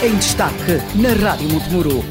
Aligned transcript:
Em 0.00 0.16
destaque 0.16 0.74
na 0.94 1.12
Rádio 1.12 1.48
Montemuro. 1.48 2.04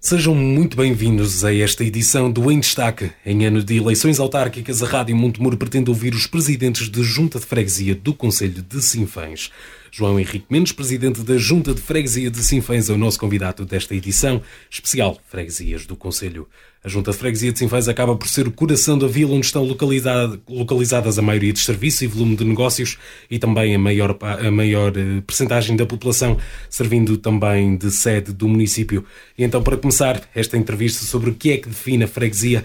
Sejam 0.00 0.34
muito 0.34 0.78
bem-vindos 0.78 1.44
a 1.44 1.54
esta 1.54 1.84
edição 1.84 2.32
do 2.32 2.50
Em 2.50 2.58
Destaque. 2.58 3.10
Em 3.24 3.44
ano 3.44 3.62
de 3.62 3.76
eleições 3.76 4.18
autárquicas, 4.18 4.82
a 4.82 4.86
Rádio 4.86 5.14
Montemuro 5.14 5.58
pretende 5.58 5.90
ouvir 5.90 6.14
os 6.14 6.26
presidentes 6.26 6.88
de 6.88 7.02
Junta 7.02 7.38
de 7.38 7.44
Freguesia 7.44 7.94
do 7.94 8.14
Conselho 8.14 8.62
de 8.62 8.80
Sinfãs. 8.80 9.50
João 9.96 10.18
Henrique 10.18 10.46
Mendes, 10.50 10.72
presidente 10.72 11.22
da 11.22 11.38
Junta 11.38 11.72
de 11.72 11.80
Freguesia 11.80 12.28
de 12.28 12.42
Sinfãs, 12.42 12.90
é 12.90 12.92
o 12.92 12.98
nosso 12.98 13.16
convidado 13.16 13.64
desta 13.64 13.94
edição 13.94 14.42
especial 14.68 15.16
Freguesias 15.28 15.86
do 15.86 15.94
Conselho. 15.94 16.48
A 16.82 16.88
Junta 16.88 17.12
de 17.12 17.16
Freguesia 17.16 17.52
de 17.52 17.60
Sinfãs 17.60 17.86
acaba 17.86 18.16
por 18.16 18.26
ser 18.26 18.48
o 18.48 18.50
coração 18.50 18.98
da 18.98 19.06
vila 19.06 19.34
onde 19.34 19.46
estão 19.46 19.62
localizadas 19.62 21.16
a 21.16 21.22
maioria 21.22 21.52
dos 21.52 21.64
serviços 21.64 22.02
e 22.02 22.08
volume 22.08 22.34
de 22.34 22.44
negócios 22.44 22.98
e 23.30 23.38
também 23.38 23.72
a 23.72 23.78
maior, 23.78 24.18
a 24.20 24.50
maior 24.50 24.92
eh, 24.96 25.20
percentagem 25.24 25.76
da 25.76 25.86
população, 25.86 26.38
servindo 26.68 27.16
também 27.16 27.76
de 27.76 27.88
sede 27.92 28.32
do 28.32 28.48
município. 28.48 29.04
E 29.38 29.44
então, 29.44 29.62
para 29.62 29.76
começar 29.76 30.28
esta 30.34 30.56
entrevista 30.56 31.04
sobre 31.04 31.30
o 31.30 31.34
que 31.34 31.52
é 31.52 31.56
que 31.58 31.68
define 31.68 32.02
a 32.02 32.08
freguesia, 32.08 32.64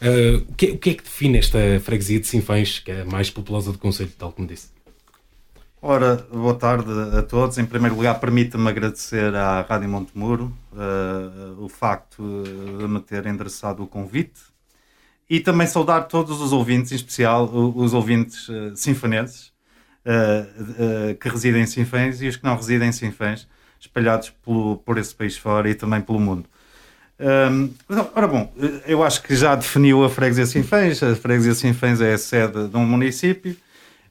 uh, 0.00 0.44
o, 0.48 0.54
que, 0.54 0.66
o 0.66 0.78
que 0.78 0.90
é 0.90 0.94
que 0.94 1.02
define 1.02 1.38
esta 1.38 1.58
freguesia 1.82 2.20
de 2.20 2.28
Sinfãs, 2.28 2.78
que 2.78 2.92
é 2.92 3.00
a 3.00 3.04
mais 3.04 3.30
populosa 3.30 3.72
do 3.72 3.78
Conselho, 3.78 4.12
tal 4.16 4.30
como 4.30 4.46
disse? 4.46 4.77
Ora, 5.80 6.16
boa 6.32 6.54
tarde 6.54 6.90
a 7.16 7.22
todos. 7.22 7.56
Em 7.56 7.64
primeiro 7.64 7.94
lugar, 7.94 8.18
permita-me 8.18 8.68
agradecer 8.68 9.32
à 9.36 9.60
Rádio 9.62 9.88
Montemuro 9.88 10.52
uh, 10.72 11.62
o 11.64 11.68
facto 11.68 12.42
de 12.78 12.88
me 12.88 12.98
ter 12.98 13.24
endereçado 13.26 13.84
o 13.84 13.86
convite 13.86 14.40
e 15.30 15.38
também 15.38 15.68
saudar 15.68 16.08
todos 16.08 16.40
os 16.40 16.52
ouvintes, 16.52 16.90
em 16.90 16.96
especial 16.96 17.44
os 17.44 17.94
ouvintes 17.94 18.48
uh, 18.48 18.72
uh, 18.74 18.80
uh, 21.12 21.14
que 21.14 21.28
residem 21.28 21.62
em 21.62 21.66
Sinfãs 21.66 22.20
e 22.22 22.26
os 22.26 22.36
que 22.36 22.44
não 22.44 22.56
residem 22.56 22.88
em 22.88 22.92
Sinfãs, 22.92 23.46
espalhados 23.78 24.30
pelo, 24.44 24.78
por 24.78 24.98
esse 24.98 25.14
país 25.14 25.36
fora 25.36 25.70
e 25.70 25.76
também 25.76 26.00
pelo 26.00 26.18
mundo. 26.18 26.44
Um, 27.20 27.70
ora 28.16 28.26
bom, 28.26 28.52
eu 28.84 29.04
acho 29.04 29.22
que 29.22 29.36
já 29.36 29.54
definiu 29.54 30.04
a 30.04 30.10
Freguesia 30.10 30.46
Sinfãs. 30.46 31.00
A 31.04 31.14
Freguesia 31.14 31.54
Sinfãs 31.54 32.00
é 32.00 32.14
a 32.14 32.18
sede 32.18 32.66
de 32.66 32.76
um 32.76 32.84
município 32.84 33.56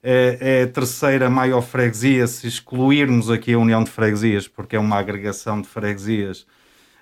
é, 0.09 0.37
é 0.39 0.63
a 0.63 0.67
terceira 0.67 1.29
maior 1.29 1.61
freguesia, 1.61 2.25
se 2.27 2.47
excluirmos 2.47 3.29
aqui 3.29 3.51
a 3.51 3.59
União 3.59 3.83
de 3.83 3.91
Freguesias, 3.91 4.47
porque 4.47 4.77
é 4.77 4.79
uma 4.79 4.97
agregação 4.97 5.61
de 5.61 5.67
freguesias 5.67 6.47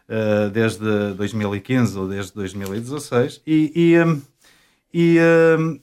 uh, 0.10 0.50
desde 0.50 1.14
2015 1.14 2.00
ou 2.00 2.08
desde 2.08 2.34
2016, 2.34 3.44
e, 3.46 3.72
e, 3.76 4.00
um, 4.04 4.22
e, 4.92 5.20
um, 5.60 5.80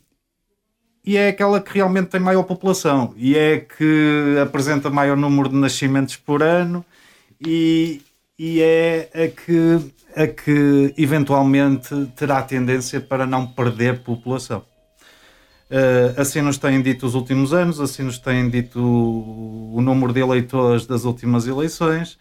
e 1.05 1.17
é 1.17 1.28
aquela 1.28 1.61
que 1.61 1.73
realmente 1.75 2.09
tem 2.09 2.20
maior 2.20 2.43
população, 2.43 3.15
e 3.17 3.39
é 3.39 3.61
que 3.61 4.37
apresenta 4.43 4.91
maior 4.91 5.17
número 5.17 5.48
de 5.48 5.55
nascimentos 5.55 6.17
por 6.17 6.43
ano, 6.43 6.84
e, 7.41 8.03
e 8.37 8.61
é 8.61 9.09
a 9.15 9.28
que, 9.28 9.93
a 10.17 10.27
que 10.27 10.93
eventualmente 10.98 11.95
terá 12.17 12.43
tendência 12.43 13.00
para 13.00 13.25
não 13.25 13.47
perder 13.47 14.00
população. 14.00 14.72
Uh, 15.73 16.20
assim 16.20 16.42
nos 16.42 16.59
têm 16.59 16.83
dito 16.83 17.06
os 17.06 17.15
últimos 17.15 17.55
anos, 17.55 17.81
assim 17.81 18.03
nos 18.03 18.19
têm 18.19 18.47
dito 18.51 18.78
o, 18.78 19.77
o 19.77 19.81
número 19.81 20.12
de 20.12 20.20
eleitores 20.20 20.84
das 20.84 21.05
últimas 21.05 21.47
eleições. 21.47 22.19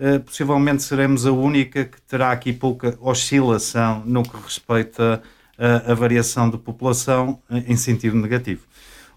Uh, 0.00 0.20
possivelmente 0.20 0.82
seremos 0.82 1.26
a 1.26 1.30
única 1.30 1.84
que 1.84 2.00
terá 2.00 2.32
aqui 2.32 2.50
pouca 2.50 2.96
oscilação 3.02 4.02
no 4.06 4.22
que 4.22 4.34
respeita 4.38 5.22
a, 5.58 5.92
a 5.92 5.94
variação 5.94 6.48
de 6.48 6.56
população 6.56 7.38
em 7.50 7.76
sentido 7.76 8.16
negativo. 8.16 8.62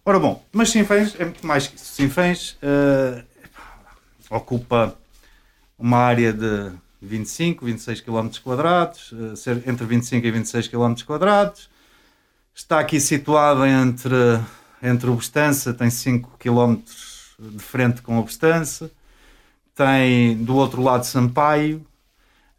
Ora 0.03 0.19
bom, 0.19 0.43
mas 0.51 0.69
Sinfãs 0.69 1.15
é 1.17 1.23
muito 1.23 1.47
mais 1.47 1.67
que 1.67 1.77
isso. 1.77 1.93
Sinfãs 1.93 2.57
uh, 2.61 3.23
ocupa 4.29 4.95
uma 5.79 5.99
área 5.99 6.33
de 6.33 6.73
25, 7.01 7.65
26 7.65 8.01
km 8.01 8.29
entre 9.65 9.85
25 9.85 10.27
e 10.27 10.31
26 10.31 10.67
km 10.67 10.93
Está 12.57 12.79
aqui 12.79 12.99
situado 12.99 13.63
entre, 13.63 14.15
entre 14.81 15.07
o 15.11 15.15
Bestança, 15.15 15.75
tem 15.75 15.91
5 15.91 16.39
km 16.39 16.81
de 17.39 17.59
frente 17.59 18.01
com 18.01 18.17
o 18.17 18.23
Bestança, 18.23 18.89
tem 19.75 20.35
do 20.43 20.55
outro 20.55 20.81
lado 20.81 21.05
Sampaio, 21.05 21.85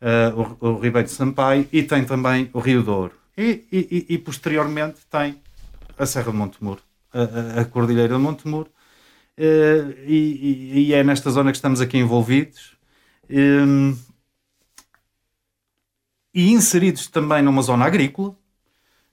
uh, 0.01 0.57
o, 0.61 0.69
o 0.69 0.79
Ribeiro 0.79 1.09
de 1.09 1.13
Sampaio, 1.13 1.69
e 1.73 1.83
tem 1.83 2.05
também 2.05 2.49
o 2.53 2.61
Rio 2.61 2.85
Douro. 2.85 3.13
E, 3.37 3.67
e, 3.73 4.07
e, 4.09 4.19
posteriormente 4.19 5.01
tem 5.11 5.43
a 5.99 6.07
Serra 6.07 6.31
de 6.31 6.39
Montemuro, 6.39 6.81
a, 7.13 7.63
a, 7.63 7.65
Cordilheira 7.65 8.15
de 8.15 8.23
Montemuro, 8.23 8.71
uh, 9.37 9.91
e, 10.07 10.87
e, 10.87 10.95
é 10.95 11.03
nesta 11.03 11.29
zona 11.29 11.51
que 11.51 11.59
estamos 11.59 11.81
aqui 11.81 11.99
envolvidos. 11.99 12.77
Um, 13.29 13.99
e 16.33 16.53
inseridos 16.53 17.09
também 17.09 17.43
numa 17.43 17.63
zona 17.63 17.85
agrícola, 17.85 18.29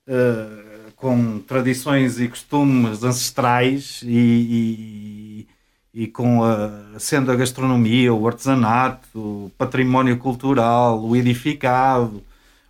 uh, 0.06 0.65
com 1.06 1.38
tradições 1.38 2.18
e 2.18 2.26
costumes 2.26 3.04
ancestrais 3.04 4.00
e, 4.02 5.46
e, 5.94 6.02
e 6.02 6.06
com 6.08 6.42
a, 6.42 6.98
sendo 6.98 7.30
a 7.30 7.36
gastronomia, 7.36 8.12
o 8.12 8.26
artesanato, 8.26 9.06
o 9.14 9.52
património 9.56 10.18
cultural, 10.18 11.00
o 11.00 11.14
edificado 11.14 12.24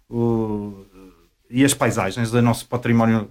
o, 0.07 0.85
e 1.49 1.65
as 1.65 1.73
paisagens 1.73 2.31
do 2.31 2.43
nosso 2.43 2.67
património 2.67 3.31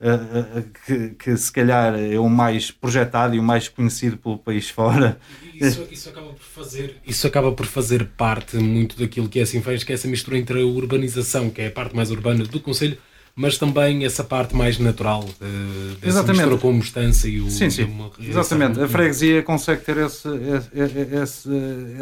uh, 0.00 0.58
uh, 0.60 0.62
que, 0.86 1.10
que, 1.10 1.36
se 1.36 1.52
calhar 1.52 1.94
é 1.98 2.18
o 2.18 2.30
mais 2.30 2.70
projetado 2.70 3.34
e 3.34 3.38
o 3.38 3.42
mais 3.42 3.68
conhecido 3.68 4.16
pelo 4.16 4.38
país 4.38 4.70
fora. 4.70 5.20
Isso, 5.52 5.86
isso, 5.90 6.08
acaba 6.08 6.28
por 6.28 6.40
fazer, 6.40 6.96
isso 7.06 7.26
acaba 7.26 7.52
por 7.52 7.66
fazer 7.66 8.06
parte 8.16 8.56
muito 8.56 8.98
daquilo 8.98 9.28
que 9.28 9.40
é 9.40 9.42
assim 9.42 9.60
fez, 9.60 9.84
que 9.84 9.92
é 9.92 9.94
essa 9.94 10.08
mistura 10.08 10.38
entre 10.38 10.58
a 10.58 10.64
urbanização, 10.64 11.50
que 11.50 11.60
é 11.60 11.66
a 11.66 11.70
parte 11.70 11.94
mais 11.94 12.10
urbana 12.10 12.44
do 12.44 12.60
Conselho, 12.60 12.96
mas 13.38 13.56
também 13.56 14.04
essa 14.04 14.24
parte 14.24 14.56
mais 14.56 14.80
natural 14.80 15.22
uh, 15.22 15.94
dessa 16.00 16.22
Exatamente. 16.22 16.58
com 16.58 16.70
a 16.70 16.72
mostança 16.72 17.28
e 17.28 17.40
o. 17.40 17.48
Sim, 17.48 17.70
sim. 17.70 17.84
Uma, 17.84 18.10
Exatamente. 18.18 18.80
A 18.80 18.88
freguesia 18.88 19.44
consegue 19.44 19.82
ter 19.82 19.96
esse, 19.98 20.28
esse, 20.74 21.00
esse, 21.22 21.50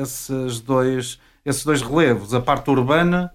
esses, 0.00 0.60
dois, 0.60 1.20
esses 1.44 1.62
dois 1.62 1.82
relevos. 1.82 2.32
A 2.32 2.40
parte 2.40 2.70
urbana, 2.70 3.30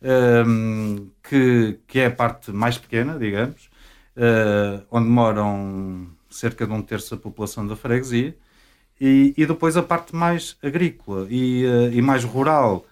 um, 0.00 0.06
ehm, 0.08 1.06
que, 1.28 1.76
que 1.88 1.98
é 1.98 2.06
a 2.06 2.10
parte 2.12 2.52
mais 2.52 2.78
pequena, 2.78 3.18
digamos, 3.18 3.68
uh, 4.16 4.86
onde 4.88 5.08
moram 5.08 6.06
cerca 6.30 6.64
de 6.64 6.72
um 6.72 6.80
terço 6.80 7.16
da 7.16 7.20
população 7.20 7.66
da 7.66 7.74
freguesia, 7.74 8.32
e, 9.00 9.34
e 9.36 9.44
depois 9.44 9.76
a 9.76 9.82
parte 9.82 10.14
mais 10.14 10.56
agrícola 10.62 11.26
e, 11.28 11.66
uh, 11.66 11.92
e 11.92 12.00
mais 12.00 12.22
rural 12.22 12.86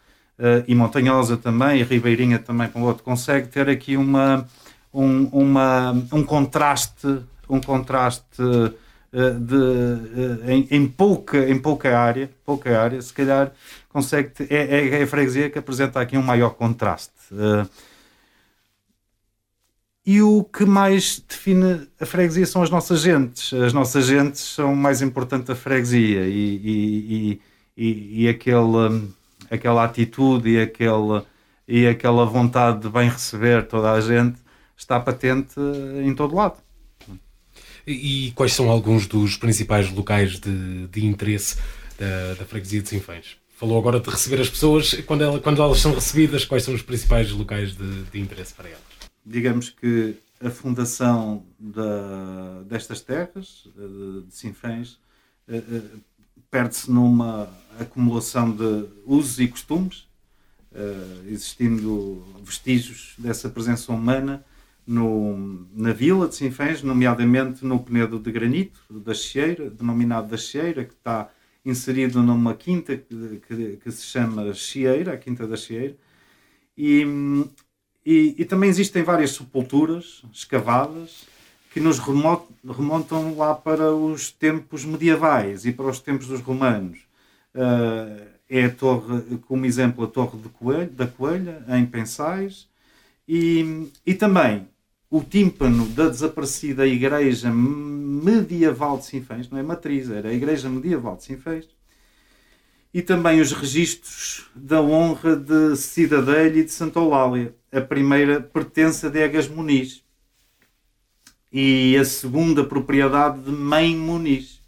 e 0.66 0.74
montanhosa 0.74 1.36
também, 1.36 1.80
e 1.80 1.82
ribeirinha 1.82 2.38
também 2.38 2.68
para 2.68 2.80
o 2.80 2.84
outro, 2.84 3.02
consegue 3.02 3.48
ter 3.48 3.68
aqui 3.68 3.96
uma, 3.96 4.46
um, 4.92 5.24
uma, 5.32 5.92
um 6.12 6.22
contraste, 6.22 7.20
um 7.48 7.60
contraste 7.60 8.40
uh, 8.40 9.40
de, 9.40 9.54
uh, 9.54 10.50
em, 10.50 10.68
em, 10.70 10.88
pouca, 10.88 11.48
em 11.48 11.58
pouca 11.58 11.98
área, 11.98 12.30
pouca 12.44 12.80
área, 12.80 13.00
se 13.00 13.12
calhar 13.12 13.52
consegue 13.88 14.30
ter, 14.30 14.52
é, 14.52 15.00
é, 15.00 15.02
a 15.02 15.06
freguesia 15.06 15.50
que 15.50 15.58
apresenta 15.58 16.00
aqui 16.00 16.16
um 16.16 16.22
maior 16.22 16.50
contraste. 16.50 17.12
E 20.06 20.22
o 20.22 20.42
que 20.42 20.64
mais 20.64 21.20
define 21.20 21.86
a 22.00 22.06
freguesia 22.06 22.46
são 22.46 22.62
as 22.62 22.70
nossas 22.70 23.02
gentes. 23.02 23.52
As 23.52 23.74
nossas 23.74 24.06
gentes 24.06 24.40
são 24.40 24.74
mais 24.74 25.02
importante 25.02 25.48
da 25.48 25.54
freguesia 25.54 26.26
e, 26.26 26.56
e, 26.64 27.40
e, 27.76 28.24
e 28.24 28.28
aquele, 28.28 29.12
aquela 29.50 29.84
atitude 29.84 30.50
e, 30.50 30.60
aquele, 30.60 31.22
e 31.66 31.86
aquela 31.86 32.24
vontade 32.24 32.80
de 32.80 32.88
bem 32.88 33.08
receber 33.08 33.66
toda 33.66 33.92
a 33.92 34.00
gente 34.00 34.38
está 34.76 34.98
patente 35.00 35.54
em 36.04 36.14
todo 36.14 36.34
lado. 36.34 36.58
E 37.86 38.32
quais 38.34 38.52
são 38.52 38.70
alguns 38.70 39.06
dos 39.06 39.36
principais 39.36 39.90
locais 39.90 40.38
de, 40.38 40.86
de 40.88 41.06
interesse 41.06 41.56
da, 41.98 42.34
da 42.34 42.44
freguesia 42.44 42.82
de 42.82 42.88
Sinfãs? 42.88 43.38
Falou 43.56 43.78
agora 43.78 43.98
de 43.98 44.08
receber 44.08 44.40
as 44.40 44.50
pessoas. 44.50 44.94
Quando, 45.06 45.24
ela, 45.24 45.40
quando 45.40 45.62
elas 45.62 45.78
são 45.78 45.94
recebidas, 45.94 46.44
quais 46.44 46.62
são 46.62 46.74
os 46.74 46.82
principais 46.82 47.30
locais 47.32 47.74
de, 47.74 48.02
de 48.04 48.20
interesse 48.20 48.52
para 48.54 48.68
elas? 48.68 48.82
Digamos 49.24 49.70
que 49.70 50.16
a 50.40 50.50
fundação 50.50 51.44
da, 51.58 52.62
destas 52.66 53.00
terras, 53.00 53.66
de, 53.74 54.24
Sinfãs, 54.30 54.98
eh, 55.48 55.56
eh, 55.56 55.82
perde-se 56.50 56.90
numa 56.90 57.48
acumulação 57.78 58.50
de 58.50 58.86
usos 59.06 59.38
e 59.38 59.48
costumes, 59.48 60.08
uh, 60.72 61.28
existindo 61.28 62.24
vestígios 62.42 63.14
dessa 63.18 63.48
presença 63.48 63.92
humana 63.92 64.44
no, 64.86 65.66
na 65.74 65.92
vila 65.92 66.26
de 66.26 66.34
Sinfãs, 66.34 66.82
nomeadamente 66.82 67.64
no 67.64 67.78
Penedo 67.78 68.18
de 68.18 68.32
Granito, 68.32 68.80
da 68.90 69.12
Chieira, 69.12 69.68
denominado 69.68 70.28
da 70.28 70.36
Chieira, 70.36 70.84
que 70.84 70.94
está 70.94 71.30
inserido 71.64 72.22
numa 72.22 72.54
quinta 72.54 72.96
que, 72.96 73.40
que, 73.46 73.76
que 73.76 73.90
se 73.90 74.04
chama 74.06 74.52
Chieira, 74.54 75.12
a 75.12 75.16
Quinta 75.18 75.46
da 75.46 75.56
Chieira, 75.56 75.94
e, 76.76 77.04
e, 78.04 78.34
e 78.38 78.44
também 78.46 78.70
existem 78.70 79.02
várias 79.02 79.32
sepulturas 79.32 80.22
escavadas 80.32 81.26
que 81.78 81.84
nos 81.84 82.00
remontam 82.00 83.36
lá 83.36 83.54
para 83.54 83.94
os 83.94 84.32
tempos 84.32 84.84
medievais 84.84 85.64
e 85.64 85.72
para 85.72 85.86
os 85.86 86.00
tempos 86.00 86.26
dos 86.26 86.40
romanos. 86.40 86.98
Uh, 87.54 88.26
é 88.50 88.64
a 88.64 88.70
torre, 88.70 89.38
como 89.46 89.64
exemplo, 89.64 90.04
a 90.04 90.08
Torre 90.08 90.38
Coelho, 90.54 90.90
da 90.90 91.06
Coelha, 91.06 91.64
em 91.68 91.86
Pensais, 91.86 92.66
e, 93.28 93.88
e 94.04 94.14
também 94.14 94.66
o 95.08 95.22
tímpano 95.22 95.86
da 95.90 96.08
desaparecida 96.08 96.86
Igreja 96.86 97.50
Medieval 97.52 98.98
de 98.98 99.04
Sinfãs, 99.04 99.48
não 99.48 99.58
é 99.58 99.62
matriz, 99.62 100.10
era 100.10 100.30
a 100.30 100.34
Igreja 100.34 100.68
Medieval 100.68 101.16
de 101.16 101.24
Sinfãs, 101.24 101.68
e 102.92 103.02
também 103.02 103.40
os 103.40 103.52
registros 103.52 104.50
da 104.54 104.82
honra 104.82 105.36
de 105.36 105.76
Cidadelha 105.76 106.58
e 106.58 106.64
de 106.64 106.72
Santa 106.72 106.98
Eulália. 106.98 107.54
A 107.70 107.82
primeira 107.82 108.40
pertence 108.40 109.06
a 109.06 109.10
Degas 109.10 109.46
Muniz 109.46 110.02
e 111.52 111.96
a 111.96 112.04
segunda 112.04 112.64
propriedade 112.64 113.40
de 113.40 113.50
Mãe 113.50 113.96
Muniz. 113.96 114.62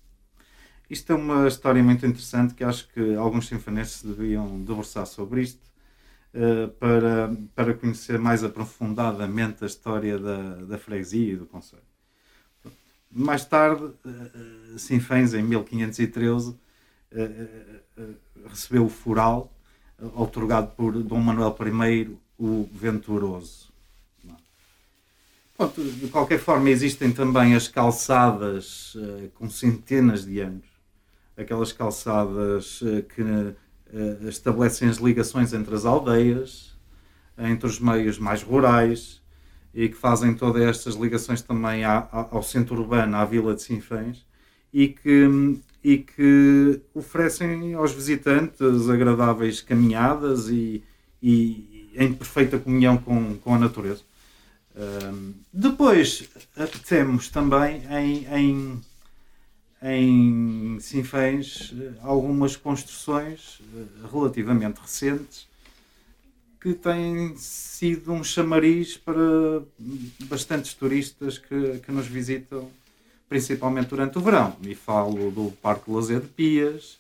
Isto 0.88 1.12
é 1.12 1.15
uma 1.15 1.47
história 1.47 1.82
muito 1.82 2.05
interessante 2.05 2.55
que 2.55 2.65
acho 2.65 2.88
que 2.88 3.15
alguns 3.15 3.47
sinfonenses 3.47 4.03
deviam 4.03 4.61
debruçar 4.61 5.06
sobre 5.06 5.43
isto 5.43 5.61
uh, 6.35 6.69
para, 6.69 7.37
para 7.55 7.75
conhecer 7.75 8.19
mais 8.19 8.43
aprofundadamente 8.43 9.62
a 9.62 9.67
história 9.67 10.19
da, 10.19 10.55
da 10.56 10.79
freguesia 10.79 11.35
e 11.35 11.37
do 11.37 11.47
Conselho. 11.47 11.82
Mais 13.11 13.44
tarde, 13.44 13.85
uh, 13.85 14.79
Sinfãs, 14.79 15.35
em 15.35 15.43
1513, 15.43 16.50
uh, 16.50 16.56
recebeu 18.49 18.87
o 18.87 18.88
fural 18.88 19.53
otorgado 20.15 20.69
por 20.69 20.94
Dom 21.03 21.21
Manuel 21.21 21.55
I 21.61 22.17
o 22.38 22.69
Venturoso 22.73 23.69
de 25.68 26.08
qualquer 26.08 26.38
forma, 26.38 26.70
existem 26.70 27.12
também 27.12 27.54
as 27.54 27.68
calçadas 27.68 28.94
uh, 28.94 29.30
com 29.34 29.50
centenas 29.50 30.24
de 30.24 30.40
anos, 30.40 30.66
aquelas 31.36 31.72
calçadas 31.72 32.80
uh, 32.80 33.02
que 33.02 33.22
uh, 33.22 34.28
estabelecem 34.28 34.88
as 34.88 34.96
ligações 34.96 35.52
entre 35.52 35.74
as 35.74 35.84
aldeias, 35.84 36.78
entre 37.38 37.66
os 37.66 37.78
meios 37.78 38.18
mais 38.18 38.42
rurais 38.42 39.20
e 39.74 39.88
que 39.88 39.96
fazem 39.96 40.34
todas 40.34 40.62
estas 40.62 40.94
ligações 40.94 41.42
também 41.42 41.84
à, 41.84 42.08
ao 42.30 42.42
centro 42.42 42.76
urbano, 42.76 43.16
à 43.16 43.24
Vila 43.24 43.54
de 43.54 43.62
Sinfãs 43.62 44.26
e 44.72 44.88
que, 44.88 45.58
e 45.82 45.98
que 45.98 46.80
oferecem 46.94 47.74
aos 47.74 47.92
visitantes 47.92 48.88
agradáveis 48.88 49.60
caminhadas 49.60 50.48
e, 50.48 50.82
e 51.22 51.90
em 51.94 52.12
perfeita 52.12 52.58
comunhão 52.58 52.98
com, 52.98 53.36
com 53.38 53.54
a 53.54 53.58
natureza 53.58 54.02
depois 55.52 56.28
temos 56.87 57.28
também 57.28 57.82
em, 57.90 58.26
em, 58.34 58.81
em 59.82 60.81
Sinfãs 60.81 61.75
algumas 62.02 62.56
construções 62.56 63.61
eh, 63.75 64.08
relativamente 64.11 64.81
recentes 64.81 65.49
que 66.61 66.75
têm 66.75 67.34
sido 67.37 68.12
um 68.12 68.22
chamariz 68.22 68.96
para 68.96 69.62
bastantes 70.26 70.75
turistas 70.75 71.38
que, 71.38 71.78
que 71.78 71.90
nos 71.90 72.06
visitam, 72.06 72.70
principalmente 73.28 73.88
durante 73.88 74.19
o 74.19 74.20
verão. 74.20 74.55
E 74.62 74.75
falo 74.75 75.31
do 75.31 75.50
Parque 75.62 75.90
Lazer 75.90 76.20
de 76.20 76.28
Pias, 76.28 76.99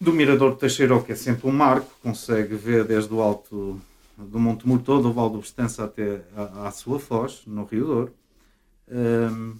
do 0.00 0.12
Mirador 0.12 0.54
de 0.54 0.58
Teixeiro, 0.58 1.02
que 1.04 1.12
é 1.12 1.14
sempre 1.14 1.46
um 1.46 1.52
marco, 1.52 1.90
consegue 2.02 2.56
ver 2.56 2.84
desde 2.84 3.14
o 3.14 3.22
alto 3.22 3.80
do 4.16 4.38
Monte 4.38 4.66
Muro 4.66 4.82
todo 4.82 5.08
o 5.08 5.12
Val 5.12 5.30
do 5.30 5.38
Bestança 5.38 5.84
até 5.84 6.24
à, 6.34 6.68
à, 6.68 6.70
sua 6.70 6.98
foz, 6.98 7.44
no 7.46 7.64
Rio 7.64 7.86
Douro. 7.86 8.14
Um, 8.88 9.56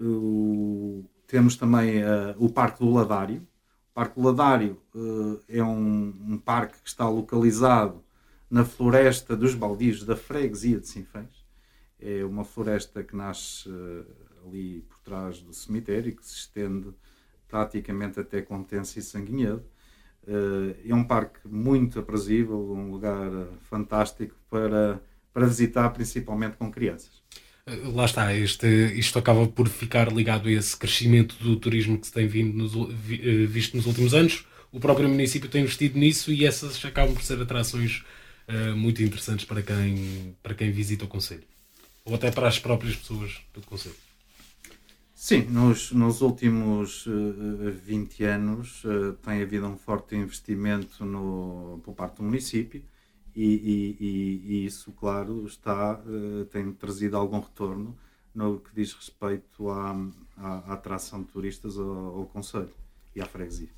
o, 0.00 1.04
temos 1.26 1.56
também 1.56 2.02
uh, 2.02 2.34
o 2.38 2.48
Parque 2.48 2.80
do 2.80 2.90
Ladário. 2.90 3.46
O 3.90 3.94
Parque 3.94 4.20
do 4.20 4.26
Ladário 4.26 4.80
uh, 4.94 5.40
é 5.48 5.62
um, 5.62 6.14
um, 6.28 6.38
parque 6.38 6.80
que 6.80 6.88
está 6.88 7.08
localizado 7.08 8.04
na 8.48 8.64
floresta 8.64 9.36
dos 9.36 9.54
baldios 9.54 10.04
da 10.04 10.16
freguesia 10.16 10.78
de 10.78 10.86
Sinfãs. 10.86 11.44
É 12.00 12.24
uma 12.24 12.44
floresta 12.44 13.02
que 13.02 13.16
nasce 13.16 13.68
uh, 13.68 14.06
ali 14.46 14.82
por 14.82 14.98
trás 15.00 15.40
do 15.40 15.52
cemitério 15.52 16.10
e 16.10 16.14
que 16.14 16.24
se 16.24 16.36
estende 16.36 16.94
praticamente 17.48 18.20
até 18.20 18.40
Contença 18.42 18.98
e 19.00 19.02
Sanguinhedo 19.02 19.64
é 20.26 20.94
um 20.94 21.04
parque 21.04 21.40
muito 21.46 21.98
aprazível, 21.98 22.72
um 22.72 22.90
lugar 22.90 23.32
eh, 23.32 23.46
fantástico 23.70 24.34
para, 24.50 25.00
para 25.32 25.46
visitar, 25.46 25.88
principalmente 25.90 26.56
com 26.56 26.70
crianças. 26.70 27.22
Eh, 27.66 27.80
lá 27.94 28.04
está, 28.04 28.34
este, 28.34 28.66
isto 28.98 29.18
acaba 29.18 29.46
por 29.46 29.68
ficar 29.68 30.12
ligado 30.12 30.48
a 30.48 30.52
esse 30.52 30.76
crescimento 30.76 31.36
do 31.42 31.56
turismo 31.56 31.98
que 31.98 32.06
se 32.06 32.12
tem 32.12 32.26
vindo 32.26 32.56
nos, 32.56 32.72
visto 33.48 33.76
nos 33.76 33.86
últimos 33.86 34.12
anos. 34.12 34.44
O 34.70 34.78
próprio 34.78 35.08
município 35.08 35.48
tem 35.48 35.62
investido 35.62 35.98
nisso 35.98 36.30
e 36.30 36.44
essas 36.44 36.84
acabam 36.84 37.14
por 37.14 37.22
ser 37.22 37.40
atrações 37.40 38.04
uh, 38.48 38.76
muito 38.76 39.02
interessantes 39.02 39.46
para 39.46 39.62
quem, 39.62 40.36
para 40.42 40.54
quem 40.54 40.70
visita 40.70 41.06
o 41.06 41.08
Conselho. 41.08 41.44
Ou 42.04 42.14
até 42.14 42.30
para 42.30 42.48
as 42.48 42.58
próprias 42.58 42.94
pessoas 42.94 43.40
do 43.54 43.62
Conselho. 43.62 44.07
Sim, 45.20 45.46
nos, 45.50 45.90
nos 45.90 46.20
últimos 46.20 47.04
uh, 47.06 47.66
eh, 47.66 47.70
20 47.72 48.22
anos 48.22 48.84
uh, 48.84 49.14
tem 49.14 49.42
havido 49.42 49.66
um 49.66 49.76
forte 49.76 50.14
investimento 50.14 51.04
no, 51.04 51.80
por 51.84 51.92
parte 51.92 52.18
do 52.18 52.22
município 52.22 52.80
e, 53.34 53.44
e, 53.44 53.96
e, 53.98 54.42
e 54.46 54.64
isso, 54.64 54.92
claro, 54.92 55.44
está, 55.44 56.00
uh, 56.06 56.44
tem 56.44 56.72
trazido 56.72 57.16
algum 57.16 57.40
retorno 57.40 57.98
no 58.32 58.60
que 58.60 58.70
diz 58.72 58.92
respeito 58.92 59.68
à, 59.68 59.90
à, 60.36 60.70
à 60.70 60.72
atração 60.74 61.20
de 61.24 61.32
turistas 61.32 61.76
ao, 61.76 62.20
ao 62.20 62.26
Conselho 62.26 62.72
e 63.16 63.20
à 63.20 63.26
freguesia. 63.26 63.70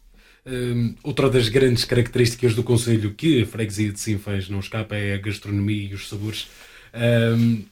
Um, 0.45 0.95
outra 1.03 1.31
das 1.31 1.49
grandes 1.49 1.87
características 1.87 2.55
do 2.55 2.63
Conselho 2.63 3.15
que 3.15 3.45
a 3.45 3.47
freguesia 3.47 3.91
de 3.91 3.99
Sinfãs 3.99 4.51
não 4.51 4.61
escapa 4.61 4.95
é 4.95 5.15
a 5.15 5.19
gastronomia 5.19 5.89
e 5.89 5.95
os 5.95 6.07
sabores. 6.07 6.51
Um, 6.95 7.65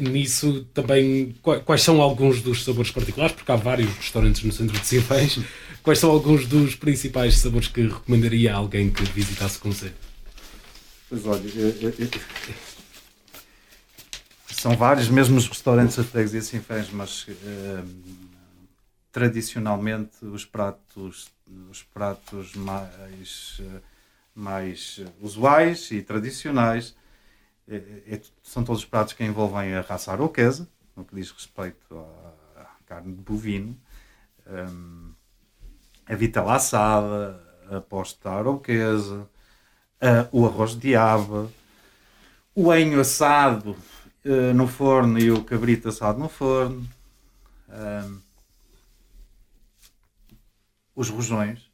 nisso 0.00 0.64
também 0.74 1.34
quais 1.64 1.82
são 1.82 2.02
alguns 2.02 2.42
dos 2.42 2.64
sabores 2.64 2.90
particulares, 2.90 3.34
porque 3.36 3.52
há 3.52 3.56
vários 3.56 3.92
restaurantes 3.94 4.42
no 4.42 4.52
centro 4.52 4.78
de 4.78 4.86
Sinfãs, 4.86 5.38
quais 5.82 5.98
são 5.98 6.10
alguns 6.10 6.46
dos 6.46 6.74
principais 6.74 7.38
sabores 7.38 7.68
que 7.68 7.82
recomendaria 7.82 8.52
a 8.52 8.56
alguém 8.56 8.90
que 8.90 9.04
visitasse 9.04 9.58
o 9.58 9.60
Conselho? 9.60 9.94
Pois 11.08 11.24
olha, 11.24 11.48
eu, 11.54 11.68
eu, 11.80 12.08
são 14.48 14.76
vários 14.76 15.08
mesmo 15.08 15.38
os 15.38 15.46
restaurantes 15.46 15.96
da 15.96 16.04
freguesia 16.04 16.42
Sinfãs, 16.42 16.90
mas 16.90 17.26
uh, 17.28 17.88
tradicionalmente 19.12 20.24
os 20.24 20.44
pratos, 20.44 21.30
os 21.70 21.82
pratos 21.82 22.54
mais, 22.54 23.60
mais 24.34 25.00
usuais 25.20 25.90
e 25.92 26.02
tradicionais 26.02 26.94
é, 27.70 28.14
é, 28.14 28.20
são 28.42 28.64
todos 28.64 28.82
os 28.82 28.88
pratos 28.88 29.14
que 29.14 29.24
envolvem 29.24 29.74
a 29.74 29.80
raça 29.80 30.10
aroquesa, 30.10 30.68
no 30.96 31.04
que 31.04 31.14
diz 31.14 31.30
respeito 31.30 31.96
à, 32.56 32.66
carne 32.84 33.14
de 33.14 33.22
bovino, 33.22 33.78
um, 34.46 35.12
a 36.04 36.14
vitela 36.16 36.56
assada, 36.56 37.40
a 37.70 37.80
posta 37.80 38.30
aroquesa, 38.30 39.28
o 40.32 40.44
arroz 40.44 40.74
de 40.74 40.96
aba, 40.96 41.48
o 42.54 42.74
enho 42.74 43.00
assado 43.00 43.76
uh, 44.24 44.52
no 44.54 44.66
forno 44.66 45.18
e 45.20 45.30
o 45.30 45.44
cabrito 45.44 45.88
assado 45.88 46.18
no 46.18 46.28
forno, 46.28 46.84
um, 47.68 48.18
os 50.96 51.08
rojões, 51.08 51.70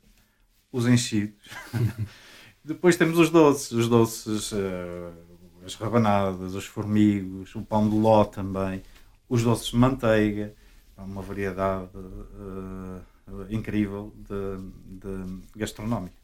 os 0.71 0.87
enchidos. 0.87 1.49
Depois 2.63 2.97
temos 2.97 3.19
os 3.19 3.31
doces, 3.31 3.73
os 3.73 3.89
doces 3.89 4.53
uh, 4.53 5.26
as 5.67 5.75
rabanadas, 5.75 6.55
os 6.55 6.65
formigos, 6.65 7.55
o 7.55 7.63
pão 7.63 7.89
de 7.89 7.97
ló 7.97 8.25
também, 8.25 8.83
os 9.29 9.43
doces 9.43 9.69
de 9.69 9.77
manteiga, 9.77 10.55
uma 10.97 11.21
variedade 11.21 11.91
uh, 11.97 13.47
incrível 13.51 14.15
de, 14.17 15.01
de 15.01 15.41
gastronómica. 15.57 16.15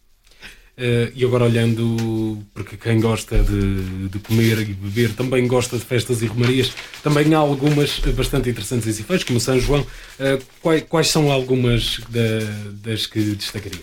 Uh, 0.79 1.13
e 1.15 1.23
agora 1.23 1.45
olhando, 1.45 2.43
porque 2.55 2.79
quem 2.79 2.99
gosta 2.99 3.43
de, 3.43 4.09
de, 4.09 4.19
comer 4.21 4.59
e 4.61 4.73
beber 4.73 5.15
também 5.15 5.47
gosta 5.47 5.77
de 5.77 5.85
festas 5.85 6.23
e 6.23 6.27
romarias, 6.27 6.75
também 7.03 7.35
há 7.35 7.39
algumas 7.39 7.99
bastante 8.17 8.49
interessantes 8.49 8.87
em 8.87 8.93
Cifeiros, 8.93 9.25
como 9.25 9.39
São 9.39 9.61
João. 9.61 9.83
Uh, 9.83 10.43
quais, 10.63 10.85
quais, 10.89 11.09
são 11.09 11.31
algumas 11.31 12.01
da, 12.09 12.81
das 12.83 13.07
que 13.07 13.21
destacaria? 13.35 13.83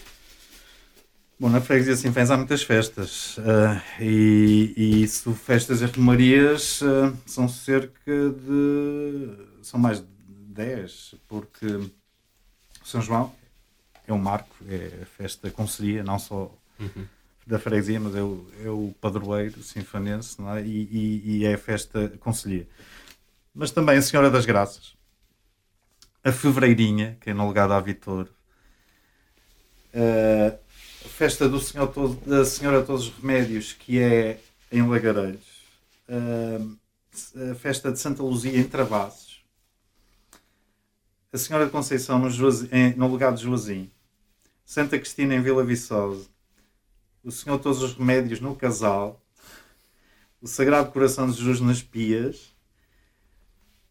Bom, 1.40 1.48
na 1.50 1.62
freguesia 1.62 1.96
Sinfãs 1.96 2.30
há 2.30 2.36
muitas 2.36 2.64
festas 2.64 3.38
uh, 3.38 3.82
e, 3.98 4.74
e 4.76 5.04
isso, 5.04 5.34
festas 5.34 5.82
e 5.82 5.86
romarias 5.86 6.82
uh, 6.82 7.18
são 7.26 7.48
cerca 7.48 8.12
de. 8.30 9.38
são 9.62 9.80
mais 9.80 10.02
de 10.02 10.06
10, 10.50 11.16
porque 11.30 11.66
São 12.84 13.02
João 13.02 13.34
é 14.06 14.12
um 14.12 14.18
marco, 14.18 14.54
é 14.68 15.04
a 15.04 15.06
festa 15.06 15.50
conselhia, 15.50 16.04
não 16.04 16.20
só 16.20 16.54
uhum. 16.78 17.06
da 17.48 17.58
freguesia, 17.58 18.02
mas 18.02 18.16
é 18.16 18.22
o, 18.22 18.46
é 18.62 18.70
o 18.70 18.94
padroeiro 19.00 19.64
sinfanense 19.64 20.36
é? 20.42 20.62
e, 20.66 20.90
e, 20.92 21.38
e, 21.38 21.46
é 21.46 21.54
a 21.54 21.58
festa 21.58 22.10
conselhia. 22.20 22.68
Mas 23.56 23.72
também 23.72 23.98
a 23.98 24.02
Senhora 24.02 24.30
das 24.30 24.46
Graças, 24.46 24.94
a 26.22 26.34
Fevereirinha, 26.34 27.18
que 27.22 27.30
é 27.30 27.34
no 27.34 27.48
legado 27.48 27.72
à 27.72 27.80
Vitor, 27.80 28.28
festa 31.20 31.50
do 31.50 31.60
Senhor 31.60 31.90
todo, 31.90 32.16
da 32.26 32.46
Senhora 32.46 32.82
Todos 32.82 33.10
os 33.10 33.14
Remédios, 33.18 33.74
que 33.74 34.00
é 34.00 34.40
em 34.72 34.88
Lagareiros, 34.88 35.66
a 36.08 37.56
festa 37.56 37.92
de 37.92 38.00
Santa 38.00 38.24
Luzia 38.24 38.58
em 38.58 38.64
Travassos, 38.64 39.44
a 41.34 41.38
Senhora 41.38 41.66
de 41.66 41.74
Conceição 41.74 42.20
no, 42.20 42.30
no 42.30 43.08
lugar 43.10 43.34
de 43.34 43.44
Joazim, 43.44 43.92
Santa 44.64 44.98
Cristina 44.98 45.36
em 45.36 45.42
Vila 45.42 45.62
Viçosa, 45.62 46.26
o 47.22 47.30
Senhor 47.34 47.60
Todos 47.60 47.84
os 47.84 47.96
Remédios 47.96 48.40
no 48.40 48.56
Casal, 48.56 49.22
o 50.42 50.48
Sagrado 50.48 50.90
Coração 50.90 51.30
de 51.30 51.36
Jesus 51.36 51.60
nas 51.60 51.82
Pias, 51.82 52.56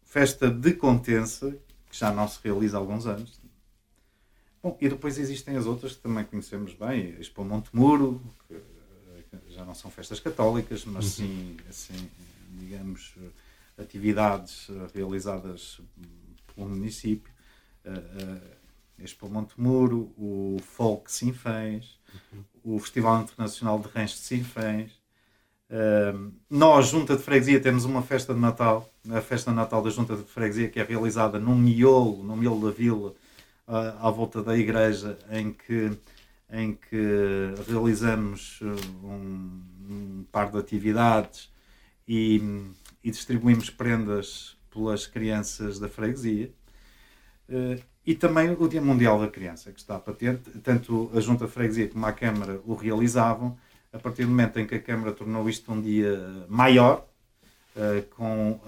festa 0.03 0.49
de 0.49 0.73
Contença, 0.73 1.55
que 1.91 1.95
já 1.95 2.11
não 2.11 2.27
se 2.27 2.39
realiza 2.43 2.75
há 2.75 2.79
alguns 2.79 3.05
anos. 3.05 3.39
Bom, 4.61 4.77
e 4.81 4.89
depois 4.89 5.17
existem 5.17 5.55
as 5.55 5.65
outras 5.65 5.95
que 5.95 6.01
também 6.01 6.25
conhecemos 6.25 6.73
bem, 6.73 7.15
Expo 7.19 7.43
Montemuro, 7.43 8.21
que 8.47 8.61
já 9.49 9.63
não 9.63 9.73
são 9.73 9.89
festas 9.89 10.19
católicas, 10.19 10.83
mas 10.85 11.19
uhum. 11.19 11.27
sim, 11.27 11.57
assim, 11.69 12.09
digamos, 12.59 13.15
atividades 13.77 14.67
realizadas 14.93 15.79
pelo 16.53 16.69
município. 16.69 17.31
Uh, 17.85 17.91
uh, 17.91 18.59
Expo 19.01 19.29
Montemuro, 19.29 20.13
o 20.17 20.57
Folk 20.61 21.09
Sinfãs, 21.09 21.97
uhum. 22.33 22.75
o 22.75 22.79
Festival 22.79 23.21
Internacional 23.21 23.79
de 23.79 23.87
Rãs 23.87 24.11
de 24.11 24.17
Sinfãs, 24.17 24.99
nós, 26.49 26.87
Junta 26.87 27.15
de 27.15 27.21
Freguesia, 27.21 27.59
temos 27.59 27.85
uma 27.85 28.01
festa 28.01 28.33
de 28.33 28.39
Natal, 28.39 28.89
a 29.09 29.21
festa 29.21 29.51
de 29.51 29.55
Natal 29.55 29.83
da 29.83 29.89
Junta 29.89 30.15
de 30.15 30.23
Freguesia, 30.23 30.67
que 30.67 30.79
é 30.79 30.83
realizada 30.83 31.39
num 31.39 31.55
miolo, 31.55 32.23
no 32.23 32.35
miolo 32.35 32.67
da 32.67 32.75
vila, 32.75 33.13
à 33.99 34.09
volta 34.09 34.41
da 34.41 34.57
igreja, 34.57 35.17
em 35.31 35.53
que, 35.53 35.91
em 36.51 36.73
que 36.73 37.53
realizamos 37.67 38.59
uh, 38.61 39.05
um, 39.05 39.61
um 39.89 40.25
par 40.31 40.49
de 40.49 40.57
atividades 40.57 41.51
e, 42.07 42.41
e, 43.03 43.11
distribuímos 43.11 43.69
prendas 43.69 44.57
pelas 44.73 45.05
crianças 45.05 45.77
da 45.77 45.87
freguesia. 45.87 46.51
Uh, 47.47 47.79
e 48.05 48.15
também 48.15 48.49
o 48.49 48.67
Dia 48.67 48.81
Mundial 48.81 49.19
da 49.19 49.27
Criança, 49.27 49.71
que 49.71 49.79
está 49.79 49.99
patente, 49.99 50.49
tanto 50.63 51.11
a 51.13 51.19
Junta 51.19 51.47
Freguesia 51.47 51.87
como 51.89 52.05
a 52.07 52.11
Câmara 52.11 52.59
o 52.65 52.73
realizavam, 52.73 53.55
a 53.93 53.99
partir 53.99 54.23
do 54.23 54.29
momento 54.29 54.59
em 54.59 54.65
que 54.65 54.75
a 54.75 54.81
Câmara 54.81 55.11
tornou 55.11 55.47
isto 55.47 55.71
um 55.71 55.79
dia 55.79 56.45
maior, 56.47 57.07
uh, 57.75 58.01
com 58.15 58.59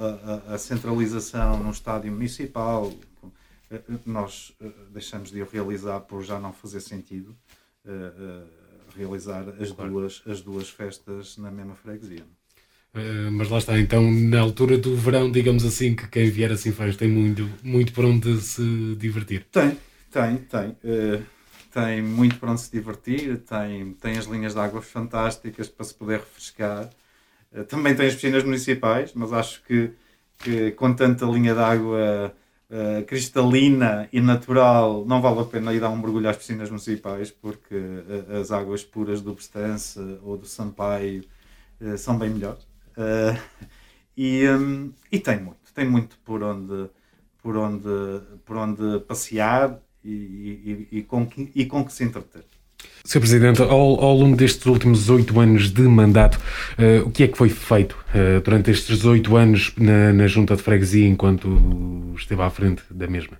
a, 0.47 0.57
centralização 0.59 1.57
no 1.63 1.71
estádio 1.71 2.11
municipal, 2.11 2.91
nós 4.05 4.53
uh, 4.61 4.71
deixamos 4.91 5.31
de 5.31 5.41
o 5.41 5.47
realizar 5.51 6.01
por 6.01 6.23
já 6.23 6.39
não 6.39 6.53
fazer 6.53 6.81
sentido 6.81 7.35
realizar 8.95 9.43
as, 9.59 9.71
claro. 9.71 9.91
duas, 9.91 10.21
as 10.27 10.41
duas 10.41 10.69
festas 10.69 11.35
na 11.37 11.49
mesma 11.49 11.73
freguesia. 11.73 12.23
mas 13.31 13.49
lá 13.49 13.57
está, 13.57 13.79
então, 13.79 14.11
na 14.11 14.39
altura 14.39 14.77
do 14.77 14.95
verão, 14.95 15.31
digamos 15.31 15.65
assim, 15.65 15.95
que 15.95 16.07
quem 16.07 16.29
vier 16.29 16.51
assim 16.51 16.71
faz 16.71 16.95
tem 16.95 17.07
muito, 17.07 17.49
muito 17.63 17.91
por 17.91 18.05
onde 18.05 18.39
se 18.39 18.95
divertir. 18.99 19.47
Tem, 19.51 19.77
tem, 20.11 20.37
tem 20.37 20.75
tem 21.71 22.01
muito 22.01 22.37
para 22.37 22.51
onde 22.51 22.61
se 22.61 22.71
divertir, 22.71 23.37
tem, 23.39 23.93
tem 23.93 24.17
as 24.17 24.25
linhas 24.25 24.53
de 24.53 24.59
água 24.59 24.81
fantásticas 24.81 25.69
para 25.69 25.85
se 25.85 25.93
poder 25.93 26.19
refrescar, 26.19 26.89
uh, 27.53 27.63
também 27.63 27.95
tem 27.95 28.07
as 28.07 28.13
piscinas 28.13 28.43
municipais, 28.43 29.13
mas 29.13 29.31
acho 29.31 29.63
que, 29.63 29.91
que 30.39 30.71
com 30.71 30.93
tanta 30.93 31.25
linha 31.25 31.53
de 31.53 31.61
água 31.61 32.35
uh, 32.71 33.05
cristalina 33.05 34.09
e 34.11 34.19
natural 34.19 35.05
não 35.05 35.21
vale 35.21 35.41
a 35.41 35.45
pena 35.45 35.73
ir 35.73 35.79
dar 35.79 35.89
um 35.89 35.97
mergulho 35.97 36.29
às 36.29 36.37
piscinas 36.37 36.69
municipais, 36.69 37.29
porque 37.29 37.75
uh, 37.75 38.39
as 38.39 38.51
águas 38.51 38.83
puras 38.83 39.21
do 39.21 39.33
Bestança 39.33 40.19
ou 40.23 40.37
do 40.37 40.45
Sampaio 40.45 41.23
são 41.97 42.15
bem 42.17 42.29
melhores. 42.29 42.67
e, 44.15 44.47
um, 44.47 44.93
e 45.11 45.19
tem 45.19 45.39
muito, 45.39 45.73
tem 45.73 45.89
muito 45.89 46.17
por 46.23 46.43
onde, 46.43 46.89
por 47.41 47.57
onde, 47.57 47.89
por 48.45 48.55
onde 48.55 48.99
passear 48.99 49.79
e, 50.03 50.87
e, 50.91 50.97
e, 50.99 51.03
com, 51.03 51.25
que, 51.25 51.51
e 51.55 51.65
com 51.65 51.83
que 51.83 51.91
se 51.91 52.03
entreter. 52.03 52.45
Sr. 53.03 53.19
Presidente, 53.19 53.61
ao, 53.61 53.69
ao, 53.69 54.15
longo 54.15 54.37
destes 54.37 54.65
últimos 54.65 55.09
oito 55.09 55.39
anos 55.39 55.69
de 55.69 55.81
mandato, 55.81 56.39
uh, 56.77 57.07
o 57.07 57.11
que 57.11 57.23
é 57.23 57.27
que 57.27 57.37
foi 57.37 57.49
feito 57.49 57.97
uh, 58.15 58.39
durante 58.41 58.71
estes 58.71 59.03
oito 59.05 59.35
anos 59.35 59.73
na, 59.75 60.13
na, 60.13 60.27
Junta 60.27 60.55
de 60.55 60.61
Freguesia 60.61 61.07
enquanto 61.07 62.13
esteve 62.15 62.41
à 62.41 62.49
frente 62.49 62.83
da 62.91 63.07
mesma? 63.07 63.37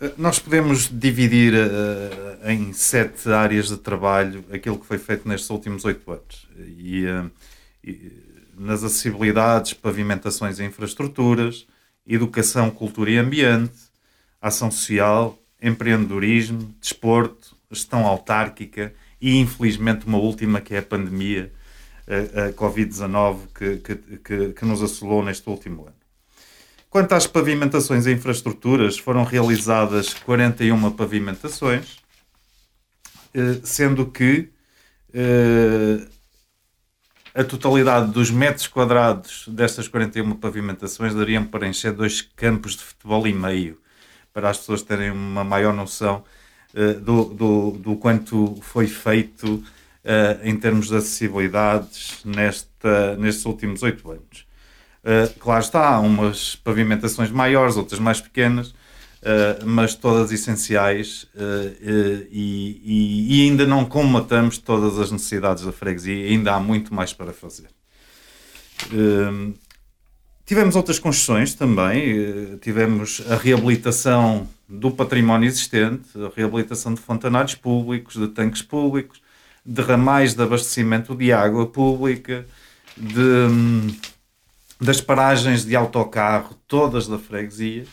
Eh, 0.00 0.12
nós 0.16 0.38
podemos 0.38 0.88
dividir 0.90 1.52
uh, 1.54 2.50
em 2.50 2.72
sete 2.72 3.28
áreas 3.28 3.68
de 3.68 3.76
trabalho 3.76 4.44
aquilo 4.50 4.78
que 4.78 4.86
foi 4.86 4.98
feito 4.98 5.28
nestes 5.28 5.50
últimos 5.50 5.84
oito 5.84 6.10
anos. 6.10 6.48
E, 6.58 7.04
e, 7.84 8.12
nas 8.56 8.82
acessibilidades, 8.82 9.74
pavimentações 9.74 10.58
e 10.58 10.64
infraestruturas, 10.64 11.66
educação, 12.06 12.70
cultura 12.70 13.10
e 13.10 13.18
ambiente, 13.18 13.74
ação 14.40 14.70
social, 14.70 15.38
empreendedorismo, 15.62 16.74
desporto, 16.80 17.53
gestão 17.74 18.06
autárquica 18.06 18.94
e, 19.20 19.36
infelizmente, 19.38 20.06
uma 20.06 20.18
última 20.18 20.60
que 20.60 20.74
é 20.74 20.78
a 20.78 20.82
pandemia, 20.82 21.52
a, 22.06 22.46
a 22.46 22.52
Covid-19, 22.52 23.38
que, 23.54 23.76
que, 23.78 23.96
que, 24.18 24.52
que 24.52 24.64
nos 24.64 24.82
assolou 24.82 25.22
neste 25.24 25.48
último 25.48 25.82
ano. 25.82 25.94
Quanto 26.90 27.12
às 27.12 27.26
pavimentações 27.26 28.06
e 28.06 28.12
infraestruturas, 28.12 28.96
foram 28.96 29.24
realizadas 29.24 30.14
41 30.14 30.92
pavimentações, 30.92 31.98
eh, 33.34 33.60
sendo 33.64 34.06
que 34.06 34.48
eh, 35.12 36.06
a 37.34 37.42
totalidade 37.42 38.12
dos 38.12 38.30
metros 38.30 38.68
quadrados 38.68 39.48
destas 39.48 39.88
41 39.88 40.36
pavimentações 40.36 41.12
dariam 41.12 41.44
para 41.44 41.66
encher 41.66 41.92
dois 41.92 42.22
campos 42.22 42.76
de 42.76 42.84
futebol 42.84 43.26
e 43.26 43.32
meio 43.32 43.76
para 44.32 44.50
as 44.50 44.58
pessoas 44.58 44.82
terem 44.82 45.10
uma 45.10 45.42
maior 45.42 45.72
noção 45.74 46.24
do, 47.00 47.24
do, 47.24 47.70
do, 47.72 47.96
quanto 47.96 48.58
foi 48.60 48.86
feito 48.86 49.46
uh, 49.54 49.62
em 50.42 50.56
termos 50.56 50.88
de 50.88 50.96
acessibilidades 50.96 52.20
nesta, 52.24 53.16
nestes 53.16 53.44
últimos 53.46 53.82
oito 53.82 54.10
anos. 54.10 54.46
Uh, 55.04 55.38
claro 55.38 55.62
está, 55.62 55.88
há 55.88 56.00
umas 56.00 56.56
pavimentações 56.56 57.30
maiores, 57.30 57.76
outras 57.76 58.00
mais 58.00 58.20
pequenas, 58.20 58.74
mas 59.64 59.94
todas 59.94 60.30
essenciais 60.32 61.26
e, 61.80 62.28
e, 62.30 63.38
e, 63.40 63.48
ainda 63.48 63.66
não 63.66 63.86
comatamos 63.86 64.58
todas 64.58 64.98
as 64.98 65.10
necessidades 65.10 65.64
da 65.64 65.72
freguesia, 65.72 66.26
ainda 66.26 66.52
há 66.52 66.60
muito 66.60 66.92
mais 66.92 67.14
para 67.14 67.32
fazer. 67.32 67.68
Tivemos 70.46 70.76
outras 70.76 70.98
construções 70.98 71.54
também, 71.54 72.02
eh, 72.02 72.58
tivemos 72.60 73.22
a 73.30 73.36
reabilitação 73.36 74.46
do 74.68 74.90
património 74.90 75.46
existente, 75.46 76.08
a 76.16 76.30
reabilitação 76.36 76.92
de 76.92 77.00
fontanários 77.00 77.54
públicos, 77.54 78.14
de 78.14 78.28
tanques 78.28 78.60
públicos, 78.60 79.22
de 79.64 79.80
ramais 79.80 80.34
de 80.34 80.42
abastecimento 80.42 81.14
de 81.14 81.32
água 81.32 81.66
pública, 81.66 82.46
de, 82.94 83.20
hum, 83.20 83.96
das 84.78 85.00
paragens 85.00 85.64
de 85.64 85.74
autocarro, 85.74 86.54
todas 86.68 87.08
da 87.08 87.18
freguesia. 87.18 87.86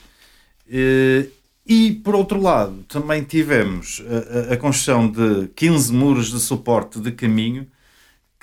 Eh, 0.70 1.28
e, 1.66 1.94
por 2.04 2.16
outro 2.16 2.42
lado, 2.42 2.84
também 2.88 3.24
tivemos 3.24 4.04
a, 4.50 4.54
a 4.54 4.58
construção 4.58 5.10
de 5.10 5.48
15 5.56 5.94
muros 5.94 6.32
de 6.32 6.40
suporte 6.40 7.00
de 7.00 7.12
caminho, 7.14 7.66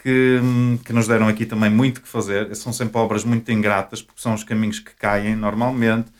que, 0.02 0.40
que 0.84 0.92
nos 0.92 1.08
deram 1.08 1.28
aqui 1.28 1.44
também 1.44 1.70
muito 1.70 2.00
que 2.00 2.08
fazer. 2.08 2.54
São 2.54 2.72
sempre 2.72 2.98
obras 2.98 3.24
muito 3.24 3.50
ingratas, 3.50 4.00
porque 4.00 4.20
são 4.20 4.34
os 4.34 4.44
caminhos 4.44 4.78
que 4.78 4.94
caem 4.94 5.34
normalmente, 5.34 6.10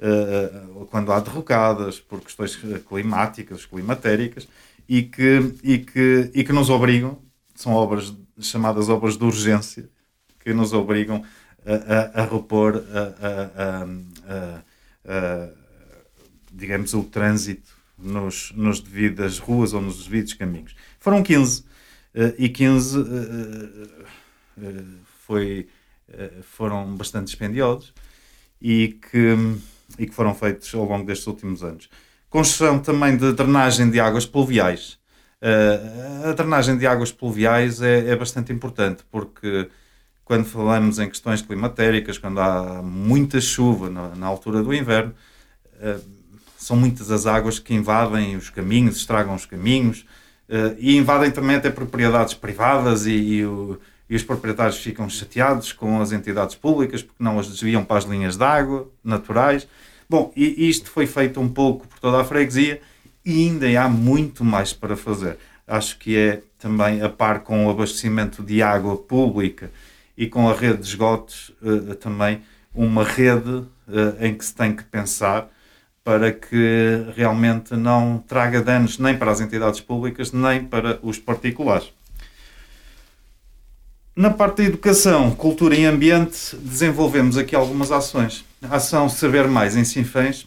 uh, 0.00 0.86
quando 0.86 1.12
há 1.12 1.20
derrocadas, 1.20 2.00
por 2.00 2.20
questões 2.20 2.58
climáticas, 2.88 3.64
climatéricas, 3.64 4.48
e 4.88 5.02
que, 5.02 5.54
e 5.62 5.78
que, 5.78 6.30
e 6.34 6.44
que 6.44 6.52
nos 6.52 6.70
obrigam, 6.70 7.18
são 7.54 7.72
obras 7.72 8.14
chamadas 8.40 8.88
obras 8.88 9.16
de 9.16 9.24
urgência, 9.24 9.88
que 10.40 10.52
nos 10.52 10.72
obrigam 10.72 11.22
a, 11.66 12.20
a, 12.20 12.22
a 12.22 12.24
repor, 12.24 12.82
a, 12.92 13.84
a, 15.04 15.48
digamos, 16.52 16.94
o 16.94 17.02
trânsito 17.04 17.70
nos, 17.98 18.52
nos 18.52 18.80
devidas 18.80 19.38
ruas 19.38 19.72
ou 19.74 19.80
nos 19.80 20.04
devidos 20.04 20.34
caminhos. 20.34 20.74
Foram 20.98 21.22
15 21.22 21.62
Uh, 21.62 21.77
e 22.38 22.48
15 22.48 22.98
uh, 22.98 23.02
uh, 23.02 24.84
foi, 25.26 25.68
foram 26.42 26.96
bastante 26.96 27.26
dispendiosos 27.26 27.92
e 28.60 28.98
que, 29.10 29.36
e 29.98 30.06
que 30.06 30.14
foram 30.14 30.34
feitos 30.34 30.74
ao 30.74 30.84
longo 30.84 31.06
destes 31.06 31.26
últimos 31.26 31.62
anos. 31.62 31.88
Construção 32.28 32.78
também 32.78 33.16
de 33.16 33.32
drenagem 33.32 33.90
de 33.90 34.00
águas 34.00 34.26
pluviais. 34.26 34.98
a 36.24 36.32
drenagem 36.32 36.76
de 36.76 36.86
águas 36.86 37.12
pluviais 37.12 37.80
é, 37.82 38.10
é 38.10 38.16
bastante 38.16 38.52
importante 38.52 39.04
porque 39.10 39.68
quando 40.24 40.44
falamos 40.44 40.98
em 40.98 41.08
questões 41.08 41.40
climatéricas, 41.40 42.18
quando 42.18 42.40
há 42.40 42.82
muita 42.82 43.40
chuva 43.40 43.88
na, 43.88 44.14
na 44.16 44.26
altura 44.26 44.62
do 44.62 44.74
inverno, 44.74 45.14
são 46.58 46.76
muitas 46.76 47.10
as 47.10 47.24
águas 47.24 47.58
que 47.58 47.72
invadem 47.72 48.36
os 48.36 48.50
caminhos, 48.50 48.96
estragam 48.96 49.34
os 49.34 49.46
caminhos, 49.46 50.04
e 50.78 50.96
invadem 50.96 51.30
também 51.30 51.56
até 51.56 51.70
propriedades 51.70 52.32
privadas 52.32 53.04
e, 53.04 53.12
e, 53.12 53.44
o, 53.44 53.78
e, 54.08 54.16
os 54.16 54.22
proprietários 54.22 54.78
ficam 54.78 55.08
chateados 55.08 55.72
com 55.72 56.00
as 56.00 56.10
entidades 56.10 56.54
públicas 56.54 57.02
porque 57.02 57.22
não 57.22 57.38
as 57.38 57.48
desviam 57.48 57.84
para 57.84 57.98
as 57.98 58.04
linhas 58.04 58.36
de 58.36 58.44
água 58.44 58.88
naturais. 59.04 59.68
Bom, 60.08 60.32
e 60.34 60.68
isto 60.68 60.90
foi 60.90 61.06
feito 61.06 61.38
um 61.38 61.48
pouco 61.48 61.86
por 61.86 61.98
toda 61.98 62.20
a 62.20 62.24
freguesia 62.24 62.80
e 63.24 63.46
ainda 63.46 63.66
há 63.78 63.88
muito 63.88 64.42
mais 64.42 64.72
para 64.72 64.96
fazer. 64.96 65.36
Acho 65.66 65.98
que 65.98 66.16
é 66.16 66.40
também 66.58 67.02
a 67.02 67.10
par 67.10 67.40
com 67.40 67.66
o 67.66 67.70
abastecimento 67.70 68.42
de 68.42 68.62
água 68.62 68.96
pública 68.96 69.70
e 70.16 70.26
com 70.26 70.48
a 70.48 70.54
rede 70.54 70.78
de 70.78 70.88
esgotos 70.88 71.52
uh, 71.62 71.94
também 71.96 72.40
uma 72.74 73.04
rede 73.04 73.50
uh, 73.50 73.68
em 74.18 74.34
que 74.34 74.44
se 74.44 74.54
tem 74.54 74.74
que 74.74 74.82
pensar 74.82 75.48
para 76.04 76.32
que 76.32 77.04
realmente 77.14 77.76
não 77.76 78.22
traga 78.26 78.62
danos 78.62 78.98
nem 78.98 79.16
para 79.16 79.30
as 79.30 79.40
entidades 79.40 79.80
públicas 79.80 80.32
nem 80.32 80.64
para 80.64 80.98
os 81.02 81.18
particulares. 81.18 81.92
Na 84.16 84.30
parte 84.30 84.56
da 84.56 84.64
educação, 84.64 85.30
cultura 85.30 85.76
e 85.76 85.84
ambiente, 85.84 86.56
desenvolvemos 86.56 87.36
aqui 87.36 87.54
algumas 87.54 87.92
ações. 87.92 88.44
A 88.62 88.76
ação 88.76 89.08
Saber 89.08 89.46
Mais 89.46 89.76
em 89.76 89.84
Sinfãs 89.84 90.44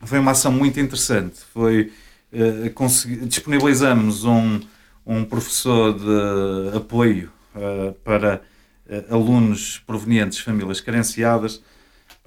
foi 0.00 0.18
uma 0.20 0.30
ação 0.30 0.52
muito 0.52 0.78
interessante. 0.78 1.40
Foi, 1.52 1.92
uh, 2.32 3.26
disponibilizamos 3.26 4.24
um, 4.24 4.60
um 5.04 5.24
professor 5.24 5.98
de 5.98 6.76
apoio 6.76 7.32
uh, 7.56 7.92
para 8.04 8.40
uh, 8.86 9.14
alunos 9.14 9.82
provenientes 9.84 10.38
de 10.38 10.44
famílias 10.44 10.80
carenciadas 10.80 11.60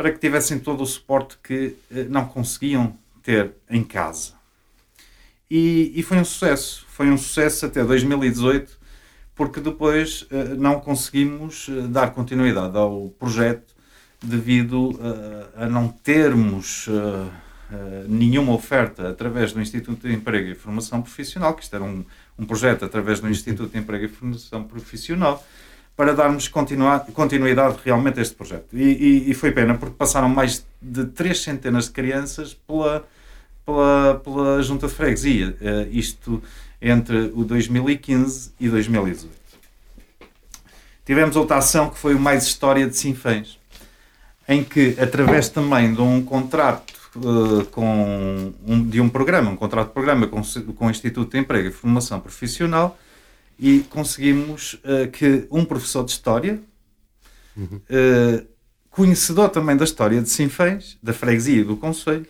para 0.02 0.12
que 0.12 0.18
tivessem 0.18 0.58
todo 0.58 0.82
o 0.82 0.86
suporte 0.88 1.38
que 1.44 1.76
uh, 1.92 2.10
não 2.10 2.26
conseguiam 2.26 2.98
ter 3.22 3.52
em 3.70 3.84
casa. 3.84 4.34
E, 5.48 5.92
e, 5.94 6.02
foi 6.02 6.18
um 6.18 6.26
sucesso. 6.26 6.84
Foi 6.90 7.08
um 7.12 7.18
sucesso 7.20 7.68
até 7.68 7.84
2018, 7.84 8.80
porque 9.36 9.60
depois 9.60 10.28
não 10.58 10.80
conseguimos 10.80 11.70
dar 11.90 12.12
continuidade 12.14 12.76
ao 12.76 13.10
projeto 13.20 13.76
devido 14.24 15.00
a 15.56 15.68
não 15.68 15.88
termos 15.88 16.88
nenhuma 18.08 18.54
oferta 18.54 19.10
através 19.10 19.52
do 19.52 19.62
Instituto 19.62 20.08
de 20.08 20.14
Emprego 20.14 20.50
e 20.50 20.56
Formação 20.56 21.02
Profissional, 21.02 21.54
que 21.54 21.64
isto 21.64 21.76
era 21.76 21.84
um, 21.84 22.06
um 22.40 22.46
projeto 22.46 22.86
através 22.86 23.20
do 23.20 23.30
Instituto 23.30 23.72
de 23.72 23.78
Emprego 23.78 24.06
e 24.06 24.08
Formação 24.08 24.64
Profissional 24.64 25.44
para 25.96 26.14
darmos 26.14 26.48
continuidade 26.48 27.78
realmente 27.84 28.20
a 28.20 28.22
este 28.22 28.36
projeto. 28.36 28.68
E, 28.74 28.84
e, 28.84 29.32
e, 29.32 29.34
foi 29.34 29.52
pena, 29.52 29.76
porque 29.76 29.96
passaram 29.96 30.30
mais 30.30 30.66
de 30.82 31.06
três 31.06 31.42
centenas 31.42 31.86
de 31.86 31.92
crianças 31.92 32.54
pela, 32.54 33.06
pela, 33.66 34.22
pela 34.24 34.64
Junta 34.64 34.88
de 34.88 34.94
Freguesia, 34.94 35.56
uh, 35.62 35.88
isto 35.92 36.42
entre 36.82 37.32
o 37.36 37.44
2015 37.44 38.54
e 38.60 38.70
2018. 38.70 39.42
Tivemos 41.06 41.36
outra 41.36 41.58
ação 41.58 41.90
que 41.90 41.98
foi 41.98 42.16
o 42.16 42.20
Mais 42.20 42.46
História 42.46 42.88
de 42.88 42.98
Sinfãs, 42.98 43.60
em 44.48 44.64
que, 44.64 44.96
através 45.00 45.50
também 45.50 45.94
de 45.94 46.02
um 46.02 46.24
contrato 46.24 46.94
uh, 47.18 47.66
com 47.66 48.54
um, 48.66 48.84
de 48.88 49.00
um 49.00 49.10
programa, 49.10 49.52
um 49.52 49.56
contrato 49.56 49.90
de 49.90 49.94
programa 49.94 50.26
com, 50.26 50.42
com 50.76 50.88
o 50.88 50.90
Instituto 50.90 51.32
de 51.32 51.38
Emprego 51.38 51.68
e 51.68 51.72
Formação 51.72 52.20
Profissional 52.20 52.98
e 53.62 53.82
conseguimos 53.90 54.74
uh, 54.74 55.10
que 55.12 55.48
um 55.52 55.64
professor 55.64 56.04
de 56.04 56.12
História, 56.12 56.60
uhum. 57.56 57.78
uh, 57.78 58.48
conhecedor 58.90 59.50
também 59.50 59.78
da 59.78 59.86
história 59.86 60.22
de 60.22 60.30
Sinfãs, 60.30 60.98
da 61.02 61.14
freguesia 61.14 61.62
e 61.62 61.64
do 61.64 61.78
Conselho, 61.78 62.28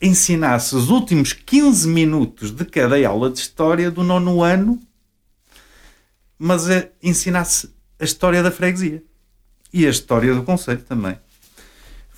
ensinasse 0.00 0.76
os 0.76 0.90
últimos 0.90 1.32
15 1.32 1.88
minutos 1.88 2.50
de 2.50 2.66
cada 2.66 2.96
aula 3.08 3.30
de 3.30 3.38
História 3.38 3.90
do 3.90 4.04
nono 4.04 4.42
ano, 4.42 4.78
mas 6.38 6.66
ensinasse 7.02 7.74
a 7.98 8.04
história 8.04 8.42
da 8.42 8.50
freguesia 8.50 9.02
e 9.72 9.86
a 9.86 9.90
história 9.90 10.34
do 10.34 10.42
Conselho 10.42 10.82
também 10.82 11.16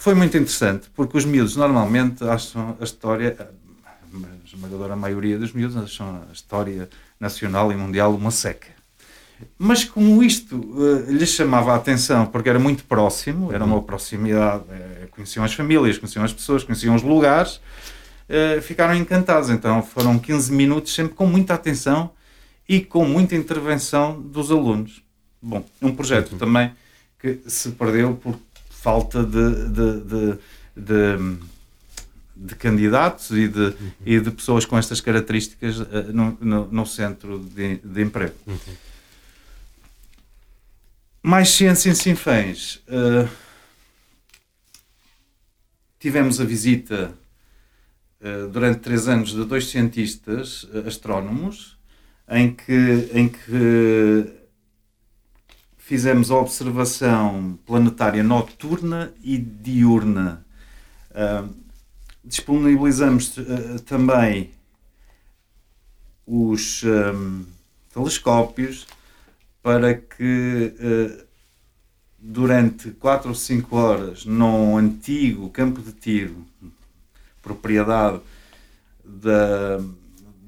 foi 0.07 0.15
muito 0.15 0.37
interessante, 0.37 0.89
porque 0.95 1.19
os 1.19 1.25
miúdos 1.25 1.57
normalmente 1.57 2.23
acham 2.23 2.77
a 2.81 2.85
história, 2.85 3.51
a 4.25 4.47
esmagadora 4.47 4.97
maioria 4.97 5.39
dos 5.39 5.53
miúdos 5.53 5.77
acham 5.77 6.23
a 6.29 6.33
história 6.33 6.89
nacional 7.19 7.73
e 7.73 7.77
mundial 7.77 8.15
uma 8.15 8.31
seca. 8.31 8.69
Mas 9.59 9.85
como 9.85 10.23
isto 10.23 10.57
uh, 10.57 11.11
lhes 11.11 11.31
chamava 11.31 11.73
a 11.73 11.77
atenção, 11.77 12.27
porque 12.27 12.49
era 12.49 12.59
muito 12.59 12.85
próximo, 12.85 13.53
era 13.53 13.65
uma 13.65 13.83
proximidade, 13.83 14.65
uh, 14.65 15.09
conheciam 15.11 15.45
as 15.45 15.53
famílias, 15.53 15.99
conheciam 15.99 16.25
as 16.25 16.33
pessoas, 16.33 16.65
conheciam 16.65 16.95
os 16.95 17.03
lugares, 17.03 17.61
uh, 18.29 18.61
ficaram 18.63 18.95
encantados. 18.95 19.51
Então 19.51 19.83
foram 19.83 20.19
15 20.19 20.53
minutos 20.53 20.95
sempre 20.95 21.15
com 21.15 21.27
muita 21.27 21.55
atenção 21.55 22.11
e 22.69 22.81
com 22.81 23.05
muita 23.05 23.35
intervenção 23.35 24.21
dos 24.21 24.51
alunos. 24.51 25.03
Bom, 25.41 25.65
um 25.83 25.95
projeto 25.95 26.33
uhum. 26.33 26.39
também 26.39 26.73
que 27.19 27.41
se 27.47 27.71
perdeu 27.73 28.15
por 28.15 28.39
falta 28.71 29.23
de, 29.23 29.69
de, 29.69 30.01
de, 30.01 30.39
de, 30.77 31.39
de 32.37 32.55
candidatos 32.55 33.31
e 33.31 33.49
de, 33.49 33.75
e 34.05 34.21
de 34.21 34.31
pessoas 34.31 34.67
com 34.67 34.77
estas 34.77 35.01
características 35.01 35.81
uh, 35.81 36.13
no, 36.13 36.37
no, 36.41 36.67
no, 36.67 36.87
centro 36.87 37.39
de, 37.39 37.79
de 37.79 38.03
emprego. 38.03 38.35
Uhum. 38.47 38.59
Mais 41.23 41.49
ciência 41.49 41.91
em 41.91 41.95
Sinfãs. 41.95 42.83
Uh, 42.87 43.29
tivemos 45.99 46.41
a 46.41 46.45
visita 46.45 47.13
uh, 48.21 48.49
durante 48.49 48.81
três 48.81 49.09
anos 49.09 49.31
de 49.31 49.45
dois 49.45 49.71
cientistas 49.71 50.69
astrónomos 50.87 51.77
em 52.29 52.53
que, 52.53 53.11
em 53.15 53.29
que 53.29 54.33
fizemos 55.79 56.31
a 56.31 56.37
observação 56.37 57.59
planetária 57.65 58.23
noturna 58.23 59.13
e 59.23 59.39
diurna. 59.39 60.45
Uh, 61.13 61.66
disponibilizamos 62.27 63.37
uh, 63.39 63.81
também 63.87 64.51
os 66.27 66.83
um, 66.83 67.45
telescópios 67.95 68.87
para 69.63 69.95
que 69.95 70.75
uh, 70.81 71.27
durante 72.19 72.91
4 72.91 73.29
ou 73.29 73.35
5 73.35 73.77
horas 73.77 74.27
num 74.27 74.77
antigo 74.77 75.49
campo 75.51 75.81
de 75.81 75.93
tiro, 75.93 76.45
propriedade 77.41 78.21
da, 79.05 79.79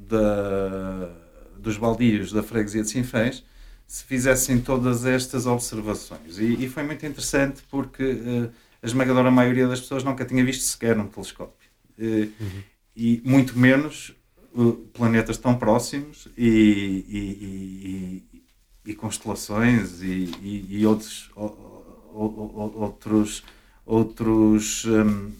da, 0.09 1.11
dos 1.57 1.77
baldios 1.77 2.33
da 2.33 2.43
freguesia 2.43 2.83
de 2.83 2.91
Sinfãs, 2.91 3.45
se 3.87 4.05
fizessem 4.05 4.61
todas 4.61 5.07
estas 5.07 5.47
observações. 5.47 6.39
E, 6.39 6.65
e 6.65 6.69
foi 6.69 6.83
muito 6.83 7.07
interessante 7.07 7.63
porque 7.71 8.03
uh, 8.03 8.51
a 8.83 8.87
esmagadora 8.87 9.31
maioria 9.31 9.69
das 9.69 9.81
pessoas 9.81 10.03
nunca 10.03 10.25
tinha 10.25 10.45
visto 10.45 10.63
sequer 10.63 10.99
um 10.99 11.07
telescópio. 11.07 11.68
Uh, 11.99 12.31
uhum. 12.41 12.63
E 12.97 13.23
muito 13.25 13.59
menos 13.59 14.15
uh, 14.55 14.73
planetas 14.93 15.37
tão 15.39 15.57
próximos 15.57 16.29
e, 16.37 17.05
e, 17.09 18.23
e 18.87 18.95
constelações 18.95 20.01
e, 20.03 20.85
outros, 20.87 21.31
outros, 22.15 23.45
outros 23.85 24.85
um... 24.87 25.31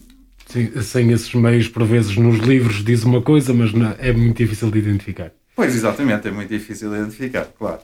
Sim, 0.45 0.81
sem 0.81 1.11
esses 1.11 1.33
meios, 1.33 1.67
por 1.67 1.83
vezes, 1.83 2.15
nos 2.15 2.37
livros 2.39 2.83
diz 2.83 3.03
uma 3.03 3.21
coisa, 3.21 3.53
mas 3.53 3.73
não, 3.73 3.95
é 3.99 4.11
muito 4.11 4.37
difícil 4.37 4.71
de 4.71 4.79
identificar. 4.79 5.31
Pois, 5.55 5.75
exatamente, 5.75 6.27
é 6.27 6.31
muito 6.31 6.49
difícil 6.49 6.89
de 6.89 6.97
identificar, 6.97 7.45
claro. 7.57 7.81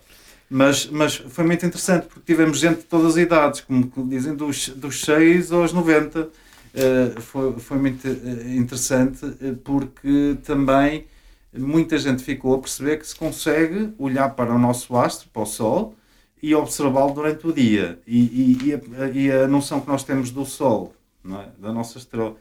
Mas, 0.49 0.87
mas 0.87 1.15
foi 1.15 1.43
muito 1.43 1.65
interessante 1.65 2.07
porque 2.07 2.21
tivemos 2.25 2.59
gente 2.59 2.77
de 2.77 2.83
todas 2.83 3.11
as 3.11 3.17
idades, 3.17 3.61
como 3.61 3.91
dizem, 4.07 4.35
dos, 4.35 4.69
dos 4.69 5.01
6 5.01 5.51
aos 5.51 5.73
90. 5.73 6.29
Eh, 6.75 7.21
foi, 7.21 7.53
foi 7.57 7.77
muito 7.77 8.05
eh, 8.05 8.53
interessante 8.53 9.25
eh, 9.41 9.53
porque 9.63 10.37
também 10.43 11.05
muita 11.53 11.97
gente 11.97 12.21
ficou 12.21 12.53
a 12.55 12.59
perceber 12.59 12.97
que 12.97 13.07
se 13.07 13.15
consegue 13.15 13.93
olhar 13.97 14.29
para 14.31 14.53
o 14.53 14.59
nosso 14.59 14.97
astro, 14.97 15.29
para 15.29 15.43
o 15.43 15.45
Sol, 15.45 15.95
e 16.43 16.53
observá-lo 16.53 17.13
durante 17.13 17.47
o 17.47 17.53
dia. 17.53 17.97
E, 18.05 18.19
e, 18.19 18.57
e, 18.65 18.73
a, 18.73 19.07
e, 19.07 19.31
a, 19.31 19.47
noção 19.47 19.79
que 19.79 19.87
nós 19.87 20.03
temos 20.03 20.31
do 20.31 20.45
Sol, 20.45 20.93
é? 21.25 21.47
da 21.57 21.71
nossa 21.71 21.97
estrela, 21.97 22.35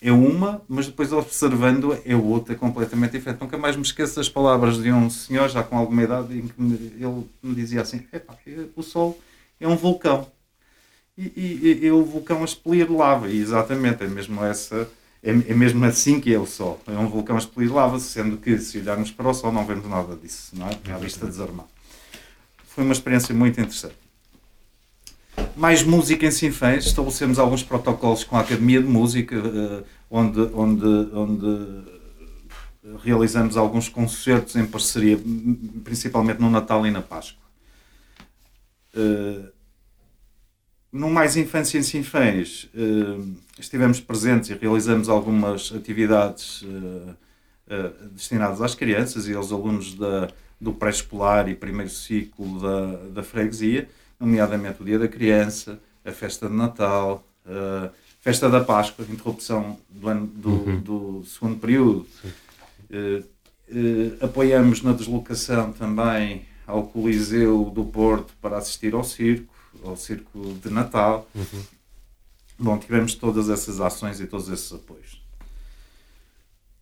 é 0.00 0.12
uma, 0.12 0.62
mas 0.68 0.86
depois 0.86 1.12
observando 1.12 1.98
é 2.04 2.14
outra 2.14 2.54
completamente 2.54 3.12
diferente. 3.12 3.40
Nunca 3.40 3.58
mais 3.58 3.74
me 3.74 3.82
esqueço 3.82 4.14
das 4.16 4.28
palavras 4.28 4.80
de 4.80 4.92
um 4.92 5.10
senhor 5.10 5.48
já 5.48 5.64
com 5.64 5.76
alguma 5.76 6.02
idade 6.04 6.38
em 6.38 6.46
que 6.46 6.62
me, 6.62 6.74
ele 6.74 7.28
me 7.42 7.54
dizia 7.54 7.80
assim: 7.82 8.06
o 8.76 8.82
Sol 8.82 9.18
é 9.58 9.66
um 9.66 9.76
vulcão. 9.76 10.30
E, 11.16 11.32
e, 11.34 11.84
e, 11.86 11.90
o 11.90 12.04
vulcão 12.04 12.42
a 12.42 12.44
expelir 12.44 12.92
lava, 12.92 13.28
e 13.28 13.38
exatamente, 13.38 14.04
é 14.04 14.06
mesmo 14.06 14.44
essa. 14.44 14.88
É, 15.22 15.30
é 15.30 15.54
mesmo 15.54 15.84
assim 15.84 16.20
que 16.20 16.32
é 16.32 16.38
o 16.38 16.46
Sol. 16.46 16.80
É 16.86 16.92
um 16.92 17.08
vulcão 17.08 17.36
a 17.36 17.38
expelir 17.38 17.72
lava, 17.72 17.98
sendo 17.98 18.36
que 18.36 18.58
se 18.58 18.78
olharmos 18.78 19.10
para 19.10 19.28
o 19.28 19.34
Sol 19.34 19.50
não 19.50 19.66
vemos 19.66 19.88
nada 19.88 20.14
disso, 20.14 20.52
não 20.54 20.68
é? 20.68 20.92
A 20.92 20.98
vista 20.98 21.26
desarmada. 21.26 21.68
Foi 22.66 22.84
uma 22.84 22.92
experiência 22.92 23.34
muito 23.34 23.60
interessante 23.60 24.06
mais 25.56 25.82
música 25.82 26.26
em 26.26 26.30
Sinfãs, 26.30 26.86
estabelecemos 26.86 27.38
alguns 27.38 27.62
protocolos 27.62 28.22
com 28.24 28.36
a 28.36 28.40
Academia 28.40 28.80
de 28.80 28.86
Música, 28.86 29.36
uh, 29.36 29.84
onde, 30.10 30.40
onde, 30.54 30.86
onde 31.14 31.84
realizamos 33.02 33.56
alguns 33.56 33.88
concertos 33.88 34.54
em 34.54 34.66
parceria, 34.66 35.18
principalmente 35.82 36.40
no 36.40 36.50
Natal 36.50 36.86
e 36.86 36.90
na 36.90 37.00
Páscoa. 37.02 37.42
Uh, 38.94 39.48
no 40.96 41.10
Mais 41.10 41.36
Infância 41.36 41.78
em 41.78 41.82
Sinfãs, 41.82 42.68
uh, 42.74 43.36
estivemos 43.58 44.00
presentes 44.00 44.50
e 44.50 44.54
realizamos 44.54 45.08
algumas 45.08 45.72
atividades 45.74 46.62
uh, 46.62 47.16
destinadas 48.12 48.62
às 48.62 48.74
crianças 48.74 49.28
e 49.28 49.34
aos 49.34 49.52
alunos 49.52 49.94
da, 49.94 50.28
do 50.60 50.72
pré-escolar 50.72 51.48
e 51.48 51.54
primeiro 51.54 51.90
ciclo 51.90 52.60
da, 52.60 52.96
da 53.08 53.22
freguesia, 53.22 53.88
nomeadamente 54.18 54.80
o 54.80 54.84
Dia 54.84 54.98
da 54.98 55.08
Criança, 55.08 55.78
a 56.04 56.12
festa 56.12 56.48
de 56.48 56.54
Natal, 56.54 57.26
a 57.44 57.90
festa 58.20 58.48
da 58.48 58.62
Páscoa, 58.62 59.04
interrupção 59.10 59.78
do, 59.90 60.08
ano, 60.08 60.26
do, 60.28 60.50
uhum. 60.50 60.80
do 60.80 61.24
segundo 61.26 61.58
período. 61.58 62.06
Uh, 62.88 63.24
uh, 63.68 64.24
apoiamos 64.24 64.80
na 64.82 64.92
deslocação 64.92 65.72
também 65.72 66.46
ao 66.66 66.84
Coliseu 66.84 67.70
do 67.74 67.84
Porto 67.84 68.32
para 68.40 68.56
assistir 68.56 68.94
ao 68.94 69.02
circo, 69.02 69.55
ao 69.84 69.96
circo 69.96 70.54
de 70.62 70.70
Natal. 70.70 71.28
Uhum. 71.34 71.62
Bom, 72.58 72.78
tivemos 72.78 73.14
todas 73.14 73.48
essas 73.48 73.80
ações 73.80 74.20
e 74.20 74.26
todos 74.26 74.48
esses 74.48 74.72
apoios. 74.72 75.20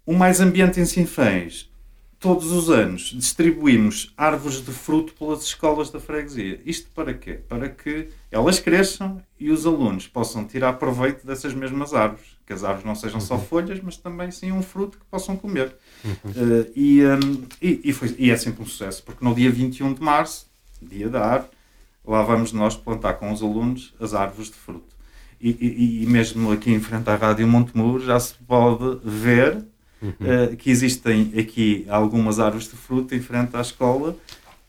O 0.07 0.13
Mais 0.13 0.41
Ambiente 0.41 0.81
em 0.81 0.85
Sinfãs 0.85 1.69
todos 2.25 2.53
os 2.53 2.71
anos 2.71 3.13
distribuímos 3.15 4.11
árvores 4.17 4.65
de 4.65 4.73
fruto 4.73 5.13
pelas 5.13 5.43
escolas 5.45 5.91
da 5.91 6.01
freguesia. 6.01 6.59
Isto 6.65 6.89
para 6.95 7.13
quê? 7.13 7.35
Para 7.35 7.69
que 7.69 8.09
elas 8.31 8.59
cresçam 8.59 9.21
e 9.39 9.51
os 9.51 9.67
alunos 9.67 10.07
possam 10.07 10.43
tirar 10.47 10.73
proveito 10.75 11.27
dessas 11.27 11.53
mesmas 11.53 11.93
árvores. 11.93 12.25
Que 12.47 12.55
as 12.55 12.65
árvores 12.65 12.87
não 12.87 12.95
sejam 12.95 13.21
só 13.21 13.35
uhum. 13.35 13.45
folhas, 13.45 13.79
mas 13.83 13.99
também 13.99 14.31
sim 14.31 14.53
um 14.53 14.63
fruto 14.63 14.97
que 14.97 15.05
possam 15.05 15.37
comer. 15.37 15.77
Uhum. 16.03 16.13
Uh, 16.31 16.73
e, 16.75 17.05
um, 17.05 17.43
e, 17.61 17.81
e, 17.85 17.93
foi, 17.93 18.15
e 18.19 18.31
é 18.31 18.37
sempre 18.39 18.63
um 18.63 18.67
sucesso, 18.67 19.03
porque 19.03 19.23
no 19.23 19.35
dia 19.35 19.51
21 19.51 19.93
de 19.93 20.01
março, 20.01 20.47
dia 20.81 21.11
da 21.11 21.27
árvore, 21.27 21.51
lá 22.05 22.23
vamos 22.23 22.53
nós 22.53 22.77
plantar 22.77 23.14
com 23.14 23.33
os 23.33 23.43
alunos 23.43 23.95
as 24.01 24.14
árvores 24.14 24.49
de 24.49 24.57
fruto. 24.57 24.95
E, 25.40 25.51
e, 25.51 26.03
e 26.03 26.07
mesmo 26.07 26.53
aqui 26.53 26.71
em 26.71 26.81
frente 26.81 27.09
à 27.09 27.17
Rádio 27.17 27.47
Montemuro 27.47 28.05
já 28.05 28.19
se 28.19 28.35
pode 28.35 29.01
ver 29.05 29.64
uhum. 30.01 30.11
uh, 30.11 30.57
que 30.57 30.71
existem 30.71 31.33
aqui 31.38 31.87
algumas 31.88 32.38
árvores 32.38 32.69
de 32.69 32.77
fruto 32.77 33.14
em 33.14 33.21
frente 33.21 33.57
à 33.57 33.61
escola, 33.61 34.17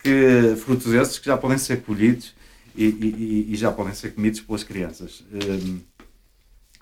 que 0.02 0.54
frutos 0.56 0.92
esses 0.92 1.18
que 1.18 1.26
já 1.26 1.36
podem 1.36 1.58
ser 1.58 1.82
colhidos 1.82 2.34
e, 2.74 3.48
e, 3.50 3.56
já 3.56 3.72
podem 3.72 3.94
ser 3.94 4.14
comidos 4.14 4.40
pelas 4.40 4.62
crianças. 4.62 5.20
Uh, 5.20 5.80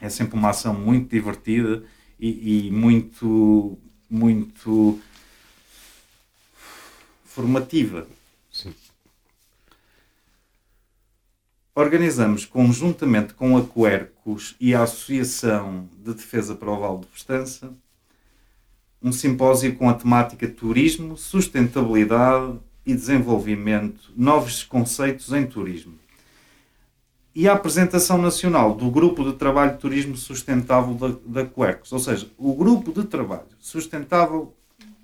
é 0.00 0.08
sempre 0.08 0.36
uma 0.36 0.50
ação 0.50 0.74
muito 0.74 1.10
divertida 1.10 1.84
e, 2.18 2.66
e 2.66 2.70
muito, 2.70 3.78
muito 4.10 5.00
formativa. 7.24 8.06
Sim. 8.52 8.74
Organizamos 11.74 12.44
conjuntamente 12.44 13.34
com 13.34 13.56
a 13.56 13.66
Quercus 13.66 14.54
e 14.60 14.74
a 14.74 14.82
Associação 14.82 15.88
de 16.04 16.14
Defesa 16.14 16.54
para 16.54 16.70
o 16.70 16.78
Vale 16.78 17.00
de 17.00 17.06
Festança 17.08 17.74
um 19.04 19.12
simpósio 19.12 19.76
com 19.76 19.90
a 19.90 19.94
temática 19.94 20.48
Turismo, 20.48 21.14
Sustentabilidade 21.14 22.58
e 22.86 22.94
Desenvolvimento, 22.94 24.10
novos 24.16 24.64
conceitos 24.64 25.30
em 25.30 25.46
turismo. 25.46 25.98
E 27.34 27.46
a 27.46 27.52
apresentação 27.52 28.16
nacional 28.16 28.74
do 28.74 28.90
Grupo 28.90 29.22
de 29.22 29.34
Trabalho 29.34 29.72
de 29.72 29.78
Turismo 29.78 30.16
Sustentável 30.16 30.94
da, 30.94 31.42
da 31.42 31.50
ou 31.90 31.98
seja, 31.98 32.30
o 32.38 32.54
Grupo 32.54 32.92
de 32.92 33.06
Trabalho 33.06 33.44
Sustentável 33.60 34.54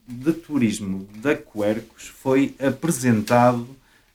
de 0.09 0.33
Turismo 0.33 1.07
da 1.17 1.35
Quercus 1.35 2.07
foi 2.09 2.55
apresentado 2.59 3.69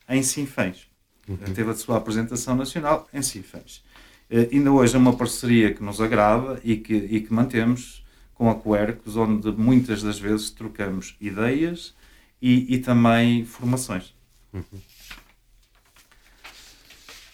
em 0.08 0.22
Sinfãs. 0.22 0.88
Uhum. 1.28 1.36
Teve 1.36 1.70
a 1.70 1.74
sua 1.74 1.96
apresentação 1.96 2.54
nacional 2.54 3.08
em 3.12 3.22
Sinfãs. 3.22 3.82
Uh, 4.30 4.48
ainda 4.52 4.72
hoje 4.72 4.94
é 4.94 4.98
uma 4.98 5.16
parceria 5.16 5.74
que 5.74 5.82
nos 5.82 6.00
agrada 6.00 6.60
e 6.62 6.76
que, 6.76 6.94
e 6.94 7.20
que 7.20 7.32
mantemos 7.32 8.04
com 8.34 8.50
a 8.50 8.54
Quercus, 8.54 9.16
onde 9.16 9.50
muitas 9.52 10.02
das 10.02 10.18
vezes 10.18 10.50
trocamos 10.50 11.16
ideias 11.20 11.94
e, 12.40 12.74
e 12.74 12.78
também 12.78 13.44
formações. 13.44 14.14
Uhum. 14.52 14.62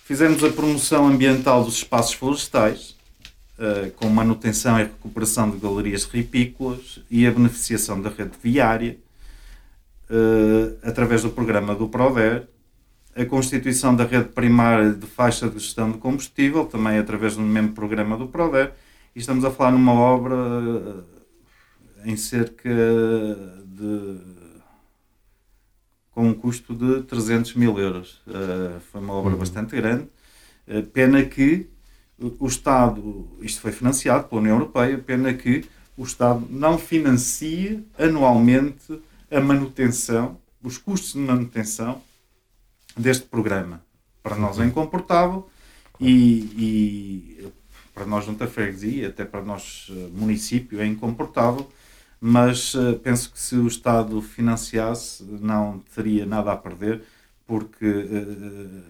Fizemos 0.04 0.44
a 0.44 0.50
promoção 0.50 1.06
ambiental 1.08 1.64
dos 1.64 1.76
espaços 1.76 2.14
florestais, 2.14 2.96
uh, 3.58 3.90
com 3.92 4.08
manutenção 4.08 4.78
e 4.78 4.82
recuperação 4.82 5.50
de 5.50 5.56
galerias 5.58 6.04
ripícolas 6.04 7.00
e 7.10 7.26
a 7.26 7.30
beneficiação 7.30 8.00
da 8.00 8.10
rede 8.10 8.32
viária, 8.42 8.98
uh, 10.10 10.78
através 10.82 11.22
do 11.22 11.30
programa 11.30 11.74
do 11.74 11.88
PRODER, 11.88 12.46
a 13.14 13.24
constituição 13.24 13.94
da 13.94 14.04
rede 14.04 14.30
primária 14.30 14.92
de 14.92 15.06
faixa 15.06 15.48
de 15.48 15.58
gestão 15.58 15.90
de 15.90 15.98
combustível, 15.98 16.64
também 16.64 16.98
através 16.98 17.36
do 17.36 17.42
mesmo 17.42 17.72
programa 17.72 18.16
do 18.16 18.26
PRODER, 18.26 18.72
e 19.14 19.18
estamos 19.18 19.44
a 19.44 19.50
falar 19.50 19.72
numa 19.72 19.92
obra 19.92 20.34
eh, 20.34 22.10
em 22.10 22.16
cerca 22.16 22.70
de. 23.66 24.18
com 26.10 26.28
um 26.28 26.34
custo 26.34 26.74
de 26.74 27.02
300 27.02 27.54
mil 27.54 27.78
euros. 27.78 28.22
Uh, 28.26 28.80
foi 28.90 29.00
uma 29.00 29.14
obra 29.14 29.32
uhum. 29.32 29.38
bastante 29.38 29.76
grande. 29.76 30.08
Uh, 30.66 30.82
pena 30.82 31.22
que 31.22 31.68
o 32.38 32.46
Estado, 32.46 33.28
isto 33.40 33.60
foi 33.60 33.72
financiado 33.72 34.28
pela 34.28 34.40
União 34.40 34.56
Europeia, 34.56 34.96
pena 34.98 35.34
que 35.34 35.64
o 35.96 36.04
Estado 36.04 36.46
não 36.48 36.78
financie 36.78 37.84
anualmente 37.98 39.00
a 39.30 39.40
manutenção, 39.40 40.38
os 40.62 40.78
custos 40.78 41.12
de 41.12 41.18
manutenção 41.18 42.00
deste 42.96 43.26
programa. 43.26 43.82
Para 44.22 44.36
nós 44.36 44.58
é 44.58 44.64
incomportável 44.64 45.48
e, 46.00 46.12
e 46.56 47.52
para 47.94 48.06
nós 48.06 48.24
junta 48.24 48.46
freguesia, 48.46 49.08
até 49.08 49.24
para 49.24 49.42
nós 49.42 49.88
eh, 49.90 50.08
município 50.12 50.80
é 50.80 50.86
incomportável, 50.86 51.68
mas 52.20 52.74
uh, 52.74 52.98
penso 53.02 53.32
que 53.32 53.40
se 53.40 53.56
o 53.56 53.66
Estado 53.66 54.22
financiasse 54.22 55.24
não 55.24 55.80
teria 55.94 56.24
nada 56.24 56.52
a 56.52 56.56
perder, 56.56 57.02
porque 57.46 57.84
uh, 57.84 58.82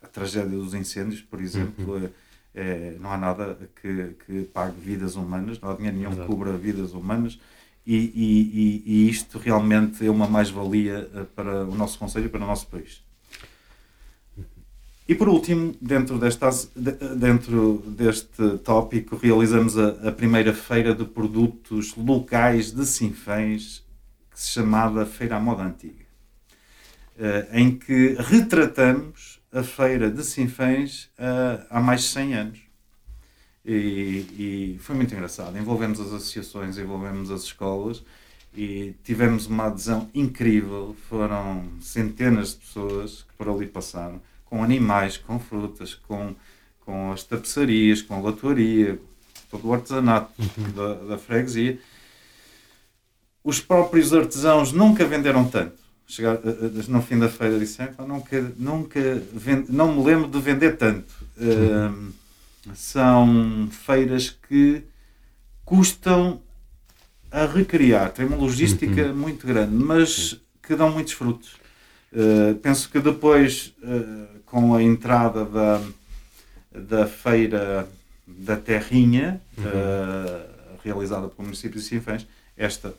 a 0.00 0.06
tragédia 0.06 0.56
dos 0.56 0.72
incêndios, 0.72 1.20
por 1.20 1.40
exemplo, 1.40 1.96
uhum. 1.96 2.08
é, 2.54 2.96
não 3.00 3.10
há 3.10 3.18
nada 3.18 3.58
que, 3.80 4.14
que 4.24 4.42
pague 4.44 4.80
vidas 4.80 5.16
humanas, 5.16 5.60
não 5.60 5.70
há 5.70 5.74
dinheiro 5.74 5.96
nenhum 5.96 6.14
que 6.14 6.24
cubra 6.24 6.52
vidas 6.52 6.92
humanas, 6.92 7.38
e, 7.84 7.96
e, 7.96 8.02
e, 8.54 8.82
e 8.86 9.10
isto 9.10 9.38
realmente 9.38 10.06
é 10.06 10.10
uma 10.10 10.28
mais-valia 10.28 11.28
para 11.34 11.64
o 11.64 11.74
nosso 11.74 11.98
Conselho 11.98 12.26
e 12.26 12.28
para 12.28 12.44
o 12.44 12.46
nosso 12.46 12.68
país. 12.68 13.02
E 15.06 15.14
por 15.14 15.28
último, 15.28 15.74
dentro, 15.80 16.16
desta, 16.18 16.48
dentro 17.16 17.82
deste 17.86 18.58
tópico, 18.58 19.16
realizamos 19.16 19.76
a, 19.76 20.08
a 20.08 20.12
primeira 20.12 20.54
feira 20.54 20.94
de 20.94 21.04
produtos 21.04 21.94
locais 21.96 22.70
de 22.70 22.86
Sinfãs, 22.86 23.84
que 24.30 24.40
se 24.40 24.50
chamava 24.50 25.04
Feira 25.04 25.36
à 25.36 25.40
Moda 25.40 25.64
Antiga, 25.64 26.04
eh, 27.18 27.48
em 27.52 27.76
que 27.76 28.16
retratamos 28.18 29.40
a 29.52 29.62
feira 29.62 30.08
de 30.08 30.24
Sinfãs 30.24 31.10
eh, 31.18 31.66
há 31.68 31.80
mais 31.80 32.02
de 32.02 32.06
100 32.08 32.34
anos. 32.34 32.58
E, 33.64 34.74
e, 34.74 34.78
foi 34.80 34.94
muito 34.94 35.12
engraçado. 35.14 35.56
Envolvemos 35.58 36.00
as 36.00 36.08
associações, 36.08 36.78
envolvemos 36.78 37.30
as 37.30 37.42
escolas 37.42 38.02
e 38.54 38.94
tivemos 39.04 39.46
uma 39.46 39.66
adesão 39.66 40.08
incrível. 40.14 40.96
Foram 41.08 41.68
centenas 41.80 42.50
de 42.50 42.56
pessoas 42.56 43.22
que 43.22 43.34
por 43.36 43.48
ali 43.48 43.66
passaram 43.66 44.20
com 44.52 44.62
animais, 44.62 45.16
com 45.16 45.38
frutas, 45.38 45.94
com, 45.94 46.34
com 46.80 47.10
as 47.10 47.24
tapeçarias, 47.24 48.02
com 48.02 48.14
a 48.14 48.20
latoaria, 48.20 49.00
todo 49.50 49.66
o 49.66 49.72
artesanato 49.72 50.30
uhum. 50.38 50.72
da, 50.72 50.94
da 51.06 51.18
freguesia. 51.18 51.78
Os 53.42 53.60
próprios 53.60 54.12
artesãos 54.12 54.70
nunca 54.70 55.06
venderam 55.06 55.48
tanto. 55.48 55.72
Chegar, 56.06 56.34
eh, 56.34 56.40
eh, 56.44 56.84
no 56.86 57.00
fim 57.00 57.18
da 57.18 57.30
feira 57.30 57.58
disseram, 57.58 58.06
nunca, 58.06 58.52
nunca 58.58 59.00
vende, 59.32 59.72
não 59.72 59.96
me 59.96 60.04
lembro 60.04 60.28
de 60.28 60.38
vender 60.38 60.76
tanto. 60.76 61.14
Uh, 61.38 62.12
são 62.74 63.70
feiras 63.70 64.28
que 64.28 64.82
custam 65.64 66.42
a 67.30 67.46
recriar, 67.46 68.12
tem 68.12 68.26
uma 68.26 68.36
logística 68.36 69.06
uhum. 69.06 69.16
muito 69.16 69.46
grande, 69.46 69.74
mas 69.74 70.38
que 70.62 70.76
dão 70.76 70.90
muitos 70.90 71.14
frutos. 71.14 71.54
Uh, 72.12 72.54
penso 72.56 72.90
que 72.90 73.00
depois 73.00 73.74
uh, 73.82 74.41
com 74.52 74.74
a 74.74 74.82
entrada 74.82 75.46
da, 75.46 75.80
da 76.70 77.06
feira 77.06 77.88
da 78.26 78.54
Terrinha, 78.54 79.40
uhum. 79.56 79.64
uh, 79.64 80.78
realizada 80.84 81.26
pelo 81.26 81.44
município 81.44 81.80
de 81.80 81.86
Sinfãs, 81.86 82.26
esta 82.54 82.88
uh, 82.88 82.94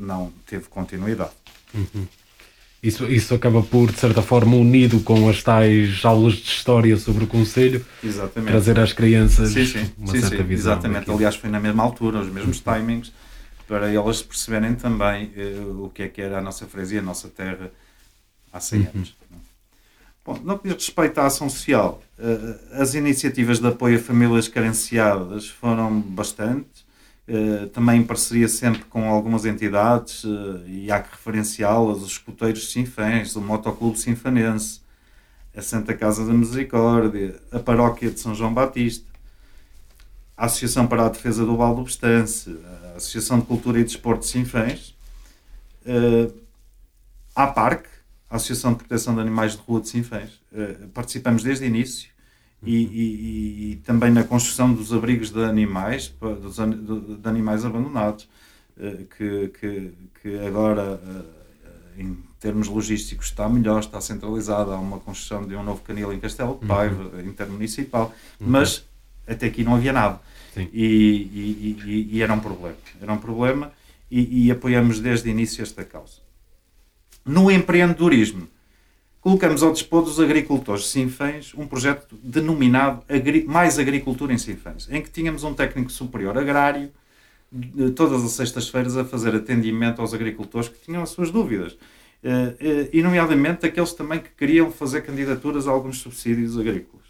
não 0.00 0.32
teve 0.44 0.64
continuidade. 0.64 1.30
Uhum. 1.72 2.08
Isso, 2.82 3.06
isso 3.06 3.34
acaba 3.34 3.62
por, 3.62 3.92
de 3.92 4.00
certa 4.00 4.20
forma, 4.20 4.56
unido 4.56 4.98
com 4.98 5.28
as 5.28 5.44
tais 5.44 6.04
aulas 6.04 6.34
de 6.34 6.48
história 6.48 6.96
sobre 6.96 7.22
o 7.22 7.26
Conselho, 7.28 7.86
exatamente. 8.02 8.50
trazer 8.50 8.78
às 8.80 8.92
crianças 8.92 9.52
sim, 9.52 9.64
sim. 9.64 9.90
uma 9.96 10.12
sim, 10.12 10.20
certa 10.20 10.42
visão. 10.42 10.72
Exatamente, 10.72 11.08
aliás, 11.08 11.36
foi 11.36 11.50
na 11.50 11.60
mesma 11.60 11.84
altura, 11.84 12.18
os 12.18 12.28
mesmos 12.28 12.60
uhum. 12.66 12.74
timings. 12.74 13.12
para 13.68 13.92
elas 13.92 14.22
perceberem 14.22 14.74
também 14.74 15.30
uh, 15.36 15.84
o 15.84 15.88
que 15.88 16.02
é 16.02 16.08
que 16.08 16.20
era 16.20 16.38
a 16.38 16.42
nossa 16.42 16.66
freguesia, 16.66 16.98
a 16.98 17.02
nossa 17.02 17.28
terra 17.28 17.70
há 18.52 18.58
100 18.58 18.80
uhum. 18.80 18.86
anos. 18.92 19.14
Bom, 20.24 20.38
no 20.42 20.58
que 20.58 20.68
diz 20.68 20.86
respeito 20.86 21.18
à 21.20 21.26
ação 21.26 21.50
social, 21.50 22.02
uh, 22.18 22.80
as 22.80 22.94
iniciativas 22.94 23.58
de 23.58 23.66
apoio 23.66 23.98
a 23.98 24.00
famílias 24.00 24.48
carenciadas 24.48 25.48
foram 25.48 26.00
bastantes, 26.00 26.82
uh, 27.28 27.66
também 27.68 28.00
em 28.00 28.04
parceria 28.04 28.48
sempre 28.48 28.84
com 28.84 29.04
algumas 29.04 29.44
entidades, 29.44 30.24
e 30.66 30.90
há 30.90 31.02
que 31.02 31.10
referenciá-las, 31.10 31.98
os 31.98 32.12
escuteiros 32.12 32.72
Sinfãs, 32.72 33.36
o 33.36 33.42
Motoclube 33.42 33.98
Sinfanense, 33.98 34.80
a 35.54 35.60
Santa 35.60 35.92
Casa 35.92 36.24
da 36.24 36.32
Misericórdia, 36.32 37.38
a 37.52 37.58
Paróquia 37.58 38.10
de 38.10 38.18
São 38.18 38.34
João 38.34 38.54
Batista, 38.54 39.06
a 40.34 40.46
Associação 40.46 40.86
para 40.86 41.04
a 41.04 41.08
Defesa 41.10 41.44
do 41.44 41.54
Val 41.54 41.76
do 41.76 41.84
Bestance, 41.84 42.58
a 42.94 42.96
Associação 42.96 43.40
de 43.40 43.46
Cultura 43.46 43.78
e 43.78 43.84
Desporto 43.84 44.22
de 44.22 44.28
Sinfãs, 44.28 44.94
a 47.36 47.46
Parque, 47.46 47.93
a 48.34 48.36
Associação 48.36 48.72
de 48.72 48.78
Proteção 48.78 49.14
de 49.14 49.20
Animais 49.20 49.52
de 49.52 49.58
Rua 49.58 49.80
de 49.80 49.88
Sinfãs. 49.88 50.40
Uh, 50.52 50.88
participamos 50.88 51.44
desde 51.44 51.64
o 51.64 51.68
início 51.68 52.10
e, 52.64 52.74
e, 52.74 53.72
e, 53.72 53.76
também 53.76 54.10
na 54.10 54.24
construção 54.24 54.74
dos 54.74 54.92
abrigos 54.92 55.30
de 55.30 55.44
animais, 55.44 56.12
dos, 56.42 56.56
de 56.56 57.28
animais 57.28 57.64
abandonados, 57.64 58.28
uh, 58.76 59.04
que, 59.16 59.52
que, 59.60 59.92
que, 60.20 60.38
agora, 60.40 61.00
em 61.96 62.16
termos 62.40 62.66
logísticos, 62.66 63.26
está 63.26 63.48
melhor, 63.48 63.78
está 63.78 64.00
centralizada. 64.00 64.72
Há 64.72 64.80
uma 64.80 64.98
construção 64.98 65.46
de 65.46 65.54
um 65.54 65.62
novo 65.62 65.82
canil 65.82 66.12
em 66.12 66.18
Castelo 66.18 66.58
de 66.60 66.66
Paiva, 66.66 67.04
uhum. 67.04 67.20
intermunicipal, 67.20 68.12
uhum. 68.40 68.48
mas 68.48 68.84
até 69.28 69.46
aqui 69.46 69.62
não 69.62 69.76
havia 69.76 69.92
nada. 69.92 70.20
E, 70.72 72.08
e, 72.10 72.20
era 72.20 72.32
um 72.32 72.40
problema. 72.40 72.76
Era 73.00 73.12
um 73.12 73.18
problema 73.18 73.72
e, 74.10 74.50
apoiamos 74.50 74.98
desde 74.98 75.28
o 75.28 75.30
início 75.30 75.62
esta 75.62 75.84
causa. 75.84 76.23
No 77.24 77.50
empreendedorismo, 77.50 78.48
colocamos 79.20 79.62
ao 79.62 79.72
dispor 79.72 80.02
dos 80.02 80.20
agricultores 80.20 80.86
Sinfãs 80.88 81.52
um 81.56 81.66
projeto 81.66 82.18
denominado 82.22 83.02
Agri 83.08 83.44
Mais 83.44 83.78
Agricultura 83.78 84.32
em 84.32 84.38
Sinfãs, 84.38 84.88
em 84.90 85.00
que 85.00 85.10
tínhamos 85.10 85.42
um 85.44 85.54
técnico 85.54 85.90
superior 85.90 86.36
agrário 86.36 86.90
todas 87.94 88.24
as 88.24 88.32
sextas-feiras 88.32 88.96
a 88.96 89.04
fazer 89.04 89.34
atendimento 89.34 90.00
aos 90.00 90.12
agricultores 90.12 90.68
que 90.68 90.78
tinham 90.80 91.02
as 91.02 91.10
suas 91.10 91.30
dúvidas. 91.30 91.72
Uh, 91.72 92.50
uh, 92.50 92.88
e, 92.92 93.02
nomeadamente, 93.02 93.66
aqueles 93.66 93.92
também 93.92 94.18
que 94.18 94.30
queriam 94.30 94.70
fazer 94.70 95.02
candidaturas 95.02 95.68
a 95.68 95.70
alguns 95.70 95.98
subsídios 95.98 96.58
agrícolas. 96.58 97.04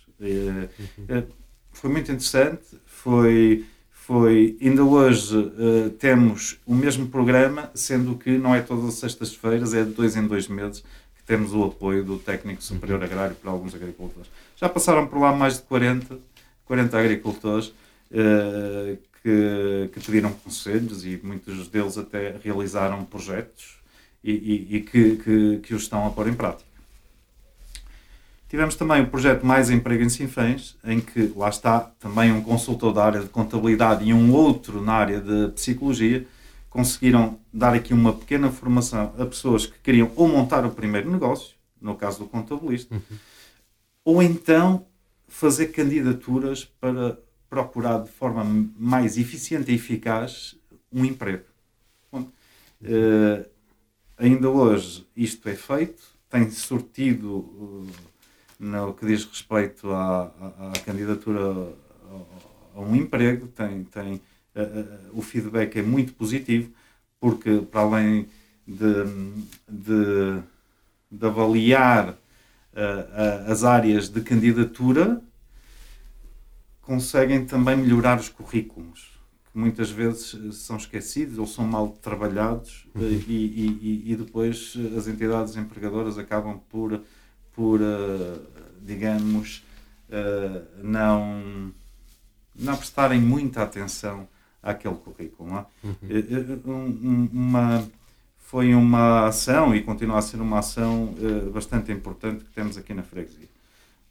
Foi 1.72 1.90
muito 1.90 2.11
interessante, 2.12 2.62
foi, 2.87 3.64
foi 4.07 4.59
ainda 4.61 4.85
hoje 4.85 5.35
uh, 5.35 5.88
temos 5.99 6.59
o 6.67 6.75
mesmo 6.75 7.07
programa, 7.09 7.71
sendo 7.75 8.17
que 8.17 8.37
não 8.37 8.55
é 8.55 8.61
todas 8.61 8.85
as 8.85 8.95
sextas-feiras, 8.97 9.73
é 9.73 9.83
de 9.83 9.93
dois 9.93 10.14
em 10.14 10.27
dois 10.27 10.47
meses 10.47 10.85
que 11.17 11.23
temos 11.27 11.55
o 11.55 11.64
apoio 11.64 12.05
do 12.05 12.19
técnico 12.19 12.62
superior 12.62 12.99
uhum. 12.99 13.07
agrário 13.07 13.35
para 13.35 13.51
alguns 13.51 13.75
agricultores. 13.75 14.31
Já 14.57 14.69
passaram 14.69 15.07
por 15.07 15.19
lá 15.19 15.35
mais 15.35 15.57
de 15.57 15.62
40, 15.62 16.19
40 16.67 16.99
agricultores 16.99 17.69
uh, 17.69 18.99
que, 19.23 19.88
que 19.90 20.01
pediram 20.01 20.33
conselhos 20.33 21.07
e 21.07 21.19
muitos 21.23 21.69
deles 21.69 21.97
até 21.97 22.37
realizaram 22.45 23.07
projetos 23.07 23.79
e, 24.23 24.33
e, 24.33 24.77
e 24.77 24.81
que, 24.83 25.17
que, 25.17 25.61
que 25.62 25.75
os 25.75 25.85
estão 25.85 26.07
a 26.07 26.11
pôr 26.11 26.29
em 26.29 26.35
prática. 26.35 26.74
Tivemos 28.55 28.77
também 28.77 29.03
o 29.03 29.09
projeto 29.09 29.45
Mais 29.45 29.69
Emprego 29.69 30.05
em 30.05 30.09
Sinfãs, 30.09 30.77
em 30.85 31.01
que 31.01 31.33
lá 31.35 31.49
está 31.49 31.81
também 31.99 32.31
um 32.31 32.40
consultor 32.40 32.93
da 32.93 33.05
área 33.05 33.21
de 33.21 33.29
contabilidade 33.29 34.05
e 34.05 34.14
um 34.14 34.33
outro 34.33 34.81
na 34.81 34.93
área 34.93 35.21
de 35.21 35.49
psicologia, 35.55 36.25
conseguiram 36.71 37.37
dar 37.53 37.75
aqui 37.75 37.93
uma 37.93 38.12
pequena 38.12 38.53
formação 38.53 39.12
a 39.19 39.27
pessoas 39.27 39.67
que 39.67 39.77
queriam 39.81 40.12
ou 40.14 40.29
montar 40.29 40.64
o 40.64 40.71
primeiro 40.71 41.11
negócio, 41.11 41.57
no 41.81 41.97
caso 41.97 42.21
do 42.21 42.27
contabilista, 42.27 42.95
uhum. 42.95 43.03
ou 44.05 44.23
então 44.23 44.87
fazer 45.27 45.73
candidaturas 45.73 46.64
para 46.64 47.19
procurar 47.51 48.05
de 48.05 48.11
forma 48.12 48.45
mais 48.79 49.19
eficiente 49.19 49.73
e 49.73 49.75
eficaz 49.75 50.55
um 50.93 51.05
emprego. 51.05 51.43
Bom, 52.12 52.21
uh, 52.21 53.45
ainda 54.17 54.49
hoje 54.49 55.05
isto 55.17 55.49
é 55.49 55.57
feito, 55.57 56.05
tem 56.31 56.49
sortido. 56.53 57.38
Uh, 57.38 58.13
no 58.64 58.94
que 58.94 59.07
diz 59.07 59.24
respeito 59.24 59.92
à, 59.92 60.33
à, 60.40 60.70
à 60.70 60.79
candidatura 60.85 61.40
a, 61.40 62.79
a, 62.79 62.81
um 62.81 62.96
emprego, 62.96 63.46
tem, 63.48 63.85
tem, 63.85 64.14
uh, 64.14 65.11
o 65.12 65.22
feedback 65.22 65.79
é 65.79 65.83
muito 65.83 66.14
positivo, 66.14 66.70
porque 67.20 67.61
para 67.70 67.83
além 67.83 68.27
de, 68.66 69.05
de, 69.68 70.42
de 71.11 71.27
avaliar 71.27 72.11
uh, 72.11 73.50
as 73.50 73.64
áreas 73.64 74.09
de 74.09 74.20
candidatura, 74.22 75.20
conseguem 76.81 77.44
também 77.44 77.77
melhorar 77.77 78.18
os 78.18 78.29
currículos, 78.29 79.18
que 79.50 79.59
muitas 79.59 79.90
vezes 79.90 80.57
são 80.57 80.77
esquecidos 80.77 81.38
ou 81.38 81.46
são 81.46 81.66
mal 81.66 81.88
trabalhados 81.88 82.87
uhum. 82.94 83.03
e, 83.03 84.03
e, 84.07 84.12
e, 84.12 84.16
depois 84.16 84.74
as 84.96 85.07
entidades 85.07 85.57
empregadoras 85.57 86.18
acabam 86.18 86.61
por 86.68 87.00
por, 87.55 87.81
uh, 87.81 88.40
digamos, 88.83 89.64
uh, 90.09 90.83
não, 90.83 91.73
não 92.55 92.77
prestarem 92.77 93.21
muita 93.21 93.62
atenção 93.62 94.29
àquele 94.62 94.97
currículo. 94.97 95.59
É? 95.59 95.67
Uhum. 95.87 97.31
uma, 97.33 97.88
foi 98.38 98.75
uma 98.75 99.29
ação 99.29 99.75
e 99.75 99.83
continua 99.83 100.19
a 100.19 100.23
ser 100.23 100.40
uma 100.40 100.59
ação 100.59 101.14
bastante 101.53 101.93
importante 101.93 102.45
que 102.45 102.51
temos 102.53 102.77
aqui 102.77 102.95
na 102.95 103.03
freguesia. 103.03 103.49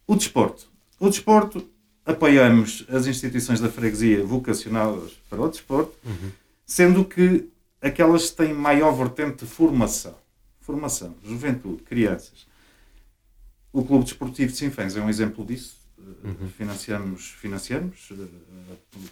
O 0.06 0.14
desporto. 0.14 0.66
O 1.00 1.08
desporto, 1.08 1.66
apoiamos 2.04 2.84
as 2.88 3.06
instituições 3.06 3.60
da 3.60 3.70
freguesia 3.70 4.24
vocacionadas 4.24 5.12
para 5.28 5.40
o 5.40 5.48
desporto, 5.48 5.94
uhum. 6.04 6.30
sendo 6.66 7.04
que 7.04 7.48
aquelas 7.80 8.30
que 8.30 8.36
têm 8.36 8.54
maior 8.54 8.92
vertente 8.92 9.44
de 9.44 9.50
formação. 9.50 10.14
Formação, 10.60 11.14
juventude, 11.22 11.82
crianças. 11.82 12.46
O 13.74 13.84
Clube 13.84 14.04
Desportivo 14.04 14.52
de 14.52 14.56
Sinfãs 14.56 14.96
é 14.96 15.00
um 15.00 15.10
exemplo 15.10 15.44
disso. 15.44 15.80
Uhum. 15.98 16.48
Financiamos, 16.56 17.30
financiamos, 17.30 18.08
eh, 18.12 19.08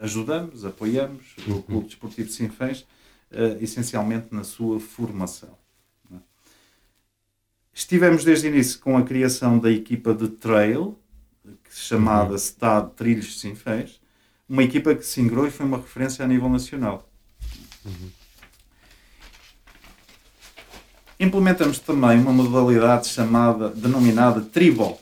ajudamos, 0.00 0.64
apoiamos 0.64 1.36
uhum. 1.46 1.58
o 1.58 1.62
Clube 1.62 1.86
Desportivo 1.86 2.26
de 2.26 2.34
Sinfãs, 2.34 2.80
uh, 3.30 3.62
essencialmente 3.62 4.34
na 4.34 4.42
sua 4.42 4.80
formação. 4.80 5.56
É? 6.12 6.16
Estivemos 7.72 8.24
desde 8.24 8.48
o 8.48 8.50
início 8.50 8.80
com 8.80 8.98
a 8.98 9.04
criação 9.04 9.60
da 9.60 9.70
equipa 9.70 10.12
de 10.12 10.26
trail, 10.26 10.98
chamava 11.70 12.34
uhum. 12.34 12.88
Trilhos 12.96 13.26
de 13.26 13.38
Sinfãs, 13.38 14.00
uma 14.48 14.64
equipa 14.64 14.92
que 14.92 15.06
se 15.06 15.20
ingrou 15.20 15.46
e 15.46 15.52
foi 15.52 15.66
uma 15.66 15.76
referência 15.76 16.24
a 16.24 16.26
nível 16.28 16.48
nacional. 16.48 17.08
Uhum. 17.84 18.10
Implementamos 21.22 21.78
também 21.78 22.18
uma 22.18 22.32
modalidade 22.32 23.06
chamada, 23.06 23.68
denominada 23.68 24.40
tribal. 24.40 25.00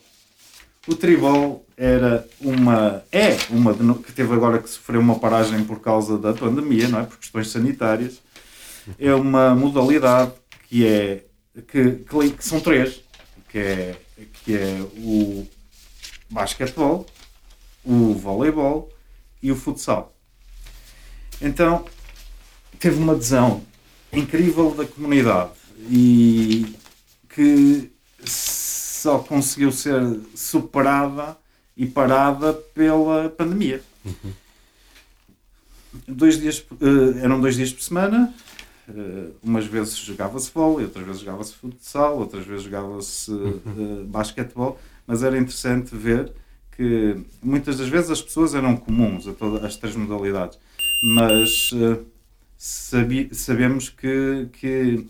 O 0.86 0.94
tribal 0.94 1.64
era 1.74 2.28
uma, 2.38 3.02
é 3.10 3.38
uma 3.48 3.72
que 3.94 4.12
teve 4.12 4.34
agora 4.34 4.58
que 4.58 4.68
sofreu 4.68 5.00
uma 5.00 5.18
paragem 5.18 5.64
por 5.64 5.80
causa 5.80 6.18
da 6.18 6.34
pandemia, 6.34 6.88
não 6.88 7.00
é? 7.00 7.04
Por 7.04 7.16
questões 7.16 7.48
sanitárias. 7.48 8.20
É 8.98 9.14
uma 9.14 9.54
modalidade 9.54 10.32
que 10.68 10.86
é 10.86 11.24
que, 11.66 12.04
que 12.36 12.44
são 12.44 12.60
três, 12.60 13.00
que 13.48 13.58
é, 13.58 13.96
que 14.44 14.54
é 14.54 14.78
o 14.98 15.48
basquetebol, 16.28 17.06
o 17.82 18.12
voleibol 18.12 18.92
e 19.42 19.50
o 19.50 19.56
futsal. 19.56 20.14
Então 21.40 21.86
teve 22.78 22.98
uma 22.98 23.14
adesão 23.14 23.62
incrível 24.12 24.74
da 24.74 24.84
comunidade 24.84 25.59
e 25.88 26.74
que 27.28 27.90
só 28.24 29.18
conseguiu 29.20 29.72
ser 29.72 30.20
superada 30.34 31.36
e 31.76 31.86
parada 31.86 32.52
pela 32.52 33.30
pandemia. 33.30 33.82
Uhum. 34.04 34.32
Dois 36.06 36.38
dias, 36.38 36.64
uh, 36.72 37.18
eram 37.22 37.40
dois 37.40 37.56
dias 37.56 37.72
por 37.72 37.82
semana, 37.82 38.32
uh, 38.88 39.34
umas 39.42 39.66
vezes 39.66 39.96
jogava-se 39.96 40.50
vôlei, 40.52 40.84
outras 40.84 41.06
vezes 41.06 41.20
jogava-se 41.22 41.54
futsal, 41.54 42.18
outras 42.18 42.44
vezes 42.44 42.64
jogava-se 42.64 43.32
uh, 43.32 44.04
basquetebol, 44.06 44.78
mas 45.06 45.22
era 45.22 45.38
interessante 45.38 45.96
ver 45.96 46.32
que 46.76 47.16
muitas 47.42 47.78
das 47.78 47.88
vezes 47.88 48.10
as 48.10 48.22
pessoas 48.22 48.54
eram 48.54 48.76
comuns 48.76 49.26
a 49.26 49.32
todas 49.32 49.64
as 49.64 49.76
três 49.76 49.96
modalidades, 49.96 50.58
mas 51.02 51.70
sabi, 52.56 53.30
sabemos 53.32 53.88
que, 53.88 54.48
que 54.52 55.06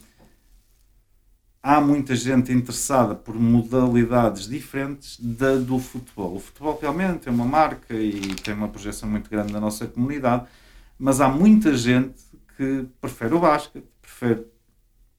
há 1.62 1.80
muita 1.80 2.14
gente 2.14 2.52
interessada 2.52 3.14
por 3.14 3.34
modalidades 3.34 4.48
diferentes 4.48 5.18
da, 5.20 5.56
do 5.56 5.78
futebol. 5.78 6.36
O 6.36 6.40
futebol 6.40 6.78
realmente 6.80 7.28
é 7.28 7.30
uma 7.30 7.44
marca 7.44 7.94
e 7.94 8.34
tem 8.42 8.54
uma 8.54 8.68
projeção 8.68 9.08
muito 9.08 9.28
grande 9.28 9.52
na 9.52 9.60
nossa 9.60 9.86
comunidade, 9.86 10.44
mas 10.98 11.20
há 11.20 11.28
muita 11.28 11.76
gente 11.76 12.20
que 12.56 12.86
prefere 13.00 13.34
o 13.34 13.40
basquete, 13.40 13.84
prefere 14.00 14.46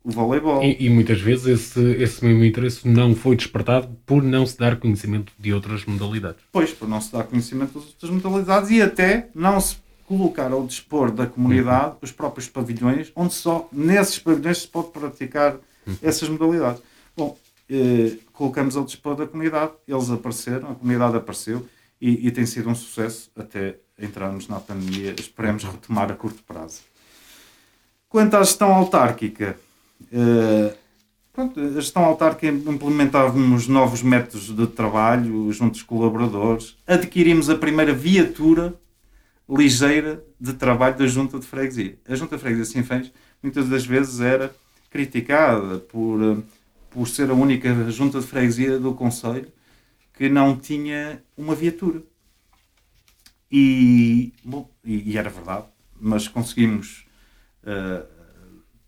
o 0.03 0.11
voleibol. 0.11 0.63
E, 0.63 0.85
e, 0.85 0.89
muitas 0.89 1.21
vezes 1.21 1.45
esse, 1.45 1.81
esse 2.01 2.25
mesmo 2.25 2.43
interesse 2.43 2.87
não 2.87 3.15
foi 3.15 3.35
despertado 3.35 3.87
por 4.05 4.23
não 4.23 4.45
se 4.45 4.57
dar 4.57 4.79
conhecimento 4.79 5.31
de 5.37 5.53
outras 5.53 5.85
modalidades. 5.85 6.41
Pois, 6.51 6.71
por 6.71 6.87
não 6.87 6.99
se 6.99 7.11
dar 7.11 7.23
conhecimento 7.23 7.73
das 7.73 7.87
outras 7.87 8.11
modalidades 8.11 8.71
e 8.71 8.81
até 8.81 9.29
não 9.35 9.59
se 9.59 9.77
colocar 10.07 10.51
ao 10.51 10.65
dispor 10.65 11.11
da 11.11 11.25
comunidade 11.25 11.91
uhum. 11.91 11.97
os 12.01 12.11
próprios 12.11 12.47
pavilhões, 12.47 13.11
onde 13.15 13.33
só 13.33 13.69
nesses 13.71 14.19
pavilhões 14.19 14.59
se 14.59 14.67
pode 14.67 14.89
praticar. 14.89 15.57
Essas 16.01 16.29
modalidades. 16.29 16.81
Bom, 17.15 17.37
eh, 17.69 18.17
colocamos 18.33 18.75
ao 18.75 18.83
dispor 18.83 19.15
da 19.15 19.27
comunidade, 19.27 19.73
eles 19.87 20.09
apareceram, 20.09 20.71
a 20.71 20.75
comunidade 20.75 21.17
apareceu 21.17 21.65
e, 21.99 22.27
e 22.27 22.31
tem 22.31 22.45
sido 22.45 22.69
um 22.69 22.75
sucesso 22.75 23.31
até 23.35 23.77
entrarmos 23.99 24.47
na 24.47 24.59
pandemia. 24.59 25.15
Esperemos 25.17 25.63
retomar 25.63 26.11
a 26.11 26.15
curto 26.15 26.43
prazo. 26.43 26.81
Quanto 28.09 28.35
à 28.35 28.43
gestão 28.43 28.73
autárquica, 28.73 29.57
eh, 30.11 30.75
pronto, 31.31 31.59
a 31.59 31.69
gestão 31.69 32.03
autárquica 32.03 32.47
implementávamos 32.47 33.67
novos 33.67 34.03
métodos 34.03 34.53
de 34.53 34.67
trabalho 34.67 35.51
junto 35.51 35.73
dos 35.73 35.83
colaboradores, 35.83 36.75
adquirimos 36.85 37.49
a 37.49 37.55
primeira 37.55 37.93
viatura 37.93 38.73
ligeira 39.49 40.23
de 40.39 40.53
trabalho 40.53 40.97
da 40.97 41.07
junta 41.07 41.39
de 41.39 41.45
freguesia. 41.45 41.97
A 42.07 42.15
junta 42.15 42.35
de 42.35 42.41
freguesia 42.41 42.65
Sinfãs 42.65 43.11
muitas 43.41 43.69
das 43.69 43.85
vezes 43.85 44.19
era 44.19 44.53
criticada 44.91 45.79
por, 45.79 46.21
eh, 46.21 46.37
por 46.91 47.07
ser 47.07 47.31
a 47.31 47.33
única 47.33 47.89
junta 47.89 48.19
de 48.19 48.27
freguesia 48.27 48.77
do 48.77 48.93
Conselho 48.93 49.47
que 50.13 50.29
não 50.29 50.55
tinha 50.55 51.23
uma 51.35 51.55
viatura. 51.55 52.03
E, 53.49 54.33
bom, 54.43 54.69
e, 54.83 55.11
e 55.11 55.17
era 55.17 55.29
verdade, 55.29 55.65
mas 55.99 56.27
conseguimos 56.27 57.05
uh, 57.63 58.05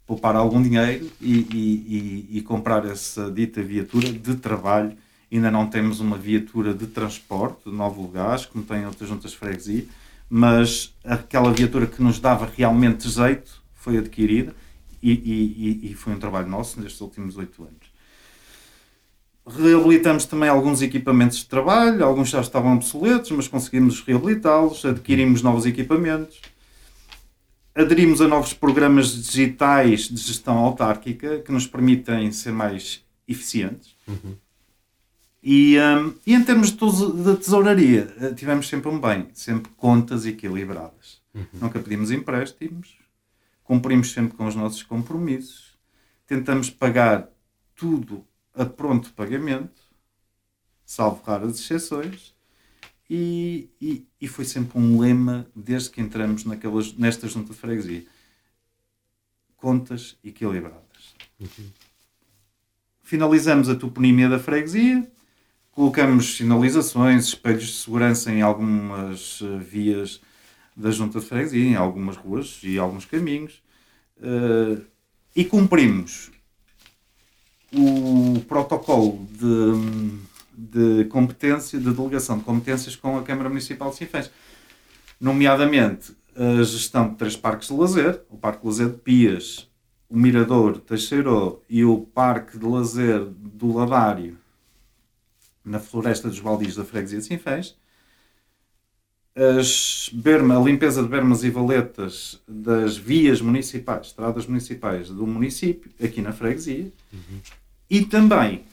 poupar 0.06 0.36
algum 0.36 0.62
dinheiro 0.62 1.10
e, 1.20 2.28
e, 2.32 2.42
comprar 2.44 2.86
essa 2.86 3.32
dita 3.32 3.62
viatura 3.62 4.12
de 4.12 4.36
trabalho. 4.36 4.96
Ainda 5.32 5.50
não 5.50 5.68
temos 5.68 6.00
uma 6.00 6.18
viatura 6.18 6.74
de 6.74 6.88
transporte 6.88 7.70
de 7.70 7.76
novo 7.76 8.02
lugares, 8.02 8.46
como 8.46 8.64
tem 8.64 8.86
outras 8.86 9.10
juntas 9.10 9.32
de 9.32 9.38
freguesia, 9.38 9.86
mas 10.30 10.94
aquela 11.04 11.52
viatura 11.52 11.88
que 11.88 12.02
nos 12.02 12.20
dava 12.20 12.50
realmente 12.56 13.10
jeito 13.10 13.62
foi 13.74 13.98
adquirida 13.98 14.54
e, 15.12 15.92
e 15.92 15.94
foi 15.94 16.14
um 16.14 16.20
trabalho 16.20 16.48
nosso 16.48 16.80
nestes 16.80 17.02
últimos 17.02 17.38
oito 17.38 17.64
anos. 17.64 17.94
Reabilitamos 19.46 20.26
também 20.26 20.48
alguns 20.48 20.82
equipamentos 20.82 21.40
de 21.40 21.46
trabalho, 21.46 22.06
alguns 22.06 22.30
já 22.30 22.40
estavam 22.40 22.76
obsoletos, 22.76 23.30
mas 23.32 23.48
conseguimos 23.48 24.00
reabilitá-los, 24.02 24.86
adquirimos 24.86 25.42
novos 25.42 25.66
equipamentos 25.66 26.40
aderimos 27.76 28.22
a 28.22 28.28
novos 28.28 28.54
programas 28.54 29.12
digitais 29.12 30.02
de 30.02 30.18
gestão 30.18 30.58
autárquica 30.58 31.40
que 31.40 31.52
nos 31.52 31.66
permitem 31.66 32.32
ser 32.32 32.52
mais 32.52 33.04
eficientes. 33.28 33.96
Uhum. 34.08 34.36
E, 35.42 35.78
um, 35.78 36.14
e 36.26 36.34
em 36.34 36.44
termos 36.44 36.72
de, 36.72 37.24
de 37.24 37.38
tesouraria, 37.38 38.14
eh, 38.22 38.34
tivemos 38.34 38.68
sempre 38.68 38.90
um 38.90 39.00
bem, 39.00 39.28
sempre 39.34 39.72
contas 39.76 40.26
equilibradas. 40.26 41.22
Uhum. 41.34 41.46
Nunca 41.54 41.80
pedimos 41.80 42.12
empréstimos, 42.12 42.96
cumprimos 43.64 44.12
sempre 44.12 44.36
com 44.38 44.46
os 44.46 44.56
nossos 44.56 44.84
compromissos, 44.84 45.78
tentamos 46.26 46.70
pagar 46.70 47.30
tudo 47.76 48.26
a 48.54 48.66
pronto 48.66 49.14
pagamento, 49.14 49.82
salvo 50.86 51.24
raras 51.24 51.60
exceções, 51.60 52.34
e, 53.10 53.70
e, 53.82 54.08
e, 54.20 54.28
foi 54.28 54.46
sempre 54.46 54.80
um 54.80 55.00
lema 55.00 55.46
desde 55.56 55.90
que 55.90 56.02
entramos 56.02 56.46
naquelas, 56.46 56.94
nesta 56.94 57.28
junta 57.28 57.54
de 57.54 57.60
freguesia. 57.60 58.06
Contas 59.58 60.18
equilibradas. 60.24 61.14
Uhum. 61.40 61.70
Finalizamos 63.02 63.70
a 63.70 63.76
toponímia 63.76 64.30
da 64.30 64.40
freguesia, 64.40 65.12
colocamos 65.72 66.38
sinalizações, 66.38 67.26
espelhos 67.26 67.68
de 67.68 67.74
segurança 67.74 68.32
em 68.32 68.42
algumas 68.42 69.42
uh, 69.42 69.60
vias 69.60 70.22
da 70.76 70.92
junta 70.92 71.20
de 71.20 71.26
freguesia, 71.26 71.64
em 71.64 71.76
algumas 71.76 72.16
ruas 72.16 72.60
e 72.64 72.78
alguns 72.78 73.06
caminhos, 73.06 73.62
uh, 74.18 74.82
e 75.36 75.46
cumprimos 75.46 76.32
o 77.72 78.40
protocolo 78.48 79.28
de 79.32 80.34
de 80.56 81.06
competência, 81.06 81.80
de 81.80 81.92
delegação 81.92 82.38
de 82.38 82.44
competências 82.44 82.96
com 82.96 83.18
a 83.18 83.24
Câmara 83.24 83.50
Municipal 83.50 83.90
de 83.90 83.98
Sinfãs. 83.98 84.32
Nomeadamente, 85.20 86.16
a 86.36 86.64
gestão 86.64 87.10
de 87.10 87.16
três 87.16 87.36
parques 87.36 87.68
de 87.68 87.74
lazer, 87.74 88.22
o 88.30 88.38
Parque 88.38 88.62
de 88.62 88.68
Lazer 88.68 88.90
de 88.90 88.98
Pias, 88.98 89.70
o 90.10 90.18
Mirador 90.18 90.80
Teixeiro 90.80 91.62
e 91.70 91.84
o 91.84 92.02
Parque 92.02 92.58
de 92.58 92.66
Lazer 92.66 93.26
do 93.26 93.74
Ladário, 93.74 94.38
na 95.66 95.80
Floresta 95.80 96.28
dos 96.28 96.40
Baldios 96.40 96.76
da 96.76 96.84
Freguesia 96.84 97.20
de 97.20 97.26
Sinfãs. 97.26 97.76
As 99.36 100.10
berma, 100.14 100.58
a 100.58 100.64
limpeza 100.64 101.02
de 101.02 101.10
bermas 101.10 101.44
e 101.44 101.50
valetas 101.50 102.40
das 102.48 102.98
vias 102.98 103.42
municipais, 103.42 104.08
estradas 104.08 104.46
municipais 104.46 105.10
do 105.10 105.26
município, 105.26 105.92
aqui 106.04 106.22
na 106.22 106.32
freguesia. 106.32 106.92
Uhum. 107.12 107.40
E 107.90 108.06
também... 108.06 108.64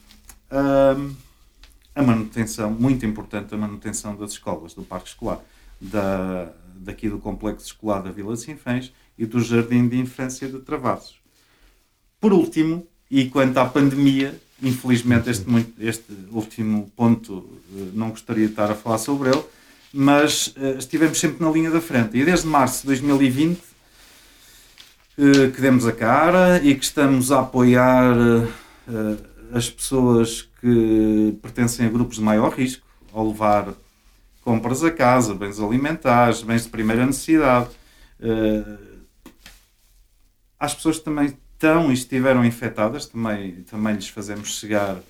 Hum, 0.53 1.15
a 1.95 2.03
manutenção, 2.03 2.71
muito 2.71 3.05
importante, 3.05 3.55
a 3.55 3.59
manutenção 3.59 4.17
das 4.17 4.33
escolas, 4.33 4.75
do 4.75 4.83
parque 4.83 5.09
escolar, 5.09 5.41
da, 5.81 6.51
daqui 6.77 7.09
do 7.09 7.19
complexo 7.19 7.67
escolar 7.67 8.01
da 8.01 8.11
Vila 8.11 8.35
de 8.35 8.41
Sinfãs 8.41 8.93
e 9.19 9.27
do 9.27 9.41
Jardim 9.41 9.89
de 9.89 9.99
Infância 9.99 10.49
de 10.49 10.59
Travassos. 10.61 11.17
Por 12.21 12.33
último, 12.33 12.87
e 13.11 13.29
quanto 13.29 13.59
à 13.59 13.67
pandemia, 13.67 14.39
infelizmente 14.63 15.31
este, 15.31 15.47
este 15.79 16.13
último 16.31 16.91
ponto 16.95 17.49
eh, 17.75 17.91
não 17.95 18.11
gostaria 18.11 18.47
de 18.47 18.53
estar 18.53 18.71
a 18.71 18.75
falar 18.75 18.99
sobre 18.99 19.31
ele, 19.31 19.43
mas 19.93 20.49
uh, 20.49 20.79
estivemos 20.79 21.19
sempre 21.19 21.45
na 21.45 21.51
linha 21.51 21.71
da 21.71 21.81
frente. 21.81 22.17
E 22.17 22.25
desde 22.25 22.47
março 22.47 22.83
de 22.83 22.87
2020 22.89 23.59
uh, 23.59 23.63
eh, 25.19 25.51
que 25.51 25.61
demos 25.61 25.87
a 25.87 25.93
cara 25.93 26.63
e 26.63 26.75
que 26.75 26.85
estamos 26.85 27.33
a 27.33 27.41
apoiar 27.41 28.17
uh, 28.17 28.49
as 29.53 29.69
pessoas 29.69 30.49
que 30.61 31.37
pertencem 31.43 31.87
a 31.87 31.91
grupos 31.91 32.17
de 32.17 32.23
maior 32.23 32.53
risco, 32.53 32.87
ao 33.13 33.29
levar 33.29 33.75
compras 34.43 34.85
a 34.85 34.91
casa, 34.91 35.35
bens 35.35 35.59
alimentares, 35.59 36.43
bens 36.43 36.65
de 36.65 36.69
primeira 36.69 37.05
necessidade. 37.05 37.71
Às 40.59 40.75
pessoas 40.75 40.99
que 40.99 41.05
também 41.05 41.27
estão 41.27 41.91
e 41.91 41.95
estiveram 41.95 42.45
infectadas, 42.45 43.07
também, 43.07 43.63
também 43.63 43.95
lhes 43.95 44.09
fazemos 44.09 44.59
chegar 44.61 45.01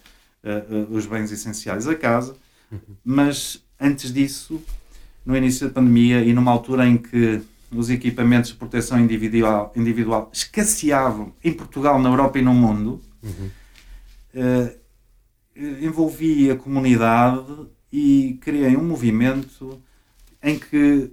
os 0.90 1.04
bens 1.06 1.30
essenciais 1.30 1.86
a 1.86 1.94
casa. 1.94 2.34
Mas 3.04 3.62
antes 3.80 4.12
disso, 4.12 4.62
no 5.24 5.36
início 5.36 5.68
da 5.68 5.74
pandemia 5.74 6.22
e 6.22 6.32
numa 6.32 6.50
altura 6.50 6.86
em 6.86 6.96
que 6.96 7.40
os 7.72 7.88
equipamentos 7.88 8.50
de 8.50 8.56
proteção 8.56 8.98
individual, 8.98 9.72
individual 9.76 10.30
escasseavam 10.32 11.32
em 11.42 11.52
Portugal, 11.52 12.00
na 12.00 12.08
Europa 12.08 12.38
e 12.38 12.42
no 12.42 12.52
mundo, 12.52 13.00
uhum 13.22 13.50
uh, 14.34 14.78
envolvi 15.56 16.50
a 16.50 16.56
comunidade 16.56 17.66
e 17.92 18.38
criei 18.40 18.76
um 18.76 18.84
movimento 18.84 19.80
em 20.42 20.58
que. 20.58 21.10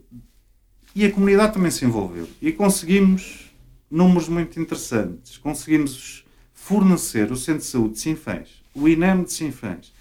E 0.95 1.06
a 1.06 1.12
comunidade 1.12 1.53
também 1.53 1.69
se 1.69 1.86
envolveu. 1.86 2.27
E 2.41 2.51
conseguimos 2.51 3.51
números 3.89 4.27
muito 4.27 4.60
interessantes. 4.60 5.38
Conseguimos 5.38 6.25
fornecer 6.53 7.32
o 7.32 7.36
Centro 7.36 7.62
de 7.62 7.67
Saúde 7.67 7.93
de 7.93 7.99
Sinfãs, 7.99 8.63
o 8.73 8.88
INEM 8.88 9.23
de 9.23 9.32
Sinfãs, 9.32 9.93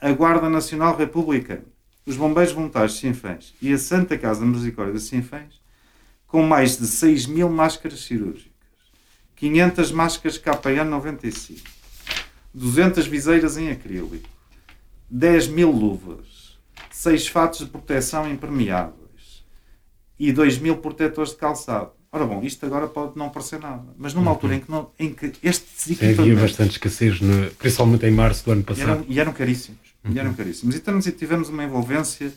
a 0.00 0.10
Guarda 0.10 0.48
Nacional 0.48 0.96
Republicana, 0.96 1.64
os 2.08 2.16
Bombeiros 2.16 2.54
Voluntários 2.54 2.94
de 2.94 3.00
Sinfãs 3.00 3.52
e 3.60 3.70
a 3.70 3.76
Santa 3.76 4.16
Casa 4.16 4.44
Misericórdia 4.44 4.94
de 4.94 5.00
Sinfãs 5.00 5.60
com 6.26 6.42
mais 6.42 6.78
de 6.78 6.86
6 6.86 7.26
mil 7.26 7.50
máscaras 7.50 8.00
cirúrgicas, 8.00 8.50
500 9.36 9.92
máscaras 9.92 10.38
KN95, 10.38 11.62
200 12.54 13.06
viseiras 13.06 13.58
em 13.58 13.70
acrílico, 13.70 14.28
10 15.10 15.48
mil 15.48 15.70
luvas, 15.70 16.58
6 16.90 17.28
fatos 17.28 17.60
de 17.60 17.66
proteção 17.66 18.30
impermeáveis 18.30 19.44
e 20.18 20.32
2 20.32 20.58
mil 20.58 20.78
protetores 20.78 21.32
de 21.32 21.36
calçado. 21.36 21.92
Ora 22.10 22.24
bom, 22.24 22.42
isto 22.42 22.64
agora 22.64 22.86
pode 22.86 23.18
não 23.18 23.28
parecer 23.28 23.60
nada, 23.60 23.84
mas 23.98 24.14
numa 24.14 24.26
uhum. 24.26 24.32
altura 24.32 24.54
em 24.54 24.60
que, 24.60 24.70
não, 24.70 24.90
em 24.98 25.12
que 25.12 25.32
estes 25.42 25.90
equipamentos... 25.90 26.20
Havia 26.20 26.36
bastante 26.36 26.70
escassez, 26.70 27.20
no, 27.20 27.50
principalmente 27.52 28.06
em 28.06 28.10
março 28.10 28.46
do 28.46 28.52
ano 28.52 28.62
passado. 28.62 28.86
E 28.86 28.90
eram, 28.90 29.04
e 29.08 29.20
eram 29.20 29.32
caríssimos. 29.34 29.87
Uhum. 30.08 30.14
E 30.14 30.18
eram 30.18 30.34
caríssimos. 30.34 30.74
E, 30.74 30.80
temos, 30.80 31.04
tivemos 31.04 31.48
uma 31.48 31.62
envolvência 31.62 32.32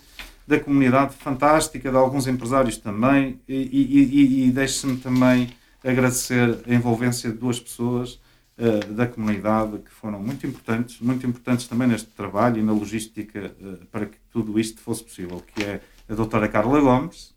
da 0.47 0.59
comunidade 0.59 1.15
fantástica, 1.15 1.89
de 1.89 1.95
alguns 1.95 2.27
empresários 2.27 2.77
também, 2.77 3.39
e, 3.47 3.55
e, 3.55 4.43
e, 4.43 4.47
e 4.47 4.51
deixe-me 4.51 4.97
também 4.97 5.49
agradecer 5.83 6.59
a 6.67 6.73
envolvência 6.73 7.31
de 7.31 7.37
duas 7.37 7.59
pessoas 7.59 8.19
uh, 8.57 8.93
da 8.93 9.07
comunidade 9.07 9.79
que 9.79 9.91
foram 9.91 10.19
muito 10.19 10.45
importantes, 10.45 10.99
muito 10.99 11.25
importantes 11.25 11.67
também 11.67 11.87
neste 11.87 12.09
trabalho 12.09 12.59
e 12.59 12.63
na 12.63 12.73
logística 12.73 13.55
uh, 13.61 13.85
para 13.87 14.05
que 14.05 14.17
tudo 14.29 14.59
isto 14.59 14.81
fosse 14.81 15.03
possível, 15.03 15.41
que 15.55 15.63
é 15.63 15.81
a 16.09 16.13
doutora 16.13 16.47
Carla 16.47 16.79
Gomes 16.79 17.33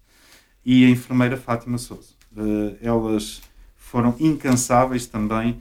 e 0.64 0.84
a 0.84 0.90
enfermeira 0.90 1.36
Fátima 1.36 1.78
Souza. 1.78 2.14
elas 2.82 3.42
foram 3.76 4.16
incansáveis 4.18 5.06
também 5.06 5.60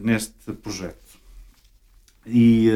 neste 0.00 0.52
projeto. 0.62 1.18
E, 2.24 2.70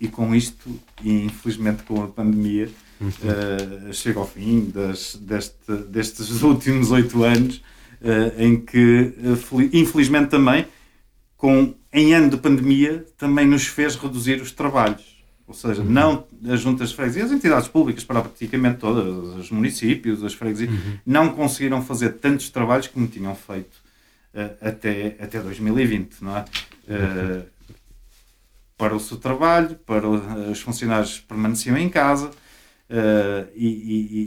e 0.00 0.08
com 0.08 0.34
isto, 0.34 0.70
e 1.02 1.24
infelizmente 1.24 1.82
com 1.82 2.02
a 2.02 2.08
pandemia, 2.08 2.70
uhum. 3.00 3.92
chega 3.92 4.18
ao 4.18 4.26
fim 4.26 4.70
das, 4.72 5.16
deste, 5.16 5.72
destes 5.88 6.40
últimos 6.42 6.90
oito 6.90 7.22
anos 7.22 7.62
em 8.38 8.58
que, 8.58 9.12
infelizmente 9.72 10.30
também, 10.30 10.66
com, 11.36 11.74
em 11.92 12.14
ano 12.14 12.30
de 12.30 12.36
pandemia, 12.36 13.04
também 13.16 13.46
nos 13.46 13.66
fez 13.66 13.96
reduzir 13.96 14.40
os 14.40 14.52
trabalhos. 14.52 15.20
Ou 15.50 15.54
seja, 15.54 15.82
uhum. 15.82 15.88
não 15.88 16.26
as 16.48 16.60
juntas 16.60 16.90
de 16.90 16.96
freguesia, 16.96 17.24
as 17.24 17.32
entidades 17.32 17.66
públicas, 17.66 18.04
para 18.04 18.20
praticamente 18.20 18.78
todas, 18.78 19.34
os 19.36 19.50
municípios, 19.50 20.22
as 20.22 20.32
freguesias, 20.32 20.70
uhum. 20.70 20.98
não 21.04 21.30
conseguiram 21.30 21.82
fazer 21.82 22.10
tantos 22.18 22.50
trabalhos 22.50 22.86
como 22.86 23.08
tinham 23.08 23.34
feito 23.34 23.74
uh, 24.32 24.56
até, 24.60 25.16
até 25.18 25.40
2020, 25.40 26.20
não 26.20 26.36
é? 26.36 26.44
Para 28.80 28.96
o 28.96 29.00
seu 29.00 29.18
trabalho, 29.18 29.76
para 29.86 30.08
os 30.08 30.60
funcionários 30.60 31.18
permaneciam 31.20 31.76
em 31.76 31.88
casa 31.88 32.28
uh, 32.28 33.48
e, 33.54 33.66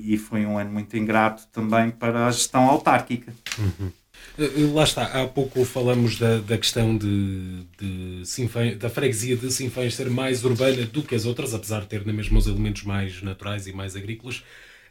e, 0.09 0.13
e, 0.13 0.17
foi 0.17 0.45
um 0.45 0.57
ano 0.57 0.71
muito 0.71 0.95
ingrato 0.95 1.47
também 1.51 1.89
para 1.91 2.27
a 2.27 2.31
gestão 2.31 2.69
autárquica. 2.69 3.33
Uhum. 3.57 3.91
Eh, 4.37 4.71
lá 4.73 4.83
está, 4.83 5.03
há 5.03 5.27
pouco 5.27 5.63
falamos 5.65 6.17
da, 6.17 6.39
da 6.39 6.57
questão 6.57 6.97
de, 6.97 7.65
de 7.77 8.75
da 8.77 8.89
freguesia 8.89 9.35
de 9.35 9.51
Sinfãs 9.51 9.95
ser 9.95 10.09
mais 10.09 10.43
urbana 10.43 10.85
do 10.85 11.03
que 11.03 11.13
as 11.13 11.25
outras, 11.25 11.53
apesar 11.53 11.81
de 11.81 11.87
ter 11.87 12.05
na 12.05 12.13
mesma 12.13 12.39
os 12.39 12.47
elementos 12.47 12.83
mais 12.83 13.21
naturais 13.21 13.67
e 13.67 13.73
mais 13.73 13.95
agrícolas. 13.95 14.43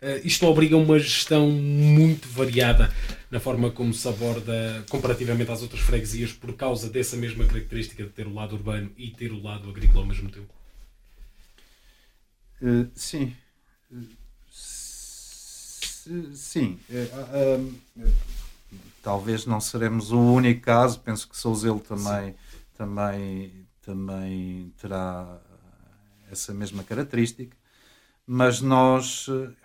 Uh, 0.03 0.19
isto 0.27 0.45
obriga 0.47 0.77
uma 0.77 0.99
gestão 0.99 1.49
muito 1.49 2.29
variada 2.29 2.93
na 3.31 3.39
forma 3.39 3.71
como 3.71 3.95
se 3.95 4.09
aborda 4.09 4.85
comparativamente 4.91 5.49
às 5.53 5.63
outras 5.63 5.81
freguesias 5.81 6.33
por 6.33 6.53
causa 6.57 6.91
dessa 6.91 7.17
mesma 7.17 7.45
característica 7.45 8.03
de 8.03 8.11
ter 8.11 8.27
o 8.27 8.35
lado 8.35 8.57
urbano 8.57 8.91
e 8.97 9.13
ter 9.13 9.31
o 9.31 9.41
lado 9.41 9.71
agrícola 9.71 10.01
ao 10.01 10.07
mesmo 10.07 10.29
tempo? 10.29 10.53
Uh, 12.61 12.91
sim. 12.97 13.33
Sim. 16.35 16.81
Uh, 16.91 17.73
talvez 19.03 19.47
não 19.47 19.61
seremos 19.61 20.11
o 20.11 20.19
único 20.19 20.63
caso, 20.63 20.99
penso 20.99 21.29
que 21.29 21.37
Souzelo 21.37 21.79
também, 21.79 22.35
também, 22.77 23.53
também 23.83 24.73
terá 24.81 25.41
essa 26.31 26.53
mesma 26.53 26.83
característica, 26.83 27.57
mas 28.27 28.61
nós 28.61 29.27
eh, 29.29 29.62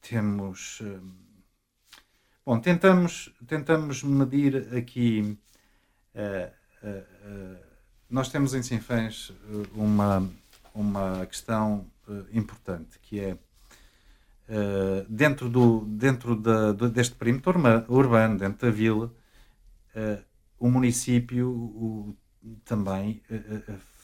temos. 0.00 0.80
Eh, 0.82 1.00
bom, 2.44 2.58
tentamos, 2.60 3.34
tentamos 3.46 4.02
medir 4.02 4.74
aqui. 4.76 5.38
Uh, 6.14 6.86
uh, 6.86 7.58
uh, 7.58 7.70
nós 8.08 8.28
temos 8.28 8.54
em 8.54 8.62
Sinfãs 8.62 9.32
uma, 9.72 10.28
uma 10.74 11.24
questão 11.26 11.86
importante 12.32 12.98
que 12.98 13.20
é 13.20 13.38
dentro, 15.08 15.48
do, 15.48 15.84
dentro 15.84 16.34
da, 16.34 16.72
deste 16.72 17.14
perímetro 17.14 17.54
urbano, 17.88 18.36
dentro 18.36 18.66
da 18.66 18.72
vila, 18.72 19.14
o 20.58 20.68
município 20.68 21.48
o, 21.48 22.16
também 22.64 23.22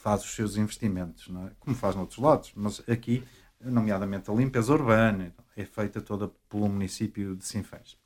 faz 0.06 0.22
os 0.22 0.32
seus 0.36 0.56
investimentos, 0.56 1.28
é? 1.28 1.50
como 1.58 1.74
faz 1.74 1.96
noutros 1.96 2.18
lados, 2.20 2.52
mas 2.54 2.80
aqui, 2.88 3.24
nomeadamente 3.60 4.30
a 4.30 4.34
limpeza 4.34 4.72
urbana, 4.72 5.34
é 5.56 5.64
feita 5.64 6.00
toda 6.00 6.28
pelo 6.48 6.68
município 6.68 7.34
de 7.34 7.44
Sinfãs. 7.44 7.96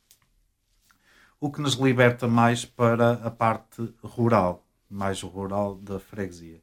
O 1.41 1.51
que 1.51 1.61
nos 1.61 1.75
liberta 1.75 2.29
mais 2.29 2.65
para 2.65 3.13
a 3.15 3.31
parte 3.31 3.93
rural, 4.03 4.67
mais 4.89 5.23
rural 5.23 5.75
da 5.77 5.99
freguesia. 5.99 6.63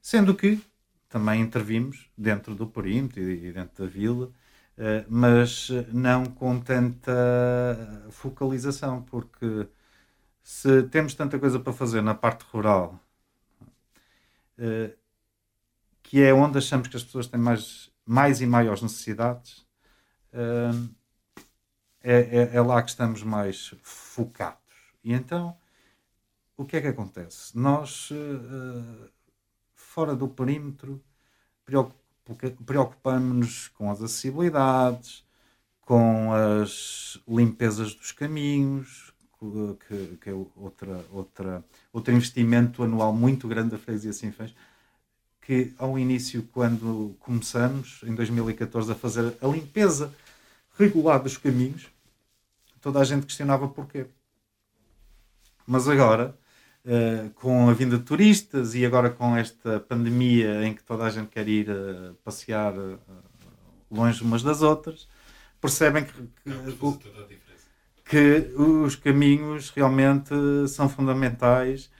Sendo 0.00 0.34
que 0.34 0.60
também 1.08 1.40
intervimos 1.40 2.10
dentro 2.16 2.54
do 2.54 2.66
perímetro 2.66 3.20
e 3.20 3.52
dentro 3.52 3.84
da 3.84 3.90
vila 3.90 4.32
eh, 4.76 5.04
mas 5.08 5.68
não 5.92 6.24
com 6.26 6.60
tanta 6.60 7.12
focalização, 8.10 9.02
porque 9.02 9.68
se 10.42 10.82
temos 10.84 11.14
tanta 11.14 11.38
coisa 11.38 11.60
para 11.60 11.72
fazer 11.72 12.02
na 12.02 12.14
parte 12.14 12.44
rural, 12.52 13.00
eh, 14.58 14.96
que 16.02 16.22
é 16.22 16.32
onde 16.34 16.58
achamos 16.58 16.88
que 16.88 16.96
as 16.96 17.04
pessoas 17.04 17.26
têm 17.26 17.40
mais, 17.40 17.90
mais 18.06 18.40
e 18.40 18.46
maiores 18.46 18.82
necessidades, 18.82 19.63
é, 22.02 22.50
é, 22.52 22.56
é 22.56 22.60
lá 22.60 22.82
que 22.82 22.90
estamos 22.90 23.22
mais 23.22 23.74
focados. 23.82 24.58
E 25.02 25.12
então, 25.12 25.56
o 26.56 26.64
que 26.64 26.76
é 26.76 26.80
que 26.80 26.88
acontece? 26.88 27.56
Nós, 27.56 28.10
fora 29.74 30.14
do 30.14 30.28
perímetro, 30.28 31.02
preocupamos 31.64 32.04
preocupamos-nos 32.64 33.68
com 33.68 33.90
as 33.90 34.00
acessibilidades, 34.00 35.24
com 35.82 36.32
as 36.32 37.20
limpezas 37.28 37.94
dos 37.94 38.12
caminhos, 38.12 39.12
que, 39.86 40.16
que, 40.16 40.30
é 40.30 40.32
outra, 40.32 41.04
outra, 41.12 41.64
outro 41.92 42.14
investimento 42.14 42.82
anual 42.82 43.12
muito 43.12 43.46
grande 43.46 43.70
da 43.70 43.78
Freguesia 43.78 44.12
Sinfãs, 44.12 44.54
que 45.42 45.74
ao 45.76 45.98
início, 45.98 46.48
quando 46.50 47.14
começamos, 47.20 48.00
em 48.04 48.14
2014, 48.14 48.92
a 48.92 48.94
fazer 48.94 49.34
a 49.42 49.46
limpeza 49.46 50.10
regular 50.78 51.22
dos 51.22 51.36
caminhos, 51.36 51.88
toda 52.80 53.00
a 53.00 53.04
gente 53.04 53.26
questionava 53.26 53.68
porquê. 53.68 54.06
Mas 55.66 55.88
agora, 55.88 56.36
uh, 56.84 57.30
com 57.30 57.68
a 57.68 57.72
vinda 57.72 57.96
de 57.96 58.04
turistas 58.04 58.74
e 58.74 58.84
agora 58.84 59.10
com 59.10 59.36
esta 59.36 59.80
pandemia 59.80 60.64
em 60.66 60.74
que 60.74 60.82
toda 60.82 61.04
a 61.04 61.10
gente 61.10 61.28
quer 61.28 61.48
ir 61.48 61.70
uh, 61.70 62.14
passear 62.22 62.74
uh, 62.76 62.98
longe 63.90 64.22
umas 64.22 64.42
das 64.42 64.60
outras, 64.60 65.08
percebem 65.60 66.04
que, 66.04 66.12
que, 66.12 67.40
que, 68.04 68.54
os 68.60 68.96
caminhos 68.96 69.70
realmente 69.70 70.34
são 70.68 70.88
fundamentais 70.90 71.90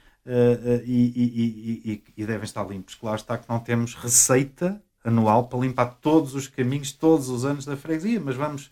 e, 0.85 1.12
e, 1.14 1.93
e, 1.93 2.05
e, 2.16 2.27
devem 2.27 2.45
estar 2.45 2.66
limpos. 2.66 2.95
Claro 2.95 3.16
está 3.16 3.39
que 3.39 3.49
não 3.49 3.61
temos 3.61 3.95
receita 3.95 4.83
anual 5.05 5.46
para 5.46 5.61
limpar 5.61 5.98
todos 6.00 6.34
os 6.34 6.48
caminhos 6.48 6.92
todos 6.92 7.28
os 7.28 7.44
anos 7.44 7.64
da 7.64 7.76
freguesia, 7.76 8.20
mas 8.20 8.34
vamos 8.34 8.70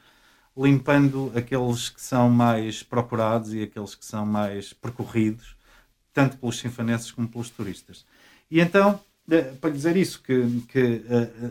limpando 0.57 1.31
aqueles 1.37 1.89
que 1.91 2.01
são 2.01 2.29
mais 2.29 2.83
procurados 2.83 3.55
e 3.55 3.63
aqueles 3.63 3.95
que 3.95 4.05
são 4.05 4.27
mais 4.27 4.73
percorridos 4.73 5.57
tanto 6.13 6.37
pelos 6.37 6.59
sinfanenses 6.59 7.11
como 7.11 7.29
pelos 7.29 7.51
turistas. 7.51 8.05
E 8.51 8.61
então, 8.61 9.01
eh, 9.31 9.55
para 9.61 9.71
dizer 9.71 9.97
isso, 9.97 10.23
que, 10.23 10.61
que 10.69 11.05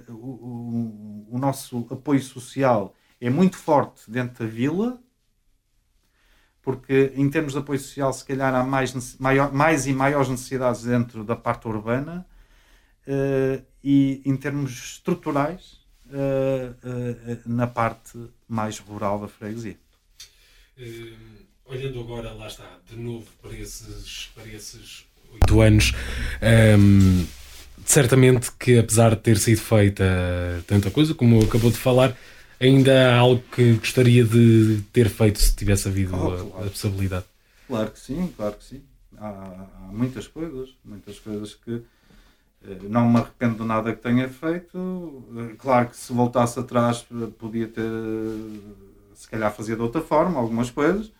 uh, 0.08 0.12
uh, 0.12 0.16
o, 0.16 1.28
o, 1.32 1.40
nosso 1.40 1.88
apoio 1.90 2.22
social 2.22 2.94
é 3.20 3.30
muito 3.30 3.58
forte 3.58 4.10
dentro 4.10 4.46
da 4.46 4.52
vila, 4.52 5.00
porque 6.62 7.12
em 7.16 7.30
termos 7.30 7.54
de 7.54 7.60
apoio 7.60 7.80
social, 7.80 8.14
se 8.14 8.24
calhar 8.24 8.54
há 8.54 8.64
mais, 8.64 9.18
maior, 9.18 9.52
mais 9.52 9.88
e 9.88 9.94
maiores 9.94 10.30
necessidades 10.30 10.84
dentro 10.84 11.24
da 11.24 11.36
parte 11.36 11.68
urbana, 11.68 12.26
uh, 13.08 13.64
e 13.84 14.22
em 14.26 14.36
termos 14.36 14.72
estruturais, 14.72 15.80
na 17.46 17.68
parte 17.68 18.20
mais 18.48 18.78
rural 18.80 19.22
da 19.22 19.30
freguesia. 19.30 19.78
Olhando 21.66 22.02
agora, 22.02 22.34
lá 22.34 22.48
está, 22.48 22.68
de 22.90 22.98
novo 22.98 23.26
para 23.42 23.58
esses, 23.58 24.30
para 24.36 24.46
esses 24.46 25.06
oito 25.34 25.62
anos, 25.62 25.94
um, 26.78 27.26
certamente 27.86 28.52
que 28.60 28.78
apesar 28.78 29.12
de 29.12 29.22
ter 29.22 29.38
sido 29.38 29.62
feita 29.62 30.04
tanta 30.68 30.92
coisa, 30.92 31.14
como 31.14 31.42
acabou 31.42 31.72
de 31.72 31.78
falar, 31.78 32.16
ainda 32.60 33.14
há 33.14 33.18
algo 33.18 33.42
que 33.56 33.74
gostaria 33.74 34.24
de 34.24 34.82
ter 34.92 35.10
feito 35.10 35.40
se 35.40 35.56
tivesse 35.56 35.88
havido 35.88 36.16
oh, 36.16 36.20
claro. 36.20 36.54
a, 36.58 36.66
a, 36.66 36.70
possibilidade. 36.70 37.26
Claro 37.68 37.92
que 37.92 38.00
sim, 38.00 38.34
claro 38.36 38.56
que 38.56 38.64
sim. 38.66 38.82
Há, 39.18 39.30
há 39.30 39.92
muitas 39.92 40.28
coisas, 40.28 40.70
muitas 40.84 41.20
coisas 41.20 41.56
que 41.56 41.82
não 42.84 43.10
me 43.10 43.18
arrependo 43.18 43.56
de 43.56 43.64
nada 43.64 43.94
que 43.94 44.02
tenha 44.02 44.30
feito. 44.30 45.26
Eh, 45.38 45.56
claro 45.58 45.90
que 45.90 45.98
se 45.98 46.14
voltasse 46.14 46.60
atrás 46.60 47.06
podia 47.40 47.68
ter, 47.68 47.84
se 49.16 49.28
calhar 49.28 49.54
fazia 49.54 49.76
de 49.76 49.82
outra 49.82 50.02
forma 50.02 50.40
algumas 50.40 50.70
coisas, 50.70 51.12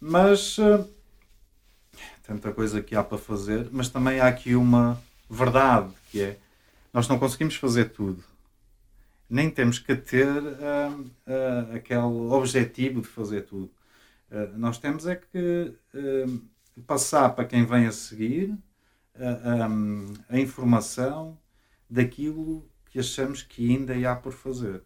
mas 0.00 0.58
tanta 2.22 2.52
coisa 2.52 2.82
que 2.82 2.94
há 2.94 3.02
para 3.02 3.18
fazer, 3.18 3.68
mas 3.72 3.88
também 3.88 4.20
há 4.20 4.26
aqui 4.26 4.54
uma 4.54 5.00
verdade 5.28 5.92
que 6.10 6.20
é 6.20 6.38
nós 6.92 7.08
não 7.08 7.18
conseguimos 7.18 7.56
fazer 7.56 7.86
tudo. 7.86 8.22
Nem 9.28 9.50
temos 9.50 9.78
que 9.78 9.96
ter 9.96 10.28
uh, 10.28 11.00
uh, 11.00 11.74
aquele 11.74 12.02
objetivo 12.02 13.00
de 13.00 13.08
fazer 13.08 13.42
tudo. 13.46 13.70
Uh, 14.30 14.58
nós 14.58 14.76
temos 14.76 15.06
é 15.06 15.16
que 15.16 15.74
passar 16.86 17.30
para 17.30 17.46
quem 17.46 17.64
vem 17.64 17.86
a 17.86 17.92
seguir 17.92 18.54
um, 19.18 20.14
a 20.28 20.38
informação 20.38 21.38
daquilo 21.88 22.64
que 22.90 22.98
achamos 22.98 23.42
que 23.42 23.70
ainda 23.70 23.94
há 24.10 24.16
por 24.16 24.32
fazer. 24.32 24.82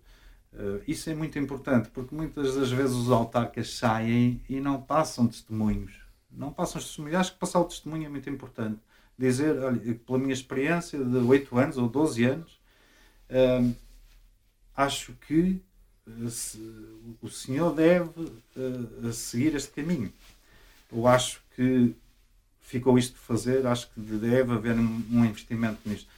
Uh, 0.52 0.82
isso 0.86 1.10
é 1.10 1.14
muito 1.14 1.38
importante, 1.38 1.90
porque 1.90 2.14
muitas 2.14 2.54
das 2.54 2.70
vezes 2.70 2.94
os 2.94 3.10
autarcas 3.10 3.74
saem 3.74 4.40
e 4.48 4.60
não 4.60 4.80
passam 4.80 5.26
testemunhos. 5.26 6.00
Não 6.30 6.52
passam 6.52 6.80
testemunhos. 6.80 7.18
Acho 7.18 7.32
que 7.32 7.38
passar 7.38 7.60
o 7.60 7.64
testemunho 7.64 8.06
é 8.06 8.08
muito 8.08 8.28
importante. 8.30 8.80
Dizer, 9.18 9.58
olha, 9.58 9.94
pela 9.94 10.18
minha 10.18 10.32
experiência 10.32 11.02
de 11.02 11.16
8 11.16 11.58
anos 11.58 11.78
ou 11.78 11.88
12 11.88 12.24
anos, 12.24 12.60
uh, 13.30 13.74
acho 14.74 15.12
que 15.26 15.60
uh, 16.06 16.30
se, 16.30 16.58
o 17.20 17.28
senhor 17.28 17.74
deve 17.74 18.10
seguir 19.12 19.54
este 19.54 19.72
caminho. 19.72 20.12
Eu 20.92 21.06
acho 21.06 21.42
que 21.54 21.94
ficou 22.66 22.98
isto 22.98 23.14
de 23.14 23.20
fazer, 23.20 23.64
acho 23.66 23.88
que 23.92 24.00
deve 24.00 24.52
haver 24.52 24.74
um, 24.74 25.24
investimento 25.24 25.78
nisto. 25.86 26.08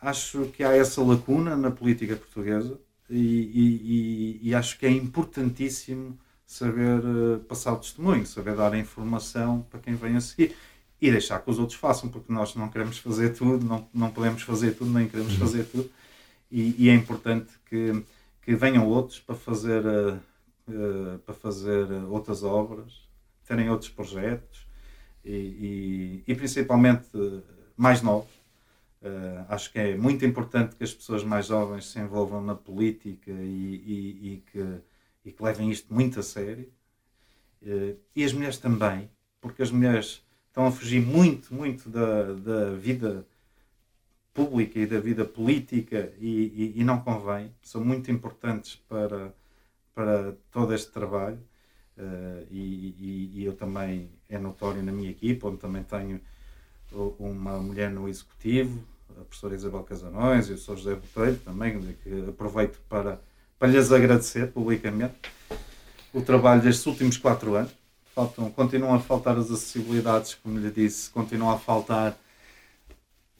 Acho 0.00 0.46
que 0.46 0.64
há 0.64 0.74
essa 0.74 1.02
lacuna 1.02 1.56
na 1.56 1.70
política 1.70 2.16
portuguesa 2.16 2.80
e, 3.08 4.40
e, 4.42 4.48
e 4.48 4.54
acho 4.54 4.78
que 4.78 4.86
é 4.86 4.90
importantíssimo 4.90 6.18
saber 6.46 7.00
uh, 7.04 7.38
passar 7.40 7.74
o 7.74 7.76
testemunho, 7.76 8.26
saber 8.26 8.56
dar 8.56 8.72
a 8.72 8.78
informação 8.78 9.66
para 9.70 9.78
quem 9.78 9.94
vem 9.94 10.16
a 10.16 10.20
seguir 10.20 10.56
e 11.00 11.10
deixar 11.10 11.40
que 11.40 11.50
os 11.50 11.58
outros 11.58 11.78
façam, 11.78 12.08
porque 12.08 12.32
nós 12.32 12.54
não 12.54 12.68
queremos 12.68 12.98
fazer 12.98 13.30
tudo, 13.30 13.64
não, 13.66 13.86
não 13.92 14.10
podemos 14.10 14.42
fazer 14.42 14.72
tudo, 14.72 14.90
nem 14.90 15.06
queremos 15.06 15.34
uhum. 15.34 15.38
fazer 15.38 15.64
tudo 15.64 15.90
e, 16.50 16.74
e, 16.78 16.88
é 16.88 16.94
importante 16.94 17.52
que, 17.68 18.02
que 18.42 18.54
venham 18.54 18.86
outros 18.86 19.18
para 19.18 19.34
fazer, 19.34 19.84
uh, 19.84 20.18
uh, 20.68 21.18
para 21.18 21.34
fazer 21.34 21.90
outras 22.08 22.42
obras, 22.42 23.06
terem 23.46 23.68
outros 23.68 23.90
projetos 23.90 24.64
e, 25.24 26.24
e 26.26 26.34
principalmente 26.34 27.08
mais 27.76 28.02
novos 28.02 28.34
Uh, 29.04 29.44
acho 29.50 29.70
que 29.70 29.78
é 29.78 29.96
muito 29.98 30.24
importante 30.24 30.74
que 30.76 30.82
as 30.82 30.94
pessoas 30.94 31.22
mais 31.22 31.44
jovens 31.44 31.88
se 31.88 32.00
envolvam 32.00 32.40
na 32.40 32.54
política 32.54 33.30
e, 33.30 33.82
e, 33.84 34.32
e, 34.32 34.42
que, 34.50 34.80
e 35.26 35.30
que, 35.30 35.42
levem 35.42 35.70
isto 35.70 35.92
muito 35.92 36.20
a 36.20 36.22
sério. 36.22 36.72
Uh, 37.60 37.98
e 38.16 38.24
as 38.24 38.32
mulheres 38.32 38.56
também, 38.56 39.10
porque 39.42 39.62
as 39.62 39.70
mulheres 39.70 40.24
estão 40.48 40.66
a 40.66 40.72
fugir 40.72 41.02
muito, 41.02 41.52
muito 41.52 41.90
da, 41.90 42.32
da 42.32 42.70
vida 42.76 43.26
pública 44.32 44.78
e 44.78 44.86
da 44.86 44.98
vida 44.98 45.26
política 45.26 46.10
e, 46.18 46.72
e, 46.74 46.82
não 46.82 46.98
convém. 46.98 47.54
São 47.62 47.84
muito 47.84 48.10
importantes 48.10 48.76
para, 48.88 49.34
para 49.94 50.32
todo 50.50 50.72
este 50.74 50.90
trabalho. 50.90 51.38
Uh, 51.98 52.46
e, 52.50 53.34
e, 53.34 53.44
eu 53.44 53.54
também 53.54 54.10
é 54.34 54.38
notório 54.38 54.82
na 54.82 54.92
minha 54.92 55.10
equipa, 55.10 55.48
onde 55.48 55.58
também 55.58 55.82
tenho 55.82 56.20
uma 57.18 57.58
mulher 57.58 57.90
no 57.90 58.08
executivo, 58.08 58.82
a 59.10 59.24
professora 59.24 59.54
Isabel 59.54 59.82
Casanões 59.82 60.48
e 60.48 60.52
o 60.52 60.58
Sr. 60.58 60.76
José 60.76 60.94
Botelho 60.94 61.38
também, 61.44 61.96
que 62.02 62.28
aproveito 62.28 62.80
para, 62.88 63.20
para 63.58 63.68
lhes 63.68 63.92
agradecer 63.92 64.48
publicamente 64.48 65.14
o 66.12 66.20
trabalho 66.20 66.62
destes 66.62 66.86
últimos 66.86 67.16
quatro 67.16 67.54
anos. 67.54 67.72
Faltam, 68.14 68.48
continuam 68.50 68.94
a 68.94 69.00
faltar 69.00 69.36
as 69.36 69.50
acessibilidades, 69.50 70.34
como 70.36 70.58
lhe 70.58 70.70
disse, 70.70 71.10
continuam 71.10 71.50
a 71.50 71.58
faltar 71.58 72.16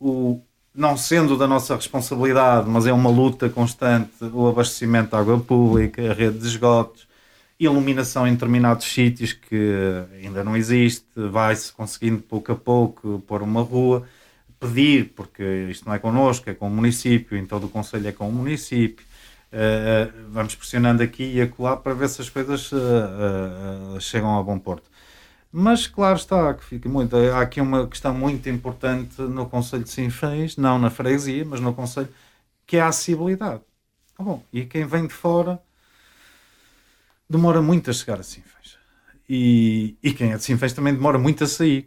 o, 0.01 0.41
não 0.75 0.97
sendo 0.97 1.37
da 1.37 1.47
nossa 1.47 1.77
responsabilidade, 1.77 2.69
mas 2.69 2.85
é 2.85 2.93
uma 2.93 3.09
luta 3.09 3.49
constante, 3.49 4.13
o 4.33 4.49
abastecimento 4.49 5.11
de 5.11 5.17
água 5.17 5.39
pública, 5.39 6.11
a 6.11 6.13
rede 6.13 6.39
de 6.39 6.47
esgotos, 6.47 7.07
iluminação 7.59 8.27
em 8.27 8.33
determinados 8.35 8.87
sítios 8.87 9.33
que 9.33 9.57
ainda 10.23 10.43
não 10.45 10.57
existe, 10.57 11.07
vai-se 11.15 11.73
conseguindo 11.73 12.21
pouco 12.23 12.53
a 12.53 12.57
pouco 12.57 13.21
pôr 13.27 13.43
uma 13.43 13.63
rua 13.63 14.07
pedir, 14.59 15.13
porque 15.15 15.43
isto 15.71 15.87
não 15.87 15.95
é 15.95 15.99
connosco, 15.99 16.49
é 16.51 16.55
com 16.55 16.69
o 16.69 16.71
município, 16.71 17.37
em 17.37 17.47
todo 17.47 17.67
o 17.67 17.69
Conselho 17.69 18.09
é 18.09 18.13
com 18.13 18.29
o 18.29 18.33
município. 18.33 19.05
Uh, 19.53 20.31
vamos 20.31 20.55
pressionando 20.57 21.03
aqui 21.03 21.25
e 21.35 21.41
acolá 21.41 21.77
para 21.77 21.95
ver 21.95 22.09
se 22.09 22.21
as 22.21 22.29
coisas 22.29 22.73
uh, 22.73 23.97
uh, 23.97 24.01
chegam 24.01 24.37
a 24.39 24.43
bom 24.43 24.59
porto. 24.59 24.91
Mas 25.53 25.87
claro 25.87 26.17
está 26.17 26.55
que 26.55 26.65
fica 26.65 26.89
muito. 26.89 27.17
Há 27.17 27.41
aqui 27.43 27.61
uma 27.61 27.87
questão 27.89 28.15
muito 28.15 28.49
importante 28.49 29.21
no 29.23 29.49
Conselho 29.49 29.85
de 29.85 29.91
Sinfãs, 29.91 30.57
não 30.57 30.79
na 30.79 30.91
freguesia, 30.91 31.45
mas 31.45 31.61
no 31.61 31.73
Conselho, 31.75 32.09
que 32.67 32.77
é 32.77 32.81
a 32.81 32.89
acessibilidade. 32.89 33.63
Ah, 34.19 34.23
bom, 34.25 34.45
e 34.53 34.65
quem 34.67 34.87
vem 34.87 35.07
de 35.07 35.15
fora 35.15 35.61
demora 37.29 37.61
muito 37.63 37.91
a 37.91 37.93
chegar 37.93 38.21
a 38.21 38.23
Sinfãs. 38.23 38.79
E, 39.29 39.97
e 40.03 40.13
quem 40.13 40.33
é 40.33 40.37
de 40.37 40.45
Sinfãs 40.45 40.73
também 40.73 40.95
demora 40.95 41.19
muito 41.19 41.45
a 41.45 41.47
sair. 41.47 41.87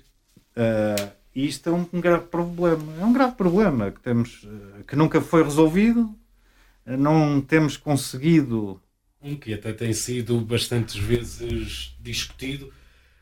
Uh, 0.56 1.18
e 1.38 1.46
isto 1.46 1.70
é 1.70 1.72
um, 1.72 1.86
um, 1.94 2.02
grave 2.02 2.26
problema. 2.26 2.98
É 3.00 3.06
um 3.06 3.14
grave 3.14 3.36
problema 3.36 3.92
que 3.92 4.00
temos, 4.00 4.44
eh, 4.44 4.84
que 4.88 4.96
nunca 4.96 5.22
foi 5.22 5.44
resolvido, 5.44 6.12
eh, 6.84 6.98
não 6.98 7.40
temos 7.40 7.78
conseguido. 7.78 8.82
Um 9.22 9.36
que 9.36 9.54
até 9.54 9.72
tem 9.72 9.94
sido 9.94 10.42
bastantes 10.42 10.96
vezes 10.96 11.96
discutido 12.00 12.74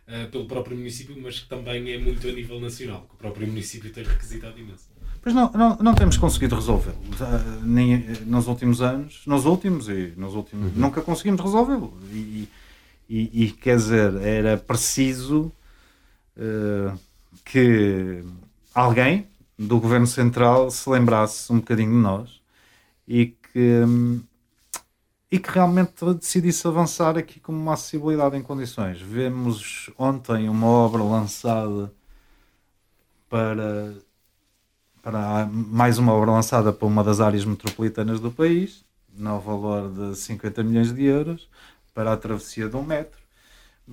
uh, 0.07 0.31
pelo 0.31 0.45
próprio 0.45 0.77
município, 0.77 1.13
mas 1.21 1.41
que 1.41 1.49
também 1.49 1.91
é 1.91 1.97
muito 1.97 2.25
a 2.25 2.31
nível 2.31 2.57
nacional, 2.61 3.05
que 3.05 3.15
o 3.15 3.17
próprio 3.17 3.47
município 3.47 3.91
tem 3.91 4.05
requisitado 4.05 4.57
imenso. 4.57 4.94
Pois 5.25 5.35
não, 5.35 5.51
não, 5.51 5.77
não 5.77 5.93
temos 5.95 6.17
conseguido 6.17 6.55
resolvê-lo. 6.55 6.97
Nem 7.63 7.97
nos 8.25 8.47
últimos 8.47 8.79
anos, 8.79 9.23
nos 9.25 9.45
últimos 9.45 9.89
e 9.89 10.13
nos 10.15 10.35
últimos, 10.35 10.67
uhum. 10.67 10.73
nunca 10.75 11.01
conseguimos 11.01 11.41
resolvê-lo. 11.41 11.97
E, 12.13 12.47
e, 13.09 13.45
e, 13.45 13.51
quer 13.51 13.75
dizer, 13.75 14.15
era 14.21 14.55
preciso. 14.55 15.51
Uh, 16.37 16.97
que 17.45 18.23
alguém 18.73 19.27
do 19.57 19.79
governo 19.79 20.07
central 20.07 20.69
se 20.71 20.89
lembrasse 20.89 21.51
um 21.53 21.57
bocadinho 21.57 21.91
de 21.91 21.97
nós 21.97 22.41
e 23.07 23.27
que, 23.27 23.81
e 25.31 25.39
que 25.39 25.49
realmente 25.49 25.93
decidisse 26.19 26.67
avançar 26.67 27.17
aqui 27.17 27.39
com 27.39 27.53
uma 27.53 27.73
acessibilidade 27.73 28.35
em 28.35 28.41
condições. 28.41 28.99
Vemos 28.99 29.89
ontem 29.97 30.49
uma 30.49 30.67
obra 30.67 31.03
lançada 31.03 31.93
para, 33.29 33.93
para 35.05 35.45
mais 35.45 35.99
uma 35.99 36.13
obra 36.13 36.31
lançada 36.31 36.73
para 36.73 36.87
uma 36.87 37.03
das 37.03 37.21
áreas 37.21 37.45
metropolitanas 37.45 38.19
do 38.19 38.31
país, 38.31 38.83
no 39.15 39.39
valor 39.39 39.87
de 39.91 40.17
50 40.17 40.63
milhões 40.63 40.91
de 40.91 41.05
euros, 41.05 41.47
para 41.93 42.11
a 42.11 42.17
travessia 42.17 42.67
de 42.67 42.75
um 42.75 42.81
metro 42.81 43.23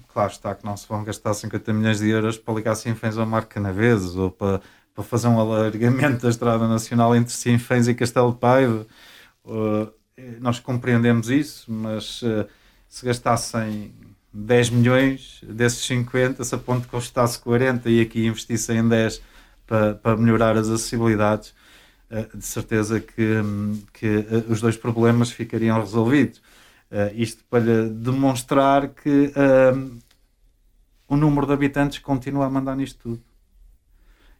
claro 0.09 0.33
está 0.33 0.55
que 0.55 0.65
não 0.65 0.75
se 0.75 0.89
vão 0.89 1.05
gastar 1.05 1.35
50 1.35 1.71
milhões 1.73 1.99
de 1.99 2.09
euros 2.09 2.39
para 2.39 2.55
ligar 2.55 2.75
Sinfãs 2.75 3.19
ao 3.19 3.27
Mar 3.27 3.45
Canaveses 3.45 4.17
ou 4.17 4.31
para, 4.31 4.63
para 4.95 5.05
fazer 5.05 5.29
um 5.29 5.39
alargamento 5.39 6.23
da 6.23 6.31
Estrada 6.31 6.67
Nacional 6.67 7.15
entre 7.15 7.33
Sinfãs 7.33 7.89
e 7.89 7.95
Castelo 7.95 8.33
de 8.33 8.39
Paiva. 8.39 8.87
Uh, 9.45 9.93
nós 10.41 10.61
compreendemos 10.61 11.29
isso, 11.29 11.71
mas 11.71 12.23
uh, 12.23 12.47
se 12.89 13.05
gastassem 13.05 13.93
10 14.33 14.71
milhões 14.71 15.41
desses 15.43 15.85
50, 15.85 16.43
se 16.43 16.55
a 16.55 16.59
ponte 16.59 16.87
custasse 16.87 17.39
40 17.41 17.91
e 17.91 18.01
aqui 18.01 18.27
investissem 18.27 18.79
em 18.79 18.89
10 18.89 19.21
para, 19.67 19.95
para 19.95 20.17
melhorar 20.17 20.57
as 20.57 20.69
acessibilidades, 20.69 21.55
uh, 22.11 22.37
de 22.37 22.45
certeza 22.45 23.01
que, 23.01 23.41
que 23.93 24.27
os 24.49 24.61
dois 24.61 24.77
problemas 24.77 25.31
ficariam 25.31 25.81
resolvidos. 25.81 26.39
Uh, 26.91 27.11
isto 27.15 27.43
para 27.49 27.89
demonstrar 27.89 28.89
que 28.89 29.33
uh, 29.35 29.99
o 31.09 31.17
número 31.17 31.47
de 31.47 31.53
habitantes 31.53 31.99
continua 31.99 32.47
a 32.47 32.51
mandar 32.51 32.77
nisto 32.77 32.99
tudo. 33.03 33.23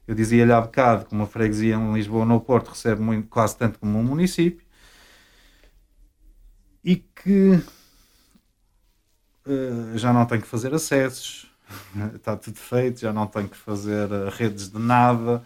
Eu 0.07 0.15
dizia-lhe 0.15 0.53
há 0.53 0.61
bocado 0.61 1.07
que 1.07 1.15
uma 1.15 1.27
freguesia 1.27 1.77
em 1.77 1.95
Lisboa 1.95 2.21
ou 2.21 2.27
no 2.27 2.41
Porto 2.41 2.69
recebe 2.69 3.01
muito, 3.01 3.29
quase 3.29 3.57
tanto 3.57 3.79
como 3.79 3.99
um 3.99 4.03
município 4.03 4.67
e 6.85 6.97
que 6.97 7.63
uh, 9.47 9.97
já 9.97 10.13
não 10.13 10.27
tem 10.27 10.41
que 10.41 10.47
fazer 10.47 10.75
acessos, 10.75 11.52
está 12.15 12.37
tudo 12.37 12.57
feito, 12.57 13.01
já 13.01 13.13
não 13.13 13.27
tem 13.27 13.47
que 13.47 13.57
fazer 13.57 14.09
redes 14.31 14.71
de 14.71 14.79
nada 14.79 15.45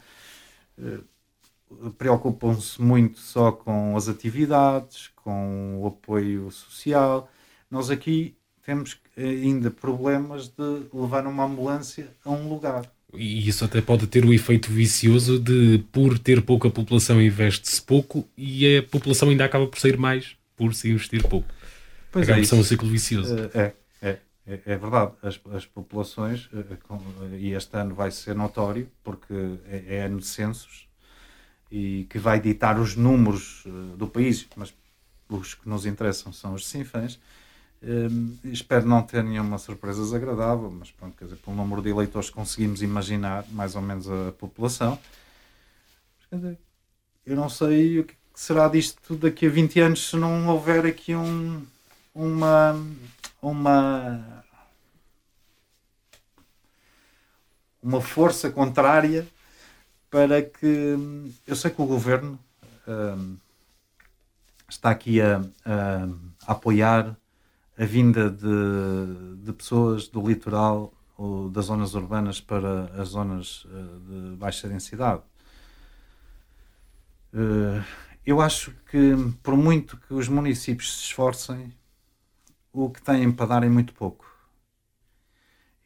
preocupam-se 1.98 2.80
muito 2.80 3.18
só 3.18 3.52
com 3.52 3.96
as 3.96 4.08
atividades, 4.08 5.10
com 5.16 5.80
o 5.80 5.86
apoio 5.86 6.50
social. 6.50 7.30
Nós 7.70 7.90
aqui 7.90 8.34
temos 8.64 8.96
ainda 9.16 9.70
problemas 9.70 10.48
de 10.48 10.86
levar 10.92 11.26
uma 11.26 11.44
ambulância 11.44 12.08
a 12.24 12.30
um 12.30 12.48
lugar. 12.48 12.90
E 13.14 13.48
isso 13.48 13.64
até 13.64 13.80
pode 13.80 14.06
ter 14.06 14.24
o 14.24 14.32
efeito 14.32 14.70
vicioso 14.70 15.38
de, 15.38 15.84
por 15.92 16.18
ter 16.18 16.42
pouca 16.42 16.68
população, 16.68 17.22
investe-se 17.22 17.80
pouco 17.80 18.28
e 18.36 18.78
a 18.78 18.82
população 18.82 19.30
ainda 19.30 19.44
acaba 19.44 19.66
por 19.66 19.78
sair 19.78 19.96
mais 19.96 20.36
por 20.56 20.74
se 20.74 20.90
investir 20.90 21.26
pouco. 21.26 21.48
Pois 22.10 22.24
acaba 22.24 22.40
é 22.40 22.42
por 22.42 22.48
ser 22.48 22.54
um 22.56 22.64
ciclo 22.64 22.88
vicioso. 22.88 23.34
É, 23.54 23.72
é, 24.46 24.60
é, 24.64 24.76
verdade. 24.76 25.12
As, 25.22 25.40
as 25.52 25.66
populações, 25.66 26.48
eh, 26.52 27.36
e 27.38 27.52
este 27.52 27.76
ano 27.76 27.94
vai 27.94 28.10
ser 28.10 28.34
notório, 28.34 28.88
porque 29.02 29.34
é, 29.66 29.96
é 29.96 30.00
ano 30.02 30.18
de 30.18 30.26
censos, 30.26 30.86
e 31.70 32.06
que 32.08 32.18
vai 32.18 32.40
ditar 32.40 32.78
os 32.78 32.94
números 32.94 33.64
do 33.96 34.06
país, 34.06 34.46
mas 34.56 34.72
os 35.28 35.54
que 35.54 35.68
nos 35.68 35.84
interessam 35.84 36.32
são 36.32 36.54
os 36.54 36.66
Sinfãs. 36.66 37.18
Um, 37.82 38.36
espero 38.44 38.86
não 38.86 39.02
ter 39.02 39.22
nenhuma 39.22 39.58
surpresa 39.58 40.02
desagradável, 40.02 40.70
mas 40.70 40.90
pronto, 40.90 41.16
quer 41.16 41.24
dizer, 41.24 41.36
pelo 41.36 41.56
número 41.56 41.82
de 41.82 41.90
eleitores 41.90 42.30
conseguimos 42.30 42.82
imaginar 42.82 43.44
mais 43.50 43.76
ou 43.76 43.82
menos 43.82 44.08
a 44.08 44.32
população. 44.32 44.98
Eu 47.24 47.36
não 47.36 47.48
sei 47.48 48.02
que 48.02 48.14
será 48.34 48.68
disto 48.68 49.16
daqui 49.16 49.46
a 49.46 49.50
20 49.50 49.80
anos 49.80 50.10
se 50.10 50.16
não 50.16 50.48
houver 50.48 50.86
aqui 50.86 51.14
um, 51.14 51.64
uma, 52.14 52.74
uma, 53.50 54.44
uma 57.82 58.00
força 58.00 58.50
contrária 58.50 59.26
para 60.10 60.42
que 60.42 60.96
eu 61.46 61.54
sei 61.54 61.70
que 61.70 61.80
o 61.80 61.86
governo 61.86 62.38
um, 62.88 63.36
está 64.68 64.90
aqui 64.90 65.20
a, 65.20 65.38
a, 65.64 66.04
a, 66.46 66.52
apoiar 66.52 67.16
a 67.78 67.84
vinda 67.84 68.30
de, 68.30 69.44
de 69.44 69.52
pessoas 69.52 70.08
do 70.08 70.26
litoral 70.26 70.92
ou 71.16 71.48
das 71.48 71.66
zonas 71.66 71.94
urbanas 71.94 72.40
para 72.40 72.86
as 73.00 73.10
zonas 73.10 73.64
uh, 73.66 74.00
de 74.00 74.36
baixa 74.36 74.68
densidade. 74.68 75.22
Uh, 77.32 77.84
eu 78.24 78.40
acho 78.40 78.72
que, 78.90 79.14
por 79.42 79.56
muito 79.56 79.96
que 79.98 80.14
os 80.14 80.28
municípios 80.28 80.96
se 80.96 81.04
esforcem, 81.04 81.72
o 82.84 82.90
que 82.90 83.02
têm 83.02 83.32
para 83.32 83.46
dar 83.46 83.62
é 83.62 83.68
muito 83.68 83.94
pouco. 83.94 84.26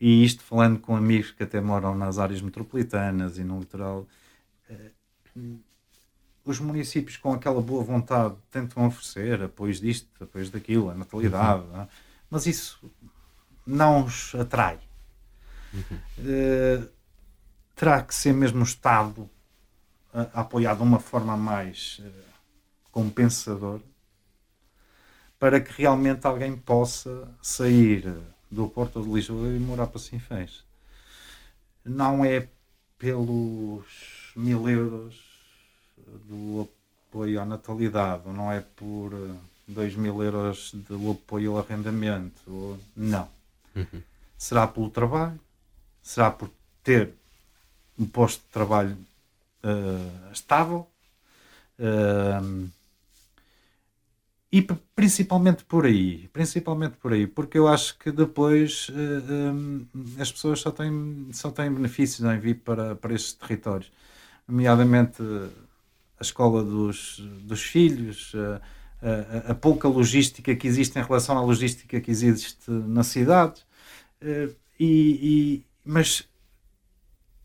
E 0.00 0.24
isto 0.24 0.42
falando 0.42 0.80
com 0.80 0.96
amigos 0.96 1.30
que 1.30 1.42
até 1.42 1.60
moram 1.60 1.94
nas 1.94 2.18
áreas 2.18 2.40
metropolitanas 2.40 3.38
e 3.38 3.44
no 3.44 3.60
litoral, 3.60 4.08
eh, 4.68 4.90
os 6.44 6.58
municípios 6.58 7.16
com 7.16 7.32
aquela 7.32 7.60
boa 7.60 7.84
vontade 7.84 8.34
tentam 8.50 8.86
oferecer 8.86 9.42
apoios 9.42 9.78
disto, 9.80 10.08
apoios 10.22 10.50
daquilo, 10.50 10.90
a 10.90 10.94
natalidade, 10.94 11.64
uhum. 11.64 11.86
mas 12.30 12.46
isso 12.46 12.90
não 13.66 14.04
os 14.04 14.34
atrai. 14.34 14.80
Uhum. 15.72 15.98
Uh, 16.18 16.88
terá 17.76 18.02
que 18.02 18.14
ser 18.14 18.32
mesmo 18.32 18.60
o 18.60 18.64
Estado 18.64 19.30
a, 20.12 20.22
a 20.22 20.40
apoiar 20.40 20.74
de 20.74 20.82
uma 20.82 20.98
forma 20.98 21.36
mais 21.36 22.00
uh, 22.00 22.10
compensador 22.90 23.80
para 25.40 25.58
que 25.58 25.72
realmente 25.72 26.26
alguém 26.26 26.54
possa 26.54 27.26
sair 27.42 28.14
do 28.50 28.68
Porto 28.68 29.02
de 29.02 29.10
Lisboa 29.10 29.48
e 29.48 29.58
morar 29.58 29.86
para 29.86 29.98
Sinfãs. 29.98 30.62
Não 31.82 32.22
é 32.22 32.46
pelos 32.98 33.86
mil 34.36 34.68
euros 34.68 35.18
do 36.28 36.68
apoio 37.08 37.40
à 37.40 37.46
natalidade, 37.46 38.28
não 38.28 38.52
é 38.52 38.60
por 38.60 39.12
dois 39.66 39.96
mil 39.96 40.22
euros 40.22 40.72
do 40.74 41.12
apoio 41.12 41.52
ao 41.52 41.64
arrendamento, 41.64 42.78
não. 42.94 43.26
Uhum. 43.74 44.02
Será 44.36 44.66
pelo 44.66 44.90
trabalho, 44.90 45.40
será 46.02 46.30
por 46.30 46.50
ter 46.84 47.14
um 47.98 48.04
posto 48.06 48.42
de 48.42 48.48
trabalho 48.52 48.96
uh, 49.64 50.32
estável, 50.32 50.86
uh, 51.78 52.70
e 54.52 54.62
principalmente 54.96 55.64
por 55.64 55.86
aí, 55.86 56.28
principalmente 56.32 56.96
por 56.96 57.12
aí, 57.12 57.26
porque 57.26 57.56
eu 57.56 57.68
acho 57.68 57.96
que 57.98 58.10
depois 58.10 58.88
uh, 58.88 58.92
eh, 58.92 59.52
um, 59.52 59.86
eh, 59.94 60.22
as 60.22 60.32
pessoas 60.32 60.60
só 60.60 60.72
têm, 60.72 61.28
só 61.32 61.52
têm 61.52 61.72
benefícios 61.72 62.28
em 62.28 62.38
vir 62.38 62.56
para, 62.56 62.96
para 62.96 63.14
estes 63.14 63.34
territórios, 63.34 63.92
nomeadamente 64.48 65.22
a 65.22 66.22
escola 66.22 66.64
dos, 66.64 67.20
dos 67.42 67.62
filhos, 67.62 68.34
uh, 68.34 68.60
a, 69.46 69.52
a, 69.52 69.54
pouca 69.54 69.86
logística 69.86 70.54
que 70.54 70.66
existe 70.66 70.98
em 70.98 71.02
relação 71.02 71.38
à 71.38 71.42
logística 71.42 72.00
que 72.00 72.10
existe 72.10 72.70
na 72.70 73.04
cidade, 73.04 73.60
uh, 74.20 74.52
e, 74.80 75.62
e, 75.62 75.64
mas 75.84 76.28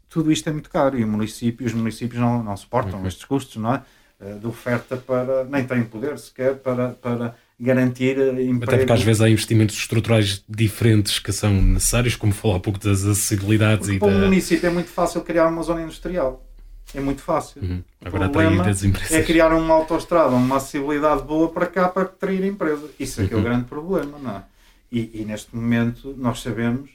tudo 0.10 0.32
isto 0.32 0.50
é 0.50 0.52
muito 0.52 0.72
caro 0.72 0.98
e 0.98 1.04
o 1.04 1.08
município, 1.08 1.68
os 1.68 1.74
municípios 1.74 2.20
não, 2.20 2.42
não 2.42 2.58
suportam 2.58 3.00
uhum. 3.00 3.08
estes 3.08 3.26
custos, 3.26 3.58
não 3.58 3.76
é? 3.76 3.84
Eh, 4.20 4.36
de 4.40 4.48
oferta 4.48 4.96
para, 4.96 5.44
nem 5.44 5.66
tem 5.66 5.84
poder 5.84 6.18
sequer 6.18 6.56
para, 6.56 6.92
para 6.92 7.36
garantir 7.60 8.18
emprego. 8.18 8.64
Até 8.64 8.78
porque 8.78 8.94
às 8.94 9.02
vezes 9.02 9.22
há 9.22 9.30
investimentos 9.30 9.76
estruturais 9.76 10.44
diferentes 10.48 11.20
que 11.20 11.34
são 11.34 11.52
necessários, 11.62 12.16
como 12.16 12.32
falou 12.32 12.56
há 12.56 12.60
pouco 12.62 12.80
das 12.80 13.04
acessibilidades 13.04 13.88
porque 13.88 13.98
e 13.98 14.00
para 14.00 14.12
da... 14.12 14.18
o 14.18 14.22
município 14.22 14.68
é 14.68 14.70
muito 14.70 14.90
fácil 14.90 15.22
criar 15.22 15.48
uma 15.48 15.62
zona 15.64 15.82
industrial. 15.82 16.46
É 16.94 17.02
muito 17.02 17.22
fácil. 17.22 17.62
Uhum. 17.62 17.84
Agora 18.06 18.28
o 18.28 18.30
problema 18.30 18.66
é 19.12 19.22
criar 19.24 19.54
uma 19.54 19.74
autoestrada, 19.74 20.30
uma 20.30 20.58
acessibilidade 20.58 21.24
boa 21.24 21.50
para 21.50 21.66
cá 21.66 21.90
para 21.90 22.04
atrair 22.04 22.46
empresa. 22.46 22.90
Isso 22.98 23.22
é 23.22 23.28
que 23.28 23.34
é 23.34 23.36
o 23.36 23.40
uhum. 23.40 23.46
grande 23.46 23.66
problema, 23.66 24.18
não 24.18 24.38
é? 24.38 24.44
E, 24.90 25.22
e 25.22 25.26
neste 25.26 25.54
momento 25.54 26.16
nós 26.18 26.42
sabemos 26.42 26.90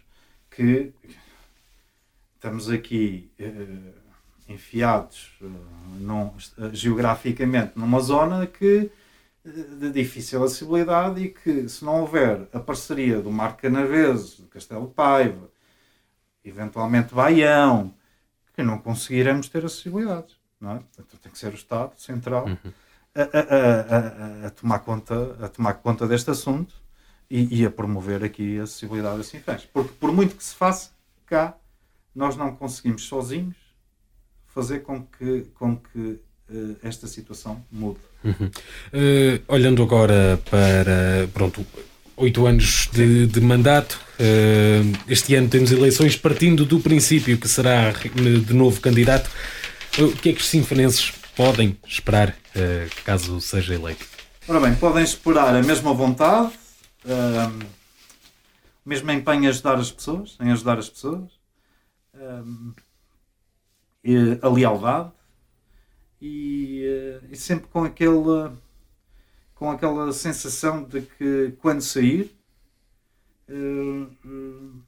que 0.50 0.90
estamos 2.36 2.70
aqui 2.70 3.30
uh, 3.38 3.99
enfiados 4.50 5.32
uh, 5.40 5.46
num, 5.98 6.26
uh, 6.26 6.74
geograficamente 6.74 7.72
numa 7.76 8.00
zona 8.00 8.46
que 8.46 8.90
de 9.44 9.90
difícil 9.90 10.44
acessibilidade 10.44 11.22
e 11.22 11.30
que 11.30 11.68
se 11.68 11.84
não 11.84 12.00
houver 12.00 12.46
a 12.52 12.60
parceria 12.60 13.20
do 13.22 13.30
Mar 13.30 13.56
Canaveses, 13.56 14.36
do 14.36 14.46
Castelo 14.48 14.88
Paiva, 14.88 15.50
eventualmente 16.44 17.14
Baião, 17.14 17.94
que 18.54 18.62
não 18.62 18.78
conseguiremos 18.78 19.48
ter 19.48 19.64
acessibilidade. 19.64 20.38
Não 20.60 20.72
é? 20.72 20.80
Então 20.92 21.18
tem 21.22 21.32
que 21.32 21.38
ser 21.38 21.52
o 21.52 21.54
Estado 21.54 21.98
Central 21.98 22.46
uhum. 22.46 22.72
a, 23.14 23.22
a, 23.22 24.44
a, 24.44 24.46
a, 24.48 24.50
tomar 24.50 24.80
conta, 24.80 25.36
a 25.42 25.48
tomar 25.48 25.74
conta 25.74 26.06
deste 26.06 26.30
assunto 26.30 26.74
e, 27.30 27.62
e 27.62 27.64
a 27.64 27.70
promover 27.70 28.22
aqui 28.22 28.60
a 28.60 28.64
acessibilidade 28.64 29.20
assim 29.20 29.40
fez. 29.40 29.64
Porque 29.64 29.94
por 29.94 30.12
muito 30.12 30.36
que 30.36 30.44
se 30.44 30.54
faça 30.54 30.90
cá, 31.24 31.56
nós 32.14 32.36
não 32.36 32.54
conseguimos 32.54 33.04
sozinhos 33.04 33.56
fazer 34.54 34.80
com 34.80 35.02
que, 35.02 35.46
com 35.54 35.76
que 35.76 35.98
uh, 35.98 36.76
esta 36.82 37.06
situação 37.06 37.64
mude. 37.70 38.00
Uhum. 38.22 38.46
Uh, 38.46 39.42
olhando 39.48 39.82
agora 39.82 40.40
para 40.50 41.28
pronto, 41.32 41.64
oito 42.16 42.46
anos 42.46 42.88
de, 42.92 43.26
de 43.26 43.40
mandato, 43.40 43.98
uh, 44.18 44.98
este 45.08 45.34
ano 45.34 45.48
temos 45.48 45.72
eleições 45.72 46.16
partindo 46.16 46.64
do 46.64 46.80
princípio 46.80 47.38
que 47.38 47.48
será 47.48 47.92
de 47.92 48.52
novo 48.52 48.80
candidato. 48.80 49.30
o 49.98 50.12
que 50.16 50.30
é 50.30 50.32
que 50.32 50.40
os 50.40 50.48
sinfonenses 50.48 51.12
podem 51.36 51.76
esperar 51.86 52.36
caso 53.04 53.40
seja 53.40 53.74
eleito? 53.74 54.04
Ora 54.46 54.60
bem, 54.60 54.74
podem 54.74 55.04
esperar 55.04 55.54
a 55.54 55.62
mesma 55.62 55.94
vontade, 55.94 56.50
o 58.84 58.88
mesmo 58.88 59.10
empenho 59.12 59.44
em 59.44 59.46
ajudar 59.46 59.76
as 59.76 59.90
pessoas, 59.90 60.36
em 60.40 60.50
ajudar 60.50 60.78
as 60.78 60.90
pessoas 60.90 61.30
a 64.42 64.48
lealdade 64.48 65.12
e, 66.20 66.84
eh, 66.84 67.20
e, 67.30 67.36
sempre 67.36 67.68
com 67.68 67.84
aquele 67.84 68.50
com 69.54 69.70
aquela 69.70 70.12
sensação 70.12 70.84
de 70.84 71.02
que 71.02 71.52
quando 71.60 71.82
sair 71.82 72.34
uh, 73.48 74.82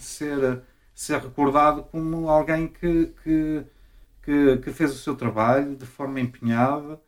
ser, 0.00 0.62
ser 0.94 1.20
recordado 1.20 1.82
como 1.84 2.28
alguém 2.30 2.66
que, 2.68 3.12
que, 3.22 3.64
que, 4.22 4.56
que, 4.58 4.72
fez 4.72 4.92
o 4.92 4.98
seu 4.98 5.14
trabalho 5.14 5.76
de 5.76 5.84
forma 5.84 6.18
empenhada, 6.18 6.98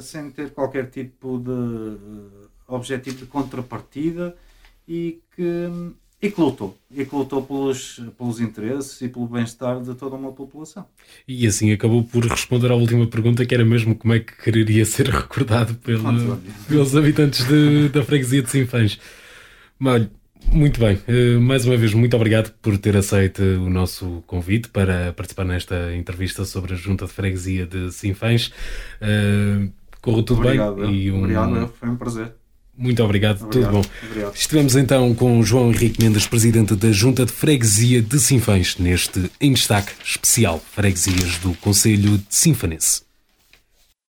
sem 0.00 0.30
ter 0.30 0.52
qualquer 0.52 0.88
tipo 0.88 1.38
de 1.38 2.48
objetivo 2.66 3.18
de 3.18 3.26
contrapartida 3.26 4.36
e 4.86 5.20
que 5.34 5.68
e 6.22 6.30
que 6.30 6.40
lutou. 6.40 6.76
E 6.94 7.04
que 7.04 7.14
lutou 7.14 7.42
pelos, 7.42 8.00
pelos 8.18 8.40
interesses 8.40 9.00
e 9.00 9.08
pelo 9.08 9.26
bem-estar 9.26 9.80
de 9.80 9.94
toda 9.94 10.16
uma 10.16 10.32
população. 10.32 10.84
E 11.26 11.46
assim 11.46 11.72
acabou 11.72 12.04
por 12.04 12.24
responder 12.26 12.70
à 12.70 12.74
última 12.74 13.06
pergunta, 13.06 13.46
que 13.46 13.54
era 13.54 13.64
mesmo 13.64 13.94
como 13.94 14.12
é 14.12 14.20
que 14.20 14.36
quereria 14.36 14.84
ser 14.84 15.08
recordado 15.08 15.74
pelo, 15.76 16.38
pelos 16.68 16.94
habitantes 16.94 17.46
de, 17.46 17.88
da 17.88 18.02
freguesia 18.04 18.42
de 18.42 18.50
Sinfãs. 18.50 18.98
Mas, 19.78 20.08
muito 20.52 20.78
bem, 20.78 20.98
eh, 21.08 21.38
mais 21.38 21.64
uma 21.64 21.76
vez, 21.78 21.94
muito 21.94 22.14
obrigado 22.14 22.52
por 22.60 22.76
ter 22.76 22.96
aceito 22.98 23.40
o 23.42 23.70
nosso 23.70 24.22
convite 24.26 24.68
para 24.68 25.14
participar 25.14 25.44
nesta 25.44 25.94
entrevista 25.96 26.44
sobre 26.44 26.74
a 26.74 26.76
Junta 26.76 27.06
de 27.06 27.12
Freguesia 27.12 27.66
de 27.66 27.90
Sinfãs. 27.92 28.52
Eh, 29.00 29.68
correu 30.02 30.22
tudo 30.22 30.40
obrigado, 30.40 30.76
bem? 30.76 30.94
E 30.94 31.10
um... 31.10 31.20
Obrigado, 31.20 31.72
foi 31.78 31.88
um 31.88 31.96
prazer. 31.96 32.39
Muito 32.80 33.04
obrigado, 33.04 33.44
obrigado, 33.44 33.70
tudo 33.70 33.82
bom. 33.82 33.90
Obrigado. 34.08 34.34
Estivemos 34.34 34.74
então 34.74 35.14
com 35.14 35.42
João 35.42 35.70
Henrique 35.70 36.02
Mendes, 36.02 36.26
presidente 36.26 36.74
da 36.74 36.90
Junta 36.90 37.26
de 37.26 37.32
Freguesia 37.32 38.00
de 38.00 38.18
Sinfãs, 38.18 38.78
neste 38.78 39.30
Em 39.38 39.52
Destaque 39.52 39.92
especial 40.02 40.62
Freguesias 40.72 41.36
do 41.38 41.52
Conselho 41.56 42.16
de 42.16 42.24
Sinfanense. 42.30 43.09